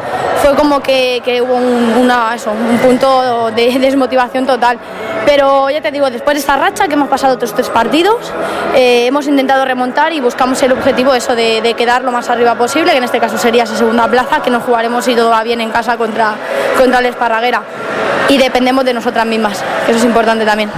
Fue 0.42 0.54
como 0.54 0.80
que, 0.80 1.22
hubo 1.42 1.54
un, 1.54 1.94
un 1.96 2.78
punto 2.78 3.50
de 3.50 3.78
desmotivación 3.80 4.46
total. 4.46 4.78
Pero 5.24 5.70
ya 5.70 5.80
te 5.80 5.90
digo, 5.90 6.10
después 6.10 6.34
de 6.34 6.40
esta 6.40 6.56
racha 6.56 6.86
que 6.86 6.94
hemos 6.94 7.08
pasado 7.08 7.34
otros 7.34 7.54
tres 7.54 7.70
partidos, 7.70 8.30
eh, 8.74 9.06
hemos 9.06 9.26
intentado 9.26 9.64
remontar 9.64 10.12
y 10.12 10.20
buscamos 10.20 10.62
el 10.62 10.72
objetivo 10.72 11.14
eso 11.14 11.34
de, 11.34 11.74
quedar 11.76 12.02
lo 12.02 12.12
más 12.12 12.28
arriba 12.28 12.54
posible, 12.56 12.92
que 12.92 12.98
en 12.98 13.04
este 13.04 13.20
caso 13.20 13.38
sería 13.38 13.64
esa 13.64 13.76
segunda 13.76 14.06
plaza, 14.06 14.42
que 14.42 14.50
nos 14.50 14.62
jugaremos 14.64 15.04
si 15.04 15.14
todo 15.14 15.30
va 15.30 15.42
bien 15.42 15.60
en 15.60 15.70
casa 15.70 15.96
contra, 15.96 16.34
contra 16.76 16.98
el 16.98 17.06
Esparraguera. 17.06 17.62
Y 18.28 18.38
dependemos 18.38 18.84
de 18.84 18.94
nosotras 19.14 19.26
mismas, 19.26 19.64
que 19.86 19.92
eso 19.92 20.00
es 20.00 20.04
importante 20.04 20.44
también. 20.44 20.70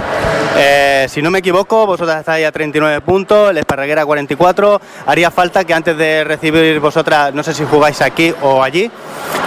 Eh, 0.55 1.07
si 1.09 1.23
no 1.23 1.31
me 1.31 1.39
equivoco, 1.39 1.87
vosotras 1.87 2.19
estáis 2.19 2.45
a 2.45 2.51
39 2.51 3.01
puntos, 3.01 3.49
el 3.49 3.57
Esparraguera 3.57 4.05
44. 4.05 4.79
Haría 5.07 5.31
falta 5.31 5.63
que 5.63 5.73
antes 5.73 5.97
de 5.97 6.23
recibir 6.23 6.79
vosotras, 6.79 7.33
no 7.33 7.41
sé 7.41 7.55
si 7.55 7.65
jugáis 7.65 7.99
aquí 8.01 8.31
o 8.43 8.61
allí, 8.61 8.91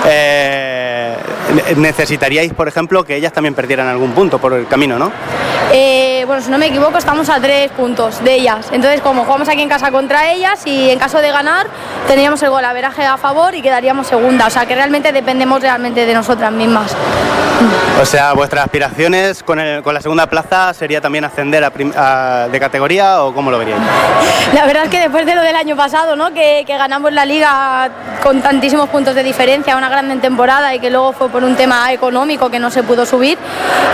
eh, 0.09 0.80
necesitaríais, 1.77 2.53
por 2.53 2.69
ejemplo, 2.69 3.05
que 3.05 3.17
ellas 3.17 3.33
también 3.33 3.55
perdieran 3.55 3.87
algún 3.89 4.13
punto 4.13 4.39
por 4.39 4.53
el 4.53 4.67
camino, 4.67 4.99
¿no? 4.99 5.11
Eh, 5.73 6.25
bueno, 6.27 6.43
si 6.43 6.51
no 6.51 6.59
me 6.59 6.67
equivoco, 6.67 6.99
estamos 6.99 7.29
a 7.29 7.41
tres 7.41 7.71
puntos 7.73 8.23
de 8.25 8.35
ellas. 8.35 8.67
Entonces, 8.73 9.01
como 9.01 9.25
jugamos 9.25 9.49
aquí 9.49 9.63
en 9.63 9.69
casa 9.69 9.91
contra 9.91 10.33
ellas 10.33 10.67
y 10.67 10.91
en 10.91 10.99
caso 10.99 11.19
de 11.19 11.31
ganar, 11.31 11.67
tendríamos 12.07 12.43
el 12.43 12.51
golaveraje 12.51 13.05
a 13.05 13.17
favor 13.17 13.55
y 13.55 13.63
quedaríamos 13.63 14.07
segunda. 14.07 14.47
O 14.47 14.51
sea, 14.51 14.67
que 14.67 14.75
realmente 14.75 15.13
dependemos 15.13 15.61
realmente 15.63 16.07
de 16.07 16.15
nosotras 16.15 16.53
mismas. 16.53 16.97
O 18.01 18.07
sea, 18.07 18.33
vuestras 18.33 18.65
aspiraciones 18.65 19.43
con, 19.43 19.59
la 19.59 20.01
segunda 20.01 20.27
plaza 20.27 20.73
sería 20.73 21.01
también 21.01 21.25
ascender 21.25 21.63
de 21.71 22.61
categoría 22.61 23.23
o 23.23 23.35
cómo 23.35 23.51
lo 23.51 23.59
veríais? 23.59 23.83
La 24.55 24.65
verdad 24.65 24.85
es 24.85 24.91
que 24.91 24.99
después 24.99 25.27
de 25.27 25.35
lo 25.35 25.43
del 25.43 25.55
año 25.55 25.77
pasado, 25.77 26.17
¿no? 26.17 26.33
que, 26.33 26.65
ganamos 26.67 27.13
la 27.13 27.27
liga 27.27 27.91
con 28.23 28.41
tantísimos 28.41 28.89
puntos 28.89 29.15
de 29.15 29.23
diferencia, 29.23 29.77
una 29.77 29.91
gran 29.91 30.21
temporada 30.21 30.75
y 30.75 30.81
que 30.81 30.89
luego 30.89 31.13
fue 31.13 31.29
por 31.29 31.40
un 31.45 31.57
tema 31.57 31.93
económico 31.93 32.51
que 32.51 32.59
no 32.59 32.71
se 32.71 32.83
pudo 32.83 33.07
subir, 33.07 33.39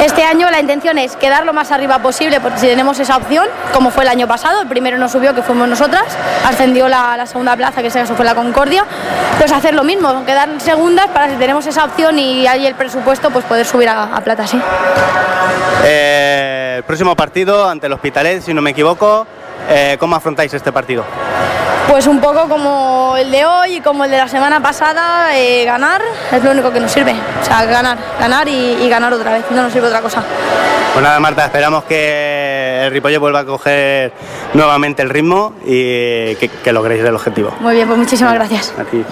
este 0.02 0.24
año 0.24 0.50
la 0.50 0.60
intención 0.60 0.98
es 0.98 1.16
quedar 1.16 1.44
lo 1.44 1.52
más 1.52 1.72
arriba 1.72 1.98
posible 2.00 2.40
porque 2.40 2.58
si 2.58 2.66
tenemos 2.66 2.98
esa 2.98 3.16
opción, 3.16 3.46
como 3.72 3.90
fue 3.90 4.04
el 4.04 4.08
año 4.08 4.26
pasado, 4.26 4.62
el 4.62 4.68
primero 4.68 4.98
no 4.98 5.08
subió 5.08 5.34
que 5.34 5.42
fuimos 5.42 5.68
nosotras, 5.68 6.04
ascendió 6.44 6.88
la, 6.88 7.24
segunda 7.26 7.56
plaza 7.56 7.82
que 7.82 7.88
ese 7.88 8.04
fue 8.06 8.24
la 8.24 8.34
Concordia, 8.34 8.84
pues 9.38 9.52
hacer 9.52 9.74
lo 9.74 9.84
mismo, 9.84 10.24
quedar 10.24 10.48
segundas 10.58 11.06
para 11.08 11.28
si 11.28 11.36
tenemos 11.36 11.66
esa 11.66 11.84
opción 11.84 12.18
y 12.18 12.46
hay 12.46 12.66
el 12.66 12.74
presupuesto 12.74 13.30
pues 13.30 13.44
poder 13.44 13.66
subir 13.66 13.88
a, 13.88 14.20
plata, 14.22 14.46
sí. 14.46 14.60
Eh, 15.84 16.74
el 16.78 16.84
próximo 16.84 17.16
partido 17.16 17.68
ante 17.68 17.86
el 17.86 17.92
Hospitalet, 17.92 18.42
si 18.42 18.52
no 18.52 18.62
me 18.62 18.70
equivoco, 18.70 19.26
eh, 19.68 19.96
¿cómo 19.98 20.16
afrontáis 20.16 20.52
este 20.54 20.72
partido? 20.72 21.04
Pues 21.88 22.06
un 22.06 22.20
poco 22.20 22.48
como 22.48 23.14
el 23.16 23.30
de 23.30 23.44
hoy 23.44 23.76
y 23.76 23.80
como 23.80 24.04
el 24.04 24.10
de 24.10 24.18
la 24.18 24.28
semana 24.28 24.60
pasada, 24.60 25.36
eh, 25.38 25.64
ganar 25.64 26.02
es 26.32 26.42
lo 26.42 26.50
único 26.50 26.72
que 26.72 26.80
nos 26.80 26.90
sirve. 26.90 27.14
O 27.40 27.44
sea, 27.44 27.64
ganar, 27.64 27.96
ganar 28.18 28.48
y, 28.48 28.88
ganar 28.88 29.12
otra 29.12 29.32
vez, 29.32 29.44
no 29.50 29.62
nos 29.62 29.72
sirve 29.72 29.86
otra 29.86 30.00
cosa. 30.00 30.22
Pues 30.92 31.04
nada, 31.04 31.20
Marta, 31.20 31.44
esperamos 31.44 31.84
que 31.84 32.82
el 32.84 32.90
Ripollo 32.90 33.20
vuelva 33.20 33.40
a 33.40 33.44
coger 33.44 34.12
nuevamente 34.54 35.02
el 35.02 35.10
ritmo 35.10 35.54
y 35.64 36.34
que, 36.36 36.50
que 36.62 36.72
logréis 36.72 37.04
el 37.04 37.14
objetivo. 37.14 37.52
Muy 37.60 37.74
bien, 37.74 37.86
pues 37.86 37.98
muchísimas 37.98 38.34
gracias. 38.34 38.74
A 38.78 38.84
ti. 38.84 39.04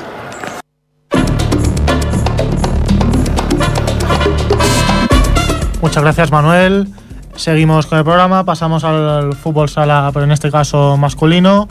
Muchas 5.81 6.03
gracias 6.03 6.33
Manuel. 6.33 6.89
Seguimos 7.37 7.87
con 7.87 7.99
el 7.99 8.05
programa, 8.05 8.45
pasamos 8.45 8.85
al 8.85 9.35
fútbol 9.35 9.69
sala, 9.69 10.11
pero 10.13 10.25
en 10.25 10.33
este 10.33 10.51
caso 10.51 10.97
masculino, 10.97 11.69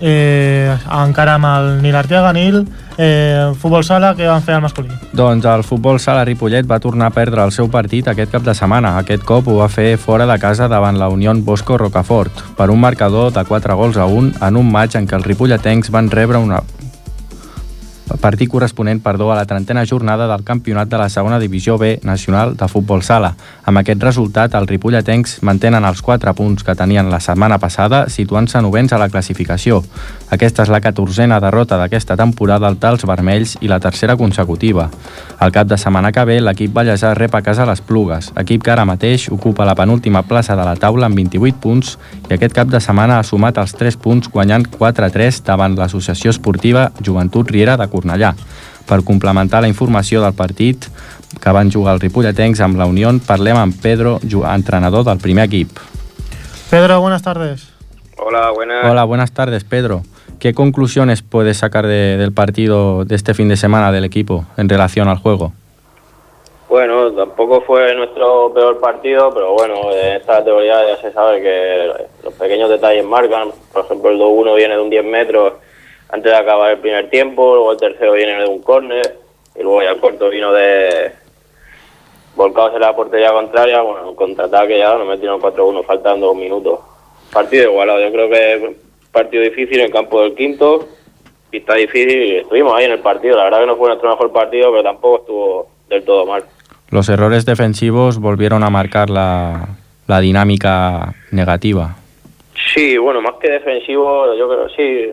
eh, 0.00 0.74
encara 0.90 1.36
amb 1.36 1.46
el 1.50 1.82
Nil 1.82 1.96
Arteaga, 1.96 2.32
Nil, 2.32 2.66
eh, 2.98 3.52
futbol 3.60 3.84
sala, 3.84 4.14
que 4.14 4.26
van 4.26 4.42
fer 4.42 4.56
al 4.56 4.62
masculí? 4.62 4.90
Doncs 5.12 5.44
el 5.44 5.64
futbol 5.64 6.00
sala 6.00 6.24
Ripollet 6.24 6.68
va 6.68 6.80
tornar 6.80 7.10
a 7.10 7.14
perdre 7.14 7.44
el 7.44 7.52
seu 7.52 7.70
partit 7.70 8.08
aquest 8.08 8.32
cap 8.32 8.42
de 8.42 8.54
setmana. 8.54 8.96
Aquest 8.98 9.24
cop 9.24 9.48
ho 9.48 9.58
va 9.60 9.68
fer 9.68 9.96
fora 9.98 10.26
de 10.26 10.38
casa 10.38 10.68
davant 10.68 10.98
la 10.98 11.08
Unió 11.08 11.34
Bosco 11.36 11.78
Rocafort, 11.78 12.56
per 12.56 12.70
un 12.70 12.80
marcador 12.80 13.32
de 13.32 13.44
4 13.44 13.76
gols 13.76 13.96
a 13.96 14.06
1 14.06 14.32
en 14.40 14.56
un 14.56 14.70
maig 14.72 14.96
en 14.96 15.06
què 15.06 15.16
els 15.16 15.26
ripolletens 15.26 15.90
van 15.90 16.10
rebre 16.10 16.38
una, 16.38 16.62
partit 18.20 18.48
corresponent 18.50 19.02
perdó, 19.02 19.32
a 19.32 19.36
la 19.36 19.46
trentena 19.46 19.84
jornada 19.86 20.28
del 20.30 20.44
campionat 20.44 20.88
de 20.88 20.98
la 20.98 21.08
segona 21.08 21.38
divisió 21.38 21.76
B 21.78 21.98
nacional 22.02 22.56
de 22.56 22.68
futbol 22.68 23.02
sala. 23.02 23.34
Amb 23.64 23.82
aquest 23.82 24.02
resultat, 24.02 24.54
els 24.54 24.70
ripolletens 24.70 25.40
mantenen 25.42 25.84
els 25.84 26.02
4 26.02 26.34
punts 26.34 26.62
que 26.62 26.76
tenien 26.78 27.10
la 27.10 27.20
setmana 27.20 27.58
passada, 27.58 28.06
situant-se 28.08 28.62
novens 28.62 28.92
a 28.92 28.98
la 28.98 29.08
classificació. 29.10 29.82
Aquesta 30.30 30.62
és 30.62 30.70
la 30.70 30.80
catorzena 30.80 31.40
derrota 31.42 31.78
d'aquesta 31.78 32.16
temporada 32.16 32.66
al 32.66 32.78
Tals 32.78 33.04
Vermells 33.06 33.56
i 33.60 33.68
la 33.68 33.80
tercera 33.80 34.16
consecutiva. 34.16 34.88
Al 35.38 35.52
cap 35.52 35.66
de 35.66 35.78
setmana 35.78 36.12
que 36.12 36.24
ve, 36.24 36.40
l'equip 36.40 36.72
ballesà 36.72 37.12
rep 37.14 37.34
a 37.34 37.42
casa 37.42 37.66
les 37.66 37.82
Plugues, 37.82 38.32
equip 38.36 38.62
que 38.62 38.72
ara 38.72 38.86
mateix 38.88 39.28
ocupa 39.30 39.66
la 39.66 39.74
penúltima 39.74 40.22
plaça 40.22 40.56
de 40.56 40.64
la 40.64 40.76
taula 40.76 41.06
amb 41.06 41.18
28 41.18 41.60
punts 41.62 41.96
i 42.30 42.34
aquest 42.34 42.54
cap 42.54 42.70
de 42.70 42.80
setmana 42.80 43.18
ha 43.18 43.26
sumat 43.26 43.58
els 43.58 43.74
3 43.76 43.98
punts 44.02 44.30
guanyant 44.32 44.66
4-3 44.78 45.42
davant 45.46 45.76
l'associació 45.78 46.32
esportiva 46.34 46.90
Joventut 47.02 47.50
Riera 47.50 47.76
de 47.76 47.86
Cornellà. 47.96 48.34
Per 48.86 49.02
complementar 49.02 49.64
la 49.64 49.72
informació 49.72 50.22
del 50.22 50.36
partit 50.36 50.86
que 51.42 51.52
van 51.52 51.72
jugar 51.72 51.96
els 51.96 52.04
ripolletens 52.04 52.60
amb 52.62 52.78
la 52.78 52.86
Unió, 52.86 53.10
parlem 53.26 53.58
amb 53.58 53.80
Pedro, 53.82 54.18
entrenador 54.52 55.04
del 55.08 55.18
primer 55.18 55.48
equip. 55.48 55.80
Pedro, 56.70 57.00
buenas 57.00 57.22
tardes. 57.22 57.72
Hola, 58.18 58.50
buenas. 58.50 58.84
Hola, 58.90 59.04
buenas 59.04 59.32
tardes, 59.32 59.64
Pedro. 59.64 60.02
¿Qué 60.38 60.52
conclusiones 60.52 61.22
puedes 61.22 61.58
sacar 61.58 61.86
de, 61.86 62.16
del 62.16 62.32
partido 62.32 63.04
de 63.04 63.14
este 63.14 63.34
fin 63.34 63.48
de 63.48 63.56
semana 63.56 63.92
del 63.92 64.04
equipo 64.04 64.44
en 64.56 64.68
relación 64.68 65.08
al 65.08 65.18
juego? 65.18 65.52
Bueno, 66.68 67.12
tampoco 67.12 67.60
fue 67.60 67.94
nuestro 67.94 68.52
peor 68.52 68.80
partido, 68.80 69.32
pero 69.32 69.52
bueno, 69.52 69.92
en 69.92 70.16
esta 70.16 70.38
categoría 70.38 70.74
ya 70.86 71.00
se 71.00 71.12
sabe 71.12 71.40
que 71.40 71.92
los 72.24 72.34
pequeños 72.34 72.68
detalles 72.68 73.04
marcan. 73.04 73.50
Por 73.72 73.84
ejemplo, 73.84 74.10
el 74.10 74.18
2-1 74.18 74.56
viene 74.56 74.74
de 74.74 74.80
un 74.80 74.90
10 74.90 75.04
metros 75.04 75.52
antes 76.08 76.30
de 76.32 76.36
acabar 76.36 76.72
el 76.72 76.78
primer 76.78 77.10
tiempo, 77.10 77.54
luego 77.54 77.72
el 77.72 77.78
tercero 77.78 78.12
viene 78.12 78.38
de 78.38 78.46
un 78.46 78.62
córner 78.62 79.18
y 79.58 79.62
luego 79.62 79.82
ya 79.82 79.90
el 79.90 80.00
cuarto 80.00 80.28
vino 80.28 80.52
de 80.52 81.12
volcados 82.36 82.74
en 82.74 82.80
la 82.80 82.94
portería 82.94 83.32
contraria, 83.32 83.80
bueno, 83.80 84.14
contraataque 84.14 84.78
ya 84.78 84.94
nos 84.96 85.08
metieron 85.08 85.40
4-1 85.40 85.84
faltando 85.84 86.32
un 86.32 86.40
minuto. 86.40 86.82
Partido 87.32 87.70
igualado, 87.70 88.00
yo 88.00 88.12
creo 88.12 88.30
que 88.30 88.76
partido 89.10 89.42
difícil 89.42 89.80
en 89.80 89.86
el 89.86 89.92
campo 89.92 90.22
del 90.22 90.34
quinto, 90.34 90.86
está 91.50 91.74
difícil 91.74 92.22
y 92.22 92.36
estuvimos 92.36 92.74
ahí 92.74 92.84
en 92.84 92.92
el 92.92 93.00
partido, 93.00 93.36
la 93.36 93.44
verdad 93.44 93.60
que 93.60 93.66
no 93.66 93.76
fue 93.76 93.88
nuestro 93.88 94.10
mejor 94.10 94.32
partido, 94.32 94.70
pero 94.70 94.82
tampoco 94.82 95.18
estuvo 95.18 95.68
del 95.88 96.04
todo 96.04 96.26
mal. 96.26 96.44
Los 96.90 97.08
errores 97.08 97.46
defensivos 97.46 98.18
volvieron 98.18 98.62
a 98.62 98.70
marcar 98.70 99.10
la, 99.10 99.68
la 100.06 100.20
dinámica 100.20 101.14
negativa. 101.30 101.96
Sí, 102.74 102.96
bueno, 102.96 103.20
más 103.20 103.34
que 103.40 103.50
defensivo, 103.50 104.34
yo 104.34 104.48
creo 104.48 104.68
sí, 104.70 105.12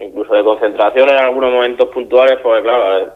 incluso 0.00 0.34
de 0.34 0.44
concentración 0.44 1.08
en 1.08 1.16
algunos 1.16 1.52
momentos 1.52 1.88
puntuales, 1.88 2.38
porque 2.42 2.62
claro, 2.62 3.12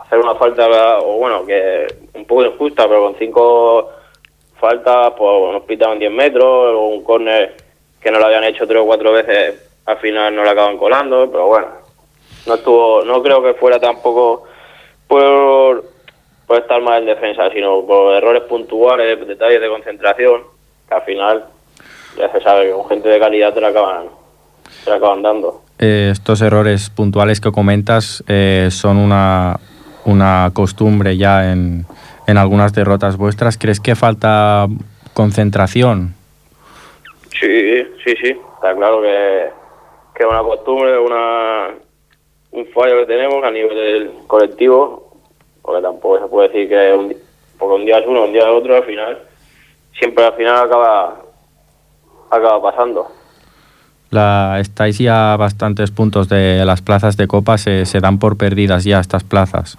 hacer 0.00 0.18
una 0.18 0.34
falta, 0.34 0.98
o 0.98 1.18
bueno, 1.18 1.44
que 1.44 1.86
un 2.14 2.24
poco 2.24 2.44
injusta, 2.44 2.86
pero 2.88 3.04
con 3.04 3.16
cinco 3.16 3.90
faltas, 4.58 5.12
pues 5.16 5.52
nos 5.52 5.62
pitaban 5.64 5.98
10 5.98 6.12
metros, 6.12 6.74
o 6.74 6.86
un 6.86 7.02
córner 7.02 7.56
que 8.00 8.10
no 8.10 8.18
lo 8.18 8.26
habían 8.26 8.44
hecho 8.44 8.66
tres 8.66 8.80
o 8.80 8.86
cuatro 8.86 9.12
veces, 9.12 9.80
al 9.86 9.96
final 9.98 10.34
no 10.34 10.44
lo 10.44 10.50
acaban 10.50 10.76
colando, 10.76 11.30
pero 11.30 11.46
bueno, 11.46 11.68
no 12.46 12.54
estuvo, 12.54 13.02
no 13.04 13.22
creo 13.22 13.42
que 13.42 13.54
fuera 13.54 13.80
tampoco 13.80 14.44
por, 15.08 15.84
por 16.46 16.58
estar 16.58 16.80
mal 16.82 17.00
en 17.00 17.06
defensa, 17.06 17.50
sino 17.50 17.84
por 17.86 18.14
errores 18.14 18.42
puntuales, 18.42 19.26
detalles 19.26 19.60
de 19.60 19.68
concentración, 19.68 20.42
que 20.88 20.94
al 20.94 21.02
final 21.02 21.44
ya 22.16 22.30
se 22.30 22.40
sabe 22.40 22.66
que 22.66 22.72
con 22.72 22.88
gente 22.88 23.08
de 23.08 23.18
calidad 23.18 23.54
te 23.54 23.60
la 23.60 23.68
acaban, 23.68 24.08
te 24.84 24.90
la 24.90 24.96
acaban 24.96 25.22
dando. 25.22 25.63
Eh, 25.78 26.10
estos 26.12 26.40
errores 26.40 26.88
puntuales 26.90 27.40
que 27.40 27.50
comentas 27.50 28.22
eh, 28.28 28.68
son 28.70 28.96
una, 28.96 29.58
una 30.04 30.50
costumbre 30.54 31.16
ya 31.16 31.52
en, 31.52 31.84
en 32.26 32.38
algunas 32.38 32.72
derrotas 32.72 33.16
vuestras. 33.16 33.58
¿Crees 33.58 33.80
que 33.80 33.94
falta 33.94 34.66
concentración? 35.14 36.14
Sí, 37.40 37.82
sí, 38.04 38.14
sí. 38.22 38.36
Está 38.54 38.74
claro 38.76 39.02
que, 39.02 39.46
es 39.46 40.26
una 40.26 40.42
costumbre, 40.42 40.98
una, 40.98 41.68
un 42.52 42.66
fallo 42.68 43.00
que 43.00 43.06
tenemos 43.06 43.42
a 43.44 43.50
nivel 43.50 43.76
del 43.76 44.10
colectivo, 44.26 45.18
porque 45.60 45.82
tampoco 45.82 46.20
se 46.20 46.26
puede 46.28 46.48
decir 46.48 46.68
que 46.68 46.92
un, 46.92 47.16
porque 47.58 47.74
un 47.74 47.84
día 47.84 47.98
es 47.98 48.06
uno, 48.06 48.24
un 48.24 48.32
día 48.32 48.42
es 48.42 48.48
otro, 48.48 48.76
al 48.76 48.84
final, 48.84 49.18
siempre 49.98 50.24
al 50.24 50.34
final 50.34 50.56
acaba, 50.56 51.20
acaba 52.30 52.62
pasando. 52.62 53.10
La, 54.14 54.60
estáis 54.60 54.98
ya 54.98 55.36
bastantes 55.36 55.90
puntos 55.90 56.28
de 56.28 56.64
las 56.64 56.82
plazas 56.82 57.16
de 57.16 57.26
Copa, 57.26 57.58
se, 57.58 57.84
se 57.84 57.98
dan 57.98 58.20
por 58.20 58.38
perdidas 58.38 58.84
ya 58.84 59.00
estas 59.00 59.24
plazas. 59.24 59.76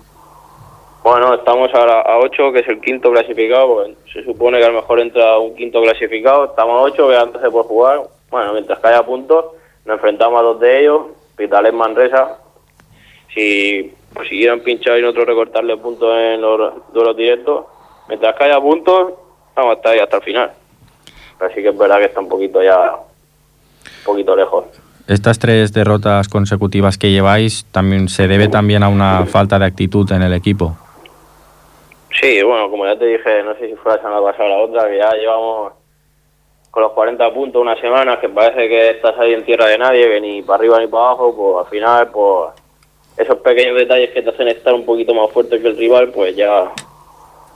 Bueno, 1.06 1.36
estamos 1.36 1.74
ahora 1.74 2.02
a 2.02 2.18
8, 2.18 2.52
que 2.52 2.60
es 2.60 2.68
el 2.68 2.82
quinto 2.82 3.12
clasificado, 3.12 3.76
porque 3.76 3.96
se 4.12 4.26
supone 4.26 4.58
que 4.58 4.66
a 4.66 4.70
lo 4.70 4.82
mejor 4.82 5.00
entra 5.00 5.38
un 5.38 5.56
quinto 5.56 5.82
clasificado, 5.82 6.46
estamos 6.46 6.76
a 6.76 6.82
8, 6.82 7.08
que 7.08 7.16
antes 7.16 7.42
se 7.42 7.50
puede 7.50 7.66
jugar. 7.66 8.02
Bueno, 8.30 8.54
mientras 8.54 8.78
que 8.80 8.88
haya 8.88 9.04
puntos, 9.04 9.46
nos 9.86 9.96
enfrentamos 9.96 10.38
a 10.38 10.44
dos 10.44 10.60
de 10.60 10.82
ellos, 10.82 11.02
Pitales 11.38 11.74
Manresa. 11.74 12.40
Si 13.34 13.94
consiguieran 14.14 14.62
pinchar 14.62 15.00
y 15.00 15.02
nosotros 15.02 15.28
recortarle 15.28 15.78
puntos 15.78 16.14
en 16.18 16.42
los 16.42 16.92
duelos 16.92 17.16
directos, 17.16 17.66
mientras 18.10 18.36
que 18.36 18.44
haya 18.44 18.60
puntos, 18.60 19.14
vamos 19.56 19.72
a 19.72 19.76
estar 19.76 19.94
ahí 19.94 20.00
hasta 20.00 20.18
el 20.18 20.24
final. 20.24 20.52
Así 21.40 21.62
que 21.62 21.70
es 21.70 21.78
verdad 21.78 22.00
que 22.00 22.06
está 22.06 22.20
un 22.20 22.30
poquito 22.30 22.64
ya, 22.64 22.96
un 24.00 24.04
poquito 24.06 24.36
lejos. 24.36 24.66
Estas 25.08 25.38
tres 25.38 25.72
derrotas 25.72 26.28
consecutivas 26.28 26.98
que 26.98 27.12
lleváis 27.12 27.66
también 27.72 28.10
se 28.10 28.28
debe 28.28 28.48
también 28.48 28.82
a 28.82 28.90
una 28.90 29.26
falta 29.28 29.60
de 29.60 29.66
actitud 29.66 30.12
en 30.12 30.24
el 30.24 30.34
equipo. 30.34 30.76
Sí, 32.20 32.42
bueno, 32.42 32.70
como 32.72 32.86
ya 32.86 32.98
te 32.98 33.06
dije, 33.06 33.44
no 33.44 33.54
sé 33.56 33.70
si 33.70 33.76
fue 33.76 33.92
la 33.92 34.02
semana 34.02 34.22
pasada 34.22 34.46
o 34.46 34.50
la 34.50 34.58
otra, 34.64 34.90
que 34.90 34.98
ya 34.98 35.12
llevamos 35.12 35.74
con 36.72 36.84
los 36.84 36.92
40 36.94 37.34
puntos 37.34 37.62
una 37.62 37.80
semana, 37.80 38.20
que 38.20 38.30
parece 38.30 38.68
que 38.68 38.90
estás 38.92 39.18
ahí 39.20 39.34
en 39.34 39.46
tierra 39.46 39.68
de 39.68 39.78
nadie, 39.78 40.08
que 40.08 40.22
ni 40.22 40.42
para 40.42 40.60
arriba 40.60 40.80
ni 40.80 40.88
para 40.88 41.04
abajo, 41.04 41.36
pues 41.36 41.66
al 41.66 41.72
final, 41.72 42.08
pues 42.08 42.52
esos 43.18 43.38
pequeños 43.38 43.78
detalles 43.78 44.10
que 44.10 44.22
te 44.22 44.30
hacen 44.30 44.48
estar 44.48 44.74
un 44.74 44.86
poquito 44.86 45.14
más 45.14 45.32
fuerte 45.32 45.62
que 45.62 45.68
el 45.68 45.78
rival, 45.78 46.10
pues 46.10 46.36
ya 46.36 46.72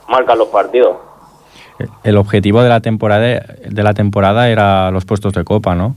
marcan 0.08 0.38
los 0.38 0.48
partidos. 0.48 0.96
El 2.04 2.16
objetivo 2.16 2.62
de 2.62 2.68
la 2.68 2.80
temporada 2.80 3.20
de 3.20 3.82
la 3.82 3.94
temporada 3.94 4.50
era 4.50 4.90
los 4.90 5.04
puestos 5.04 5.32
de 5.32 5.44
copa, 5.44 5.74
¿no? 5.74 5.96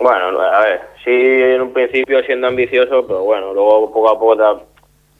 Bueno, 0.00 0.40
a 0.40 0.60
ver, 0.60 0.80
sí 1.04 1.10
en 1.12 1.60
un 1.60 1.74
principio 1.74 2.22
siendo 2.22 2.46
ambicioso, 2.46 3.06
pero 3.06 3.22
bueno, 3.22 3.52
luego 3.52 3.92
poco 3.92 4.08
a 4.08 4.18
poco 4.18 4.34
te 4.34 4.64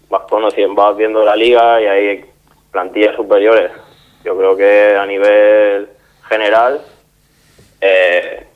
vas 0.08 0.22
conociendo, 0.22 0.82
vas 0.82 0.96
viendo 0.96 1.22
la 1.22 1.36
liga 1.36 1.82
y 1.82 1.86
hay 1.86 2.24
plantillas 2.70 3.14
superiores. 3.14 3.70
Yo 4.24 4.34
creo 4.38 4.56
que 4.56 4.96
a 4.96 5.04
nivel 5.04 5.86
general 6.30 6.80
eh, 7.78 8.46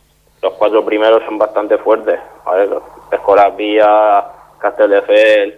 los 0.41 0.55
cuatro 0.55 0.83
primeros 0.83 1.22
son 1.27 1.37
bastante 1.37 1.77
fuertes. 1.77 2.18
¿vale? 2.47 2.70
Escolar 3.12 3.55
Villa, 3.55 4.25
Castelldefels, 4.59 5.57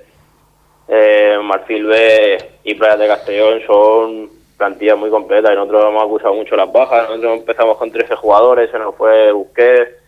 eh, 0.89 1.39
Marfil 1.45 1.87
B 1.87 2.39
y 2.64 2.75
Playas 2.75 2.99
de 2.99 3.07
Castellón 3.07 3.61
son 3.69 4.31
plantillas 4.57 4.99
muy 4.99 5.11
completas 5.11 5.53
y 5.53 5.55
nosotros 5.55 5.85
hemos 5.91 6.03
acusado 6.03 6.35
mucho 6.35 6.57
las 6.57 6.73
bajas. 6.73 7.09
Nosotros 7.09 7.39
empezamos 7.39 7.79
con 7.79 7.93
13 7.93 8.17
jugadores, 8.17 8.69
se 8.73 8.79
nos 8.81 8.97
fue 8.97 9.31
Busquets, 9.31 10.05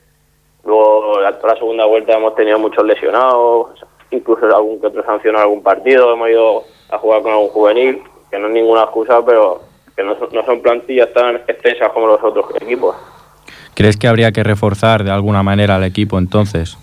luego 0.65 1.21
la, 1.21 1.39
toda 1.39 1.55
la 1.55 1.59
segunda 1.59 1.85
vuelta 1.85 2.15
hemos 2.15 2.35
tenido 2.35 2.59
muchos 2.59 2.85
lesionados, 2.85 3.71
incluso 4.11 4.45
algún 4.47 4.81
que 4.81 4.87
otro 4.87 5.05
sancionado 5.05 5.45
algún 5.45 5.63
partido, 5.63 6.13
hemos 6.13 6.29
ido 6.29 6.65
a 6.91 6.99
jugar 6.99 7.23
con 7.23 7.33
algún 7.33 7.49
juvenil, 7.49 8.03
que 8.31 8.39
no 8.39 8.49
es 8.49 8.53
ninguna 8.53 8.83
excusa, 8.83 9.25
pero 9.25 9.63
que 9.97 10.03
no 10.03 10.19
son, 10.19 10.29
no 10.33 10.45
son 10.45 10.61
plantillas 10.61 11.13
tan 11.13 11.37
extensas 11.37 11.91
como 11.93 12.07
los 12.07 12.23
otros 12.23 12.47
equipos. 12.61 12.97
¿Crees 13.75 13.97
que 13.97 14.09
habría 14.09 14.33
que 14.33 14.43
reforzar 14.43 15.05
de 15.05 15.11
alguna 15.11 15.43
manera 15.43 15.77
al 15.77 15.85
equipo 15.85 16.19
entonces? 16.19 16.77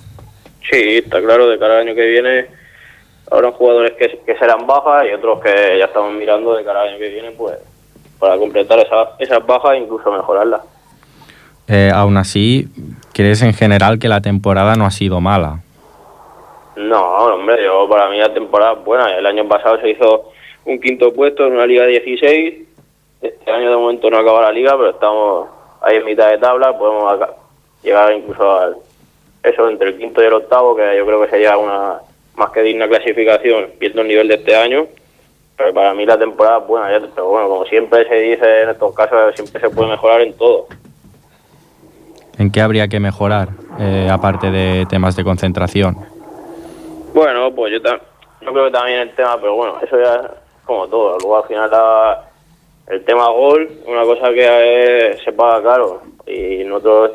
Sí, 0.69 0.97
está 0.97 1.21
claro, 1.21 1.47
de 1.47 1.59
cara 1.59 1.75
al 1.75 1.87
año 1.87 1.95
que 1.95 2.05
viene 2.05 2.65
habrá 3.31 3.51
jugadores 3.51 3.93
que, 3.93 4.19
que 4.25 4.37
serán 4.37 4.67
bajas 4.67 5.05
y 5.09 5.13
otros 5.13 5.41
que 5.41 5.77
ya 5.79 5.85
estamos 5.85 6.13
mirando 6.13 6.55
de 6.55 6.63
cara 6.63 6.81
al 6.81 6.89
año 6.89 6.97
que 6.99 7.09
viene, 7.09 7.31
pues 7.31 7.57
para 8.19 8.37
completar 8.37 8.79
esas, 8.79 9.09
esas 9.19 9.45
bajas 9.45 9.73
e 9.73 9.77
incluso 9.79 10.11
mejorarlas. 10.11 10.61
Eh, 11.67 11.91
aún 11.93 12.17
así, 12.17 12.67
¿crees 13.15 13.41
en 13.41 13.53
general 13.53 13.97
que 13.97 14.09
la 14.09 14.19
temporada 14.19 14.75
no 14.75 14.85
ha 14.85 14.91
sido 14.91 15.21
mala? 15.21 15.61
No, 16.75 17.01
hombre, 17.01 17.63
yo 17.63 17.87
para 17.87 18.09
mí 18.09 18.17
la 18.19 18.33
temporada 18.33 18.73
es 18.73 18.83
buena. 18.83 19.17
El 19.17 19.25
año 19.25 19.47
pasado 19.47 19.79
se 19.79 19.91
hizo 19.91 20.33
un 20.65 20.81
quinto 20.81 21.13
puesto 21.13 21.47
en 21.47 21.53
una 21.53 21.65
liga 21.65 21.85
de 21.85 21.91
16. 22.01 22.55
Este 23.21 23.51
año 23.51 23.69
de 23.69 23.77
momento 23.77 24.09
no 24.09 24.17
acaba 24.17 24.41
la 24.41 24.51
liga, 24.51 24.75
pero 24.75 24.89
estamos 24.89 25.47
ahí 25.81 25.95
en 25.95 26.05
mitad 26.05 26.29
de 26.29 26.39
tabla. 26.39 26.77
Podemos 26.77 27.17
llegar 27.81 28.13
incluso 28.13 28.59
al 28.59 28.75
eso 29.43 29.69
entre 29.69 29.89
el 29.89 29.97
quinto 29.97 30.21
y 30.21 30.25
el 30.25 30.33
octavo, 30.33 30.75
que 30.75 30.97
yo 30.97 31.05
creo 31.05 31.21
que 31.21 31.29
sería 31.29 31.57
una 31.57 31.99
más 32.35 32.49
que 32.49 32.63
digna 32.63 32.87
clasificación, 32.89 33.69
viendo 33.79 34.01
el 34.01 34.09
nivel 34.09 34.27
de 34.27 34.35
este 34.35 34.57
año. 34.57 34.87
Pero 35.55 35.73
para 35.73 35.93
mí 35.93 36.05
la 36.05 36.19
temporada 36.19 36.57
es 36.57 36.67
buena, 36.67 37.09
pero 37.15 37.29
bueno, 37.29 37.47
como 37.47 37.65
siempre 37.65 38.05
se 38.09 38.15
dice 38.15 38.63
en 38.63 38.69
estos 38.71 38.93
casos, 38.93 39.35
siempre 39.35 39.61
se 39.61 39.69
puede 39.69 39.91
mejorar 39.91 40.19
en 40.19 40.33
todo. 40.33 40.67
¿En 42.37 42.51
qué 42.51 42.61
habría 42.61 42.87
que 42.87 42.99
mejorar, 42.99 43.49
eh, 43.79 44.09
aparte 44.11 44.51
de 44.51 44.85
temas 44.89 45.15
de 45.15 45.23
concentración? 45.23 45.95
Bueno, 47.13 47.53
pues 47.55 47.71
yo, 47.73 47.79
yo 48.41 48.51
creo 48.53 48.65
que 48.65 48.71
también 48.71 48.99
el 48.99 49.15
tema, 49.15 49.37
pero 49.39 49.55
bueno, 49.55 49.75
eso 49.81 49.97
ya 50.01 50.15
es 50.15 50.21
como 50.65 50.87
todo. 50.87 51.17
Luego 51.19 51.37
al 51.37 51.43
final 51.47 51.71
la- 51.71 52.21
el 52.87 53.03
tema 53.05 53.29
gol, 53.29 53.69
una 53.87 54.03
cosa 54.03 54.29
que 54.31 54.45
eh, 54.47 55.17
se 55.23 55.31
paga 55.33 55.63
caro 55.63 56.01
y 56.27 56.63
nosotros 56.65 57.11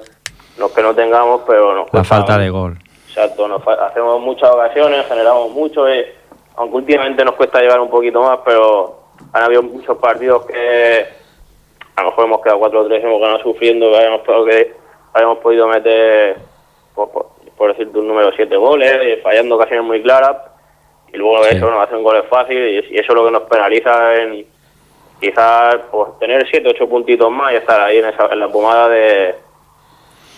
no 0.58 0.66
es 0.66 0.72
que 0.72 0.82
no 0.82 0.94
tengamos, 0.94 1.42
pero 1.46 1.74
nos 1.74 1.92
La 1.92 2.02
falta 2.02 2.38
de 2.38 2.50
gol. 2.50 2.78
Exacto, 3.08 3.46
nos 3.46 3.62
hacemos 3.66 4.20
muchas 4.20 4.50
ocasiones, 4.50 5.06
generamos 5.06 5.50
mucho, 5.52 5.86
eh, 5.86 6.14
aunque 6.56 6.76
últimamente 6.76 7.24
nos 7.24 7.34
cuesta 7.34 7.60
llegar 7.60 7.80
un 7.80 7.90
poquito 7.90 8.22
más, 8.22 8.38
pero 8.44 9.00
han 9.32 9.42
habido 9.44 9.62
muchos 9.62 9.96
partidos 9.98 10.46
que 10.46 11.06
a 11.96 12.02
lo 12.02 12.10
mejor 12.10 12.24
hemos 12.24 12.40
quedado 12.40 12.60
4-3, 12.60 13.04
hemos 13.04 13.20
ganado 13.20 13.42
sufriendo, 13.42 13.90
que 13.90 13.96
habíamos, 13.96 14.22
que 14.48 14.79
habíamos 15.14 15.38
podido 15.38 15.66
meter, 15.68 16.36
por, 16.94 17.10
por, 17.10 17.26
por 17.56 17.70
decirte 17.72 17.98
un 17.98 18.08
número, 18.08 18.30
7 18.34 18.56
goles, 18.56 18.92
eh, 19.02 19.20
fallando 19.22 19.56
ocasiones 19.56 19.84
muy 19.84 20.02
claras, 20.02 20.36
y 21.12 21.16
luego 21.16 21.44
Sí. 21.44 21.56
eso 21.56 21.70
nos 21.70 21.82
hacen 21.86 22.02
goles 22.02 22.24
fáciles, 22.30 22.84
y, 22.90 22.94
y 22.94 22.98
eso 22.98 23.12
es 23.12 23.14
lo 23.14 23.24
que 23.26 23.30
nos 23.32 23.42
penaliza 23.42 24.14
en 24.16 24.46
quizás 25.20 25.76
pues, 25.90 26.08
tener 26.18 26.46
7 26.50 26.68
8 26.70 26.88
puntitos 26.88 27.30
más 27.30 27.52
y 27.52 27.56
estar 27.56 27.80
ahí 27.80 27.98
en, 27.98 28.06
esa, 28.06 28.26
en 28.32 28.38
la 28.40 28.48
pomada 28.48 28.88
de, 28.88 29.34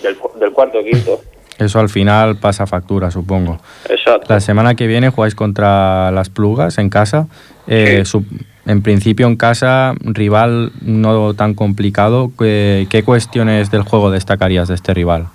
del, 0.03 0.17
del 0.37 0.53
cuarto 0.53 0.79
o 0.79 0.83
quinto. 0.85 1.21
Eso 1.59 1.79
al 1.79 1.91
final 1.91 2.37
pasa 2.37 2.67
factura, 2.67 3.11
supongo. 3.11 3.59
Exacto. 3.89 4.27
La 4.29 4.41
semana 4.41 4.75
que 4.75 4.87
viene 4.89 5.11
jugáis 5.11 5.35
contra 5.37 6.11
las 6.11 6.29
Plugas 6.31 6.79
en 6.79 6.89
casa. 6.89 7.29
Eh, 7.69 8.05
su- 8.05 8.25
en 8.67 8.83
principio 8.83 9.27
en 9.27 9.37
casa, 9.37 9.95
rival 10.01 10.73
no 10.83 11.35
tan 11.35 11.55
complicado. 11.55 12.31
¿Qué, 12.39 12.87
qué 12.91 13.03
cuestiones 13.05 13.71
del 13.71 13.83
juego 13.83 14.11
destacarías 14.11 14.69
de 14.69 14.75
este 14.75 14.95
rival? 14.95 15.27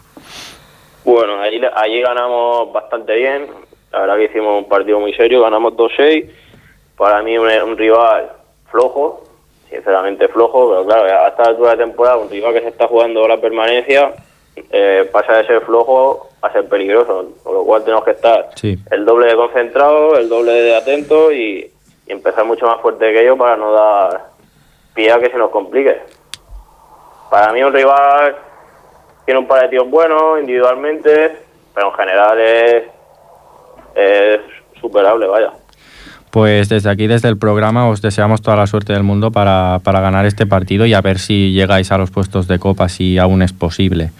Bueno, 1.03 1.39
allí, 1.39 1.61
allí 1.75 2.01
ganamos 2.01 2.71
bastante 2.73 3.15
bien. 3.15 3.47
La 3.91 4.01
verdad 4.01 4.17
que 4.17 4.25
hicimos 4.25 4.57
un 4.63 4.69
partido 4.69 4.99
muy 4.99 5.13
serio, 5.13 5.41
ganamos 5.41 5.73
2-6. 5.73 6.25
Para 6.97 7.21
mí 7.21 7.37
un, 7.37 7.47
un 7.47 7.77
rival 7.77 8.29
flojo, 8.71 9.23
sinceramente 9.69 10.27
flojo, 10.27 10.69
pero 10.69 10.85
claro, 10.85 11.03
a 11.23 11.27
esta 11.29 11.43
altura 11.43 11.71
de 11.71 11.77
temporada 11.85 12.17
un 12.17 12.29
rival 12.29 12.53
que 12.53 12.61
se 12.61 12.69
está 12.69 12.87
jugando 12.87 13.27
la 13.27 13.37
permanencia 13.39 14.13
eh, 14.71 15.07
pasa 15.11 15.33
de 15.37 15.45
ser 15.45 15.61
flojo 15.61 16.29
a 16.41 16.51
ser 16.51 16.67
peligroso, 16.67 17.31
con 17.43 17.53
lo 17.53 17.63
cual 17.63 17.83
tenemos 17.83 18.03
que 18.03 18.11
estar 18.11 18.49
Sí. 18.55 18.77
el 18.91 19.05
doble 19.05 19.27
de 19.27 19.35
concentrado, 19.35 20.17
el 20.17 20.27
doble 20.29 20.51
de 20.53 20.75
atento 20.75 21.31
y, 21.31 21.69
y 22.07 22.11
empezar 22.11 22.45
mucho 22.45 22.65
más 22.65 22.81
fuerte 22.81 23.11
que 23.11 23.21
ellos 23.21 23.37
para 23.37 23.57
no 23.57 23.71
dar 23.71 24.29
pie 24.93 25.11
a 25.11 25.19
que 25.19 25.29
se 25.29 25.37
nos 25.37 25.51
complique. 25.51 26.01
Para 27.29 27.51
mí 27.51 27.61
un 27.61 27.73
rival 27.73 28.35
tiene 29.25 29.39
un 29.39 29.47
par 29.47 29.61
de 29.63 29.69
tíos 29.69 29.89
buenos 29.89 30.39
individualmente, 30.39 31.37
pero 31.73 31.87
en 31.87 31.93
general 31.93 32.39
es, 32.39 32.83
es 33.95 34.39
superable, 34.79 35.27
vaya. 35.27 35.51
Pues 36.37 36.69
desde 36.69 36.91
aquí, 36.91 37.07
desde 37.07 37.29
el 37.29 37.37
programa, 37.39 37.89
os 37.89 38.03
deseamos 38.03 38.43
toda 38.43 38.55
la 38.57 38.67
suerte 38.67 38.93
del 38.93 39.01
mundo 39.01 39.31
para, 39.31 39.79
para 39.81 40.01
ganar 40.01 40.27
este 40.27 40.45
partido 40.45 40.85
y 40.85 40.93
a 40.93 41.01
ver 41.01 41.17
si 41.17 41.51
llegáis 41.51 41.91
a 41.91 41.97
los 41.97 42.11
puestos 42.11 42.47
de 42.47 42.59
copa, 42.59 42.89
si 42.89 43.17
aún 43.17 43.41
es 43.41 43.53
posible. 43.53 44.11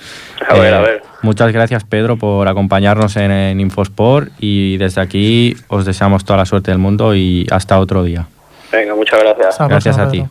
A 0.50 0.56
ver, 0.56 0.74
a 0.74 0.82
ver. 0.82 1.04
Muchas 1.22 1.54
gracias, 1.54 1.84
Pedro, 1.84 2.18
por 2.18 2.48
acompañarnos 2.48 3.18
en, 3.18 3.30
en 3.30 3.60
Infosport 3.60 4.32
y 4.40 4.78
desde 4.78 5.00
aquí 5.00 5.56
os 5.68 5.86
deseamos 5.86 6.26
toda 6.26 6.38
la 6.38 6.46
suerte 6.46 6.72
del 6.72 6.80
mundo 6.80 7.14
y 7.14 7.46
hasta 7.52 7.80
otro 7.80 8.04
día. 8.04 8.26
Venga, 8.72 8.96
muchas 8.96 9.20
gracias. 9.20 9.70
Gracias 9.70 10.00
a 10.00 10.10
ti. 10.10 10.26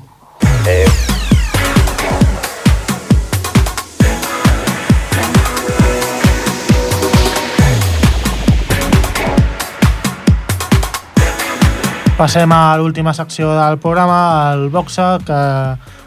Passem 12.16 12.48
a 12.56 12.76
l'última 12.80 13.12
secció 13.12 13.50
del 13.52 13.76
programa, 13.76 14.50
al 14.50 14.70
boxa, 14.72 15.18
que 15.20 15.36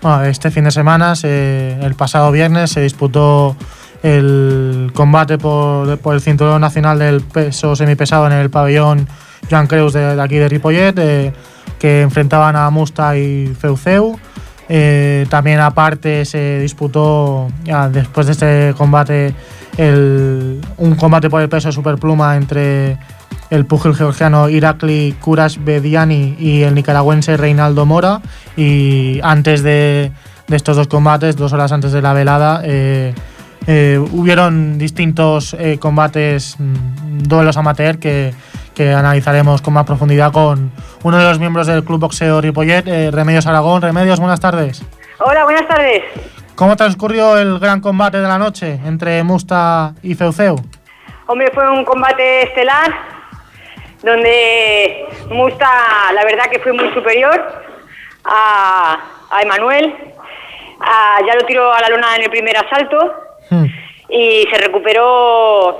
bueno, 0.01 0.23
este 0.23 0.49
fin 0.49 0.63
de 0.63 0.71
semana, 0.71 1.15
se- 1.15 1.77
el 1.79 1.93
pasado 1.93 2.31
viernes, 2.31 2.71
se 2.71 2.81
disputó 2.81 3.55
el 4.01 4.91
combate 4.95 5.37
por, 5.37 5.99
por 5.99 6.15
el 6.15 6.21
cinturón 6.21 6.61
nacional 6.61 6.97
del 6.97 7.21
peso 7.21 7.75
semipesado 7.75 8.25
en 8.25 8.33
el 8.33 8.49
pabellón 8.49 9.07
Joan 9.51 9.67
Creus 9.67 9.93
de, 9.93 10.15
de 10.15 10.21
aquí 10.21 10.37
de 10.37 10.49
Ripollet, 10.49 10.97
eh, 10.97 11.33
que 11.77 12.01
enfrentaban 12.01 12.55
a 12.55 12.69
Musta 12.71 13.15
y 13.15 13.47
Feuceu. 13.59 14.17
Eh, 14.67 15.27
también 15.29 15.59
aparte 15.59 16.25
se 16.25 16.59
disputó, 16.59 17.49
ya, 17.63 17.87
después 17.87 18.25
de 18.25 18.31
este 18.31 18.73
combate, 18.75 19.35
el- 19.77 20.59
un 20.77 20.95
combate 20.95 21.29
por 21.29 21.41
el 21.43 21.49
peso 21.49 21.71
superpluma 21.71 22.35
entre 22.35 22.97
el 23.49 23.65
pugil 23.65 23.95
georgiano 23.95 24.49
Irakli 24.49 25.15
Kurash 25.19 25.57
Bediani 25.59 26.35
y 26.39 26.63
el 26.63 26.75
nicaragüense 26.75 27.37
Reinaldo 27.37 27.85
Mora. 27.85 28.21
Y 28.55 29.19
antes 29.23 29.63
de, 29.63 30.11
de 30.47 30.55
estos 30.55 30.75
dos 30.75 30.87
combates, 30.87 31.35
dos 31.35 31.53
horas 31.53 31.71
antes 31.71 31.91
de 31.91 32.01
la 32.01 32.13
velada, 32.13 32.61
eh, 32.63 33.13
eh, 33.67 33.99
hubieron 34.11 34.77
distintos 34.77 35.55
eh, 35.59 35.77
combates, 35.79 36.55
mm, 36.59 37.23
duelos 37.23 37.57
amateur 37.57 37.99
que, 37.99 38.33
que 38.73 38.93
analizaremos 38.93 39.61
con 39.61 39.73
más 39.73 39.85
profundidad 39.85 40.31
con 40.31 40.71
uno 41.03 41.17
de 41.17 41.23
los 41.23 41.39
miembros 41.39 41.67
del 41.67 41.83
Club 41.83 41.99
Boxeo 41.99 42.41
Ripollet, 42.41 42.87
eh, 42.87 43.11
Remedios 43.11 43.45
Aragón. 43.45 43.81
Remedios, 43.81 44.19
buenas 44.19 44.39
tardes. 44.39 44.83
Hola, 45.19 45.43
buenas 45.43 45.67
tardes. 45.67 46.03
¿Cómo 46.55 46.75
transcurrió 46.75 47.37
el 47.37 47.59
gran 47.59 47.81
combate 47.81 48.19
de 48.19 48.27
la 48.27 48.37
noche 48.37 48.79
entre 48.85 49.23
Musta 49.23 49.93
y 50.01 50.15
Feuceu? 50.15 50.55
Hombre, 51.27 51.51
fue 51.53 51.69
un 51.69 51.85
combate 51.85 52.43
estelar 52.43 53.18
donde 54.01 55.05
Musta, 55.29 56.11
la 56.13 56.23
verdad 56.23 56.49
que 56.49 56.59
fue 56.59 56.73
muy 56.73 56.91
superior 56.93 57.63
a, 58.25 58.97
a 59.29 59.41
Emanuel. 59.41 59.95
Ah, 60.79 61.19
ya 61.27 61.35
lo 61.35 61.41
tiró 61.45 61.73
a 61.73 61.81
la 61.81 61.89
luna 61.89 62.15
en 62.15 62.23
el 62.23 62.29
primer 62.29 62.55
asalto 62.57 63.13
Hmm. 63.51 63.65
y 64.09 64.47
se 64.51 64.57
recuperó. 64.59 65.79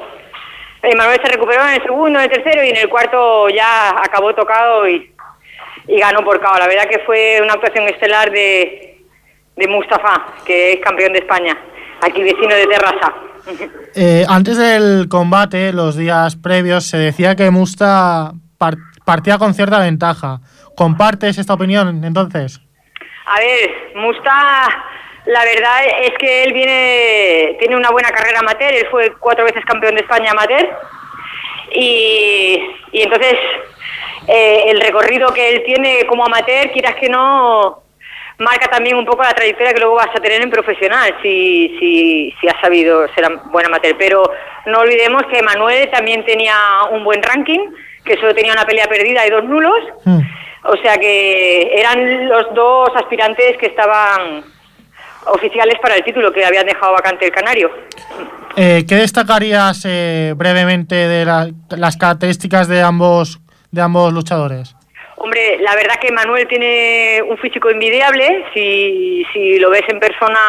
Emanuel 0.82 1.20
se 1.24 1.32
recuperó 1.32 1.61
en 1.67 1.76
el 1.76 1.84
segundo, 1.84 2.17
en 2.20 2.26
el 2.26 2.32
tercero 2.32 2.63
y 2.63 2.70
en 2.70 2.78
el 2.78 2.89
cuarto 2.89 3.47
ya 3.49 3.89
acabó 3.91 4.34
tocado 4.34 4.88
y, 4.88 5.13
y 5.88 5.99
ganó 5.99 6.24
por 6.24 6.39
KO. 6.41 6.57
La 6.57 6.67
verdad 6.67 6.89
que 6.89 6.97
fue 6.99 7.39
una 7.43 7.53
actuación 7.53 7.88
estelar 7.88 8.32
de, 8.32 9.01
de 9.55 9.67
Mustafa, 9.67 10.34
que 10.45 10.74
es 10.74 10.80
campeón 10.80 11.13
de 11.13 11.20
España, 11.20 11.55
aquí 12.01 12.24
vecino 12.24 12.55
de 12.55 12.65
Terrassa. 12.65 13.13
Eh, 13.95 14.26
antes 14.28 14.58
del 14.58 15.08
combate, 15.10 15.74
los 15.74 15.95
días 15.95 16.36
previos, 16.36 16.86
se 16.86 16.97
decía 16.97 17.36
que 17.36 17.50
Musta 17.52 18.32
par- 18.58 18.78
partía 19.06 19.38
con 19.38 19.54
cierta 19.54 19.80
ventaja. 19.80 20.39
¿Compartes 20.76 21.38
esta 21.38 21.54
opinión 21.54 22.04
entonces? 22.04 22.62
A 23.26 23.39
ver, 23.39 23.70
Musta, 23.95 24.68
la 25.26 25.43
verdad 25.43 25.80
es 26.04 26.12
que 26.20 26.43
él 26.43 26.54
viene, 26.54 27.58
tiene 27.60 27.76
una 27.76 27.89
buena 27.91 28.10
carrera 28.10 28.39
amateur, 28.39 28.74
él 28.74 28.88
fue 28.89 29.14
cuatro 29.20 29.45
veces 29.45 29.64
campeón 29.66 29.95
de 29.95 30.02
España 30.02 30.32
amateur 30.32 30.68
y, 31.74 32.60
y 32.91 33.02
entonces 33.02 33.36
eh, 34.28 34.64
el 34.68 34.82
recorrido 34.82 35.34
que 35.34 35.50
él 35.56 35.64
tiene 35.66 36.06
como 36.08 36.26
amateur, 36.26 36.72
quieras 36.72 36.95
que 36.95 37.10
no, 37.10 37.84
marca 38.39 38.67
también 38.67 38.95
un 38.97 39.05
poco 39.05 39.23
la 39.23 39.33
trayectoria 39.33 39.73
que 39.73 39.79
luego 39.79 39.95
vas 39.95 40.09
a 40.15 40.19
tener 40.19 40.41
en 40.41 40.49
profesional, 40.49 41.13
si, 41.21 41.75
si, 41.79 42.33
si 42.39 42.47
has 42.47 42.59
sabido 42.61 43.07
ser 43.13 43.25
buen 43.51 43.65
amateur. 43.65 43.95
Pero 43.97 44.23
no 44.65 44.79
olvidemos 44.79 45.23
que 45.31 45.41
Manuel 45.43 45.89
también 45.91 46.25
tenía 46.25 46.55
un 46.91 47.03
buen 47.03 47.21
ranking, 47.21 47.59
que 48.03 48.15
solo 48.15 48.33
tenía 48.33 48.53
una 48.53 48.65
pelea 48.65 48.87
perdida 48.87 49.25
y 49.27 49.29
dos 49.29 49.43
nulos. 49.43 49.79
Hmm. 50.05 50.19
O 50.63 50.75
sea 50.81 50.97
que 50.97 51.71
eran 51.79 52.27
los 52.27 52.53
dos 52.53 52.89
aspirantes 52.95 53.57
que 53.57 53.67
estaban 53.67 54.43
oficiales 55.27 55.75
para 55.81 55.95
el 55.95 56.03
título 56.03 56.31
que 56.31 56.43
habían 56.45 56.65
dejado 56.65 56.93
vacante 56.93 57.25
el 57.25 57.31
Canario. 57.31 57.69
Eh, 58.55 58.83
¿Qué 58.87 58.95
destacarías 58.95 59.83
eh, 59.85 60.33
brevemente 60.35 60.95
de 60.95 61.23
la- 61.25 61.49
las 61.69 61.97
características 61.97 62.67
de 62.67 62.81
ambos, 62.81 63.39
de 63.71 63.81
ambos 63.81 64.11
luchadores? 64.11 64.75
Hombre, 65.22 65.57
la 65.59 65.76
verdad 65.76 65.99
que 65.99 66.13
Manuel 66.13 66.47
tiene 66.47 67.22
un 67.28 67.38
físico 67.38 67.70
envidiable. 67.70 68.45
Si, 68.53 69.26
si 69.34 69.59
lo 69.59 69.70
ves 69.70 69.84
en 69.89 69.99
persona, 69.99 70.39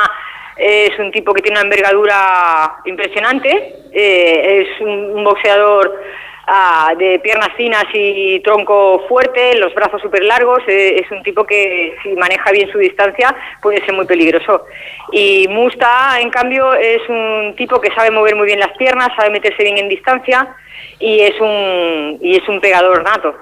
es 0.57 0.97
un 1.01 1.11
tipo 1.11 1.35
que 1.35 1.43
tiene 1.43 1.59
una 1.59 1.65
envergadura 1.65 2.77
impresionante. 2.85 3.75
Eh, 3.93 4.63
es 4.63 4.81
un, 4.81 5.25
boxeador 5.25 6.01
ah, 6.47 6.93
de 6.97 7.19
piernas 7.19 7.49
finas 7.57 7.85
y 7.93 8.39
tronco 8.41 9.07
fuerte, 9.09 9.57
los 9.57 9.75
brazos 9.75 10.01
súper 10.03 10.23
largos. 10.23 10.61
eh, 10.69 11.03
es 11.03 11.11
un 11.11 11.25
tipo 11.25 11.45
que 11.45 11.97
si 12.05 12.11
maneja 12.15 12.53
bien 12.53 12.71
su 12.71 12.79
distancia 12.79 13.35
puede 13.61 13.85
ser 13.85 13.95
muy 13.95 14.07
peligroso. 14.07 14.67
Y 15.11 15.49
Musta, 15.49 16.21
en 16.21 16.31
cambio, 16.31 16.75
es 16.75 17.03
un 17.09 17.55
tipo 17.57 17.81
que 17.81 17.93
sabe 17.93 18.13
mover 18.13 18.37
muy 18.37 18.47
bien 18.47 18.61
las 18.61 18.77
piernas, 18.79 19.09
sabe 19.17 19.31
meterse 19.31 19.65
bien 19.65 19.79
en 19.79 19.89
distancia 19.89 20.55
y 21.01 21.23
es 21.23 21.41
un, 21.41 22.19
y 22.23 22.37
es 22.37 22.49
un 22.49 22.61
pegador 22.61 23.03
nato. 23.03 23.35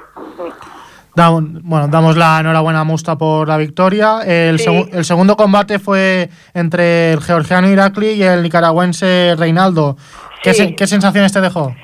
Da- 1.19 1.31
bueno, 1.33 1.89
damos 1.89 2.17
la 2.17 2.39
enhorabuena 2.39 2.81
a 2.83 2.85
Musta 2.85 3.17
por 3.19 3.49
la 3.49 3.57
victoria. 3.57 4.21
El, 4.25 4.61
Sí. 4.61 4.67
segu- 4.69 4.89
el 4.93 5.05
segundo 5.05 5.35
combate 5.37 5.81
fue 5.81 6.29
entre 6.55 7.11
el 7.15 7.21
georgiano 7.21 7.69
Irakli 7.69 8.11
y 8.13 8.23
el 8.23 8.41
nicaragüense 8.41 9.35
Reinaldo. 9.37 9.97
¿Qué, 10.45 10.55
Sí. 10.55 10.69
se- 10.69 10.77
qué 10.77 10.87
sensaciones 10.87 11.33
te 11.33 11.41
dejó? 11.41 11.75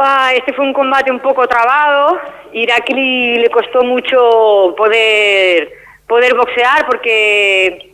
Ah, 0.00 0.30
Este 0.34 0.54
fue 0.54 0.64
un 0.64 0.72
combate 0.72 1.10
un 1.12 1.20
poco 1.20 1.46
trabado. 1.46 2.16
Irakli 2.54 3.36
le 3.38 3.50
costó 3.50 3.82
mucho 3.84 4.74
poder, 4.78 5.68
poder 6.08 6.34
boxear 6.34 6.86
porque 6.86 7.90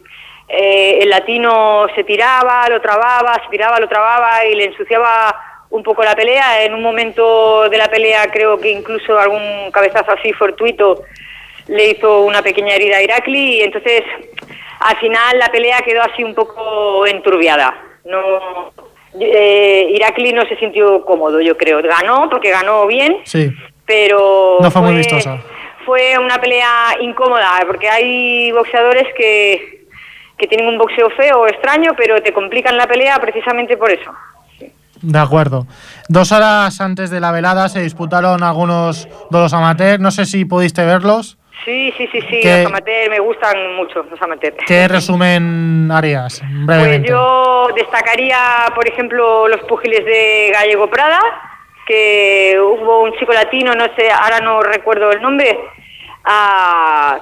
eh, 0.53 0.99
el 1.03 1.09
latino 1.11 1.87
se 1.97 2.05
tiraba, 2.05 2.69
lo 2.69 2.81
trababa, 2.81 3.35
se 3.43 3.51
tiraba, 3.51 3.79
lo 3.81 3.89
trababa 3.89 4.45
y 4.47 4.55
le 4.55 4.67
ensuciaba 4.67 5.35
un 5.71 5.83
poco 5.83 6.03
la 6.03 6.15
pelea. 6.15 6.65
En 6.65 6.75
un 6.75 6.83
momento 6.83 7.69
de 7.69 7.79
la 7.79 7.89
pelea 7.89 8.31
creo 8.31 8.59
que 8.59 8.71
incluso 8.71 9.19
algún 9.19 9.71
cabezazo 9.73 10.13
así 10.13 10.33
fortuito 10.33 11.03
le 11.69 11.91
hizo 11.91 12.23
una 12.23 12.43
pequeña 12.43 12.75
herida 12.75 12.97
a 12.97 13.03
Irakli 13.03 13.59
y 13.59 13.61
entonces 13.63 14.03
al 14.81 14.97
final 14.97 15.39
la 15.39 15.49
pelea 15.49 15.79
quedó 15.85 16.03
así 16.03 16.25
un 16.25 16.35
poco 16.35 17.07
enturbiada. 17.07 17.75
No, 18.05 18.73
eh, 19.21 19.87
Irakli 19.95 20.33
no 20.33 20.45
se 20.47 20.57
sintió 20.57 21.05
cómodo, 21.05 21.41
yo 21.41 21.57
creo. 21.57 21.81
Ganó 21.83 22.29
porque 22.31 22.51
ganó 22.51 22.87
bien, 22.87 23.19
Sí, 23.25 23.51
pero 23.87 24.59
no 24.61 24.71
fue 24.71 24.83
muy 24.83 24.95
vistosa. 24.97 25.39
fue 25.85 26.19
una 26.19 26.41
pelea 26.41 26.97
incómoda 27.01 27.61
porque 27.67 27.89
hay 27.89 28.51
boxeadores 28.53 29.07
que, 29.15 29.85
que 30.39 30.47
tienen 30.47 30.67
un 30.69 30.79
boxeo 30.79 31.11
feo 31.11 31.41
o 31.41 31.47
extraño, 31.47 31.93
pero 31.97 32.21
te 32.23 32.33
complican 32.33 32.77
la 32.77 32.87
pelea 32.87 33.19
precisamente 33.21 33.77
por 33.77 33.91
eso. 33.91 34.11
De 35.03 35.19
acuerdo. 35.19 35.67
Dos 36.09 36.33
horas 36.33 36.81
antes 36.81 37.11
de 37.11 37.21
la 37.21 37.33
velada 37.33 37.69
se 37.69 37.81
disputaron 37.83 38.43
algunos 38.43 39.09
duelos 39.31 39.53
amateur. 39.53 39.99
No 40.01 40.11
sé 40.11 40.27
si 40.27 40.45
pudiste 40.45 40.85
verlos. 40.85 41.39
Sí, 41.65 41.93
sí, 41.99 42.09
sí, 42.11 42.21
sí, 42.23 42.41
¿Qué- 42.43 42.59
los 42.63 42.67
amateurs 42.73 43.11
me 43.11 43.19
gustan 43.21 43.77
mucho, 43.77 44.03
los 44.11 44.21
amateurs. 44.23 44.57
¿Qué 44.67 44.89
resumen 44.89 45.91
harías 45.93 46.43
Pues 46.67 47.03
yo 47.03 47.69
destacaría, 47.77 48.39
por 48.75 48.89
ejemplo, 48.89 49.47
los 49.49 49.61
púgiles 49.63 50.05
de 50.07 50.51
Gallego 50.55 50.89
Prada, 50.89 51.21
que 51.87 52.57
hubo 52.59 53.03
un 53.03 53.13
chico 53.19 53.33
latino, 53.33 53.75
no 53.75 53.85
sé, 53.97 54.11
ahora 54.11 54.41
no 54.41 54.61
recuerdo 54.63 55.11
el 55.13 55.21
nombre, 55.21 55.59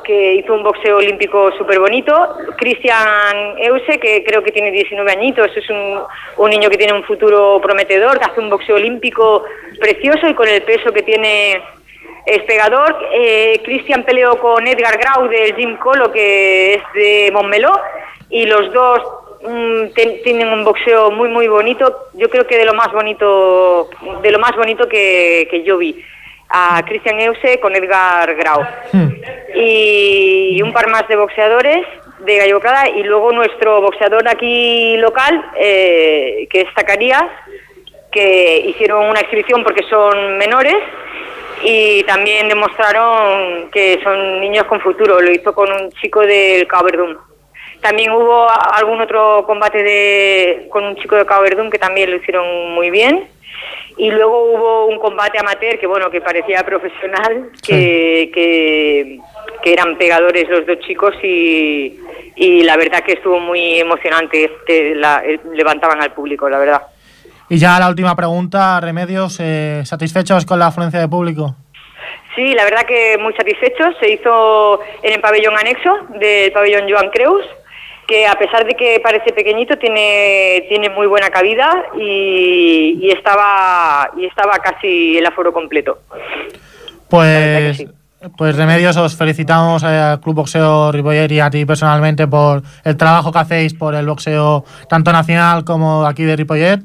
que 0.04 0.34
hizo 0.34 0.54
un 0.54 0.62
boxeo 0.62 0.96
olímpico 0.96 1.50
súper 1.52 1.78
bonito. 1.78 2.12
Cristian 2.56 3.58
Euse, 3.58 3.98
que 3.98 4.24
creo 4.24 4.42
que 4.42 4.52
tiene 4.52 4.70
19 4.70 5.10
añitos, 5.10 5.56
es 5.56 5.68
un, 5.70 6.00
un 6.36 6.50
niño 6.50 6.68
que 6.68 6.76
tiene 6.76 6.92
un 6.92 7.04
futuro 7.04 7.60
prometedor, 7.60 8.18
que 8.18 8.24
hace 8.24 8.40
un 8.40 8.50
boxeo 8.50 8.76
olímpico 8.76 9.44
precioso 9.78 10.28
y 10.28 10.34
con 10.34 10.48
el 10.48 10.62
peso 10.62 10.92
que 10.92 11.02
tiene 11.02 11.62
es 12.26 12.42
pegador. 12.42 12.94
Eh, 13.12 13.60
Cristian 13.64 14.04
peleó 14.04 14.38
con 14.38 14.66
Edgar 14.66 14.98
Grau 14.98 15.28
del 15.28 15.54
Jim 15.54 15.76
Colo, 15.76 16.12
que 16.12 16.74
es 16.74 16.82
de 16.94 17.30
Montmeló, 17.32 17.80
y 18.28 18.44
los 18.44 18.70
dos 18.72 19.00
mm, 19.42 19.94
tienen 20.22 20.48
un 20.48 20.64
boxeo 20.64 21.10
muy 21.10 21.28
muy 21.30 21.48
bonito. 21.48 22.08
Yo 22.14 22.28
creo 22.28 22.46
que 22.46 22.58
de 22.58 22.66
lo 22.66 22.74
más 22.74 22.92
bonito, 22.92 23.88
de 24.22 24.30
lo 24.30 24.38
más 24.38 24.54
bonito 24.56 24.88
que, 24.88 25.48
que 25.50 25.62
yo 25.62 25.78
vi. 25.78 26.04
A 26.48 26.82
Cristian 26.84 27.20
Euse 27.20 27.60
con 27.60 27.74
Edgar 27.76 28.34
Grau. 28.34 28.64
Y 29.54 30.60
un 30.62 30.72
par 30.72 30.88
más 30.88 31.06
de 31.08 31.16
boxeadores 31.16 31.86
de 32.20 32.36
Gallo 32.36 32.60
Prada 32.60 32.88
y 32.88 33.02
luego 33.02 33.32
nuestro 33.32 33.80
boxeador 33.80 34.28
aquí 34.28 34.96
local, 34.96 35.44
eh, 35.56 36.46
que 36.50 36.62
es 36.62 36.66
Zacarías, 36.74 37.24
que 38.10 38.58
hicieron 38.66 39.08
una 39.08 39.20
exhibición 39.20 39.62
porque 39.62 39.84
son 39.88 40.38
menores 40.38 40.76
y 41.62 42.02
también 42.04 42.48
demostraron 42.48 43.70
que 43.70 44.00
son 44.02 44.40
niños 44.40 44.64
con 44.64 44.80
futuro. 44.80 45.20
Lo 45.20 45.30
hizo 45.30 45.54
con 45.54 45.70
un 45.70 45.90
chico 45.92 46.20
del 46.20 46.66
Cabo 46.66 46.84
Verdún. 46.84 47.18
También 47.80 48.10
hubo 48.10 48.48
algún 48.74 49.00
otro 49.00 49.44
combate 49.46 49.82
de, 49.82 50.66
con 50.70 50.84
un 50.84 50.96
chico 50.96 51.16
de 51.16 51.26
Cabo 51.26 51.42
Verdún 51.42 51.70
que 51.70 51.78
también 51.78 52.10
lo 52.10 52.16
hicieron 52.16 52.72
muy 52.72 52.90
bien. 52.90 53.28
Y 53.98 54.10
luego 54.10 54.52
hubo 54.52 54.86
un 54.86 54.98
combate 54.98 55.38
amateur 55.38 55.78
que 55.78 55.86
bueno 55.86 56.08
que 56.10 56.20
parecía 56.20 56.64
profesional, 56.64 57.50
que, 57.66 58.30
que, 58.32 59.18
que 59.62 59.72
eran 59.72 59.98
pegadores 59.98 60.48
los 60.48 60.64
dos 60.66 60.78
chicos 60.80 61.14
y, 61.22 61.98
y 62.36 62.62
la 62.62 62.76
verdad 62.76 63.00
que 63.04 63.14
estuvo 63.14 63.40
muy 63.40 63.80
emocionante, 63.80 64.50
que 64.66 64.94
la- 64.94 65.22
eh, 65.24 65.40
levantaban 65.52 66.00
al 66.00 66.12
público, 66.12 66.48
la 66.48 66.58
verdad. 66.58 66.82
Y 67.48 67.58
ya 67.58 67.78
la 67.80 67.88
última 67.88 68.14
pregunta, 68.14 68.78
Remedios, 68.80 69.38
eh, 69.40 69.82
¿satisfechos 69.84 70.46
con 70.46 70.58
la 70.58 70.66
afluencia 70.68 71.00
de 71.00 71.08
público? 71.08 71.56
Sí, 72.36 72.54
la 72.54 72.62
verdad 72.64 72.84
que 72.86 73.16
muy 73.18 73.32
satisfechos. 73.34 73.96
Se 73.98 74.12
hizo 74.12 74.78
en 75.02 75.14
el 75.14 75.20
pabellón 75.20 75.56
anexo 75.58 75.90
del 76.20 76.52
pabellón 76.52 76.88
Joan 76.88 77.10
Creus, 77.10 77.44
que 78.08 78.26
a 78.26 78.32
pesar 78.32 78.64
de 78.64 78.74
que 78.74 79.00
parece 79.00 79.34
pequeñito, 79.34 79.76
tiene, 79.76 80.64
tiene 80.70 80.88
muy 80.88 81.06
buena 81.06 81.28
cabida 81.28 81.70
y, 81.94 82.98
y 83.02 83.10
estaba, 83.10 84.10
y 84.16 84.24
estaba 84.24 84.54
casi 84.58 85.18
el 85.18 85.26
aforo 85.26 85.52
completo. 85.52 85.98
Pues, 87.10 87.84
pues 88.38 88.56
Remedios, 88.56 88.96
os 88.96 89.14
felicitamos 89.14 89.84
al 89.84 90.20
Club 90.20 90.36
Boxeo 90.36 90.90
Ripoller 90.90 91.30
y 91.32 91.40
a 91.40 91.50
ti 91.50 91.66
personalmente 91.66 92.26
por 92.26 92.62
el 92.82 92.96
trabajo 92.96 93.30
que 93.30 93.38
hacéis 93.40 93.74
por 93.74 93.94
el 93.94 94.06
boxeo 94.06 94.64
tanto 94.88 95.12
nacional 95.12 95.64
como 95.64 96.06
aquí 96.06 96.24
de 96.24 96.36
Ripollet. 96.36 96.80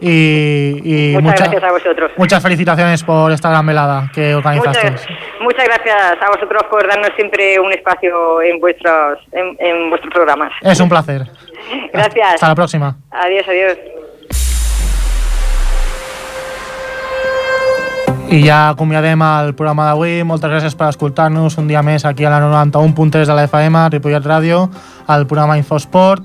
Y, 0.00 0.80
y 0.84 1.12
Muchas 1.14 1.22
mucha- 1.22 1.44
gracias 1.44 1.62
a 1.64 1.72
vosotros. 1.72 2.10
muchas 2.16 2.42
felicitaciones 2.42 3.02
por 3.02 3.32
esta 3.32 3.50
gran 3.50 3.66
velada 3.66 4.10
que 4.14 4.34
organizasteis. 4.34 4.92
Muchas, 4.92 5.06
muchas 5.40 5.64
gracias 5.64 6.18
a 6.22 6.28
vosotros 6.30 6.62
por 6.70 6.86
darnos 6.88 7.10
siempre 7.16 7.58
un 7.58 7.72
espacio 7.72 8.42
en 8.42 8.60
vuestros, 8.60 9.18
en, 9.32 9.56
en 9.58 9.90
vuestros 9.90 10.12
programas. 10.12 10.52
És 10.62 10.80
un 10.80 10.88
placer. 10.88 11.22
Gracias. 11.92 12.34
Hasta 12.34 12.48
la 12.48 12.54
próxima. 12.54 12.96
Adiós, 13.10 13.46
adiós. 13.48 13.78
I 18.30 18.42
ja 18.44 18.68
acomiadem 18.74 19.22
el 19.24 19.54
programa 19.56 19.86
d'avui. 19.88 20.18
Moltes 20.28 20.50
gràcies 20.52 20.74
per 20.76 20.90
escoltar-nos 20.92 21.54
un 21.56 21.68
dia 21.70 21.80
més 21.82 22.04
aquí 22.04 22.26
a 22.28 22.30
la 22.34 22.42
91.3 22.44 23.24
de 23.24 23.34
la 23.34 23.46
FM, 23.48 23.86
Ripollet 23.94 24.26
Ràdio, 24.26 24.66
al 25.08 25.24
programa 25.26 25.56
Infosport. 25.56 26.22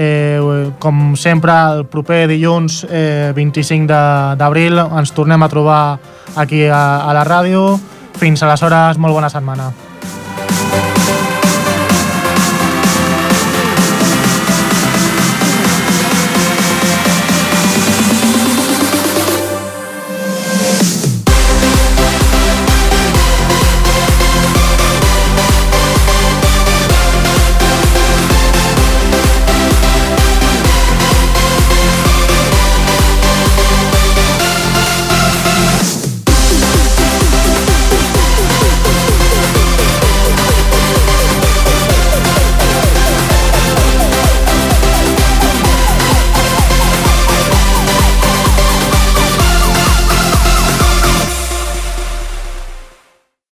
Eh, 0.00 0.70
com 0.78 1.16
sempre, 1.18 1.50
el 1.74 1.80
proper 1.90 2.28
dilluns 2.30 2.84
eh, 2.88 3.32
25 3.34 3.88
de- 3.90 4.36
d'abril 4.38 4.78
ens 4.78 5.10
tornem 5.12 5.42
a 5.42 5.48
trobar 5.50 5.98
aquí 6.36 6.68
a, 6.70 7.00
a 7.02 7.12
la 7.16 7.24
ràdio. 7.26 7.80
Fins 8.18 8.42
aleshores, 8.46 8.98
molt 8.98 9.14
bona 9.18 9.30
setmana. 9.30 9.72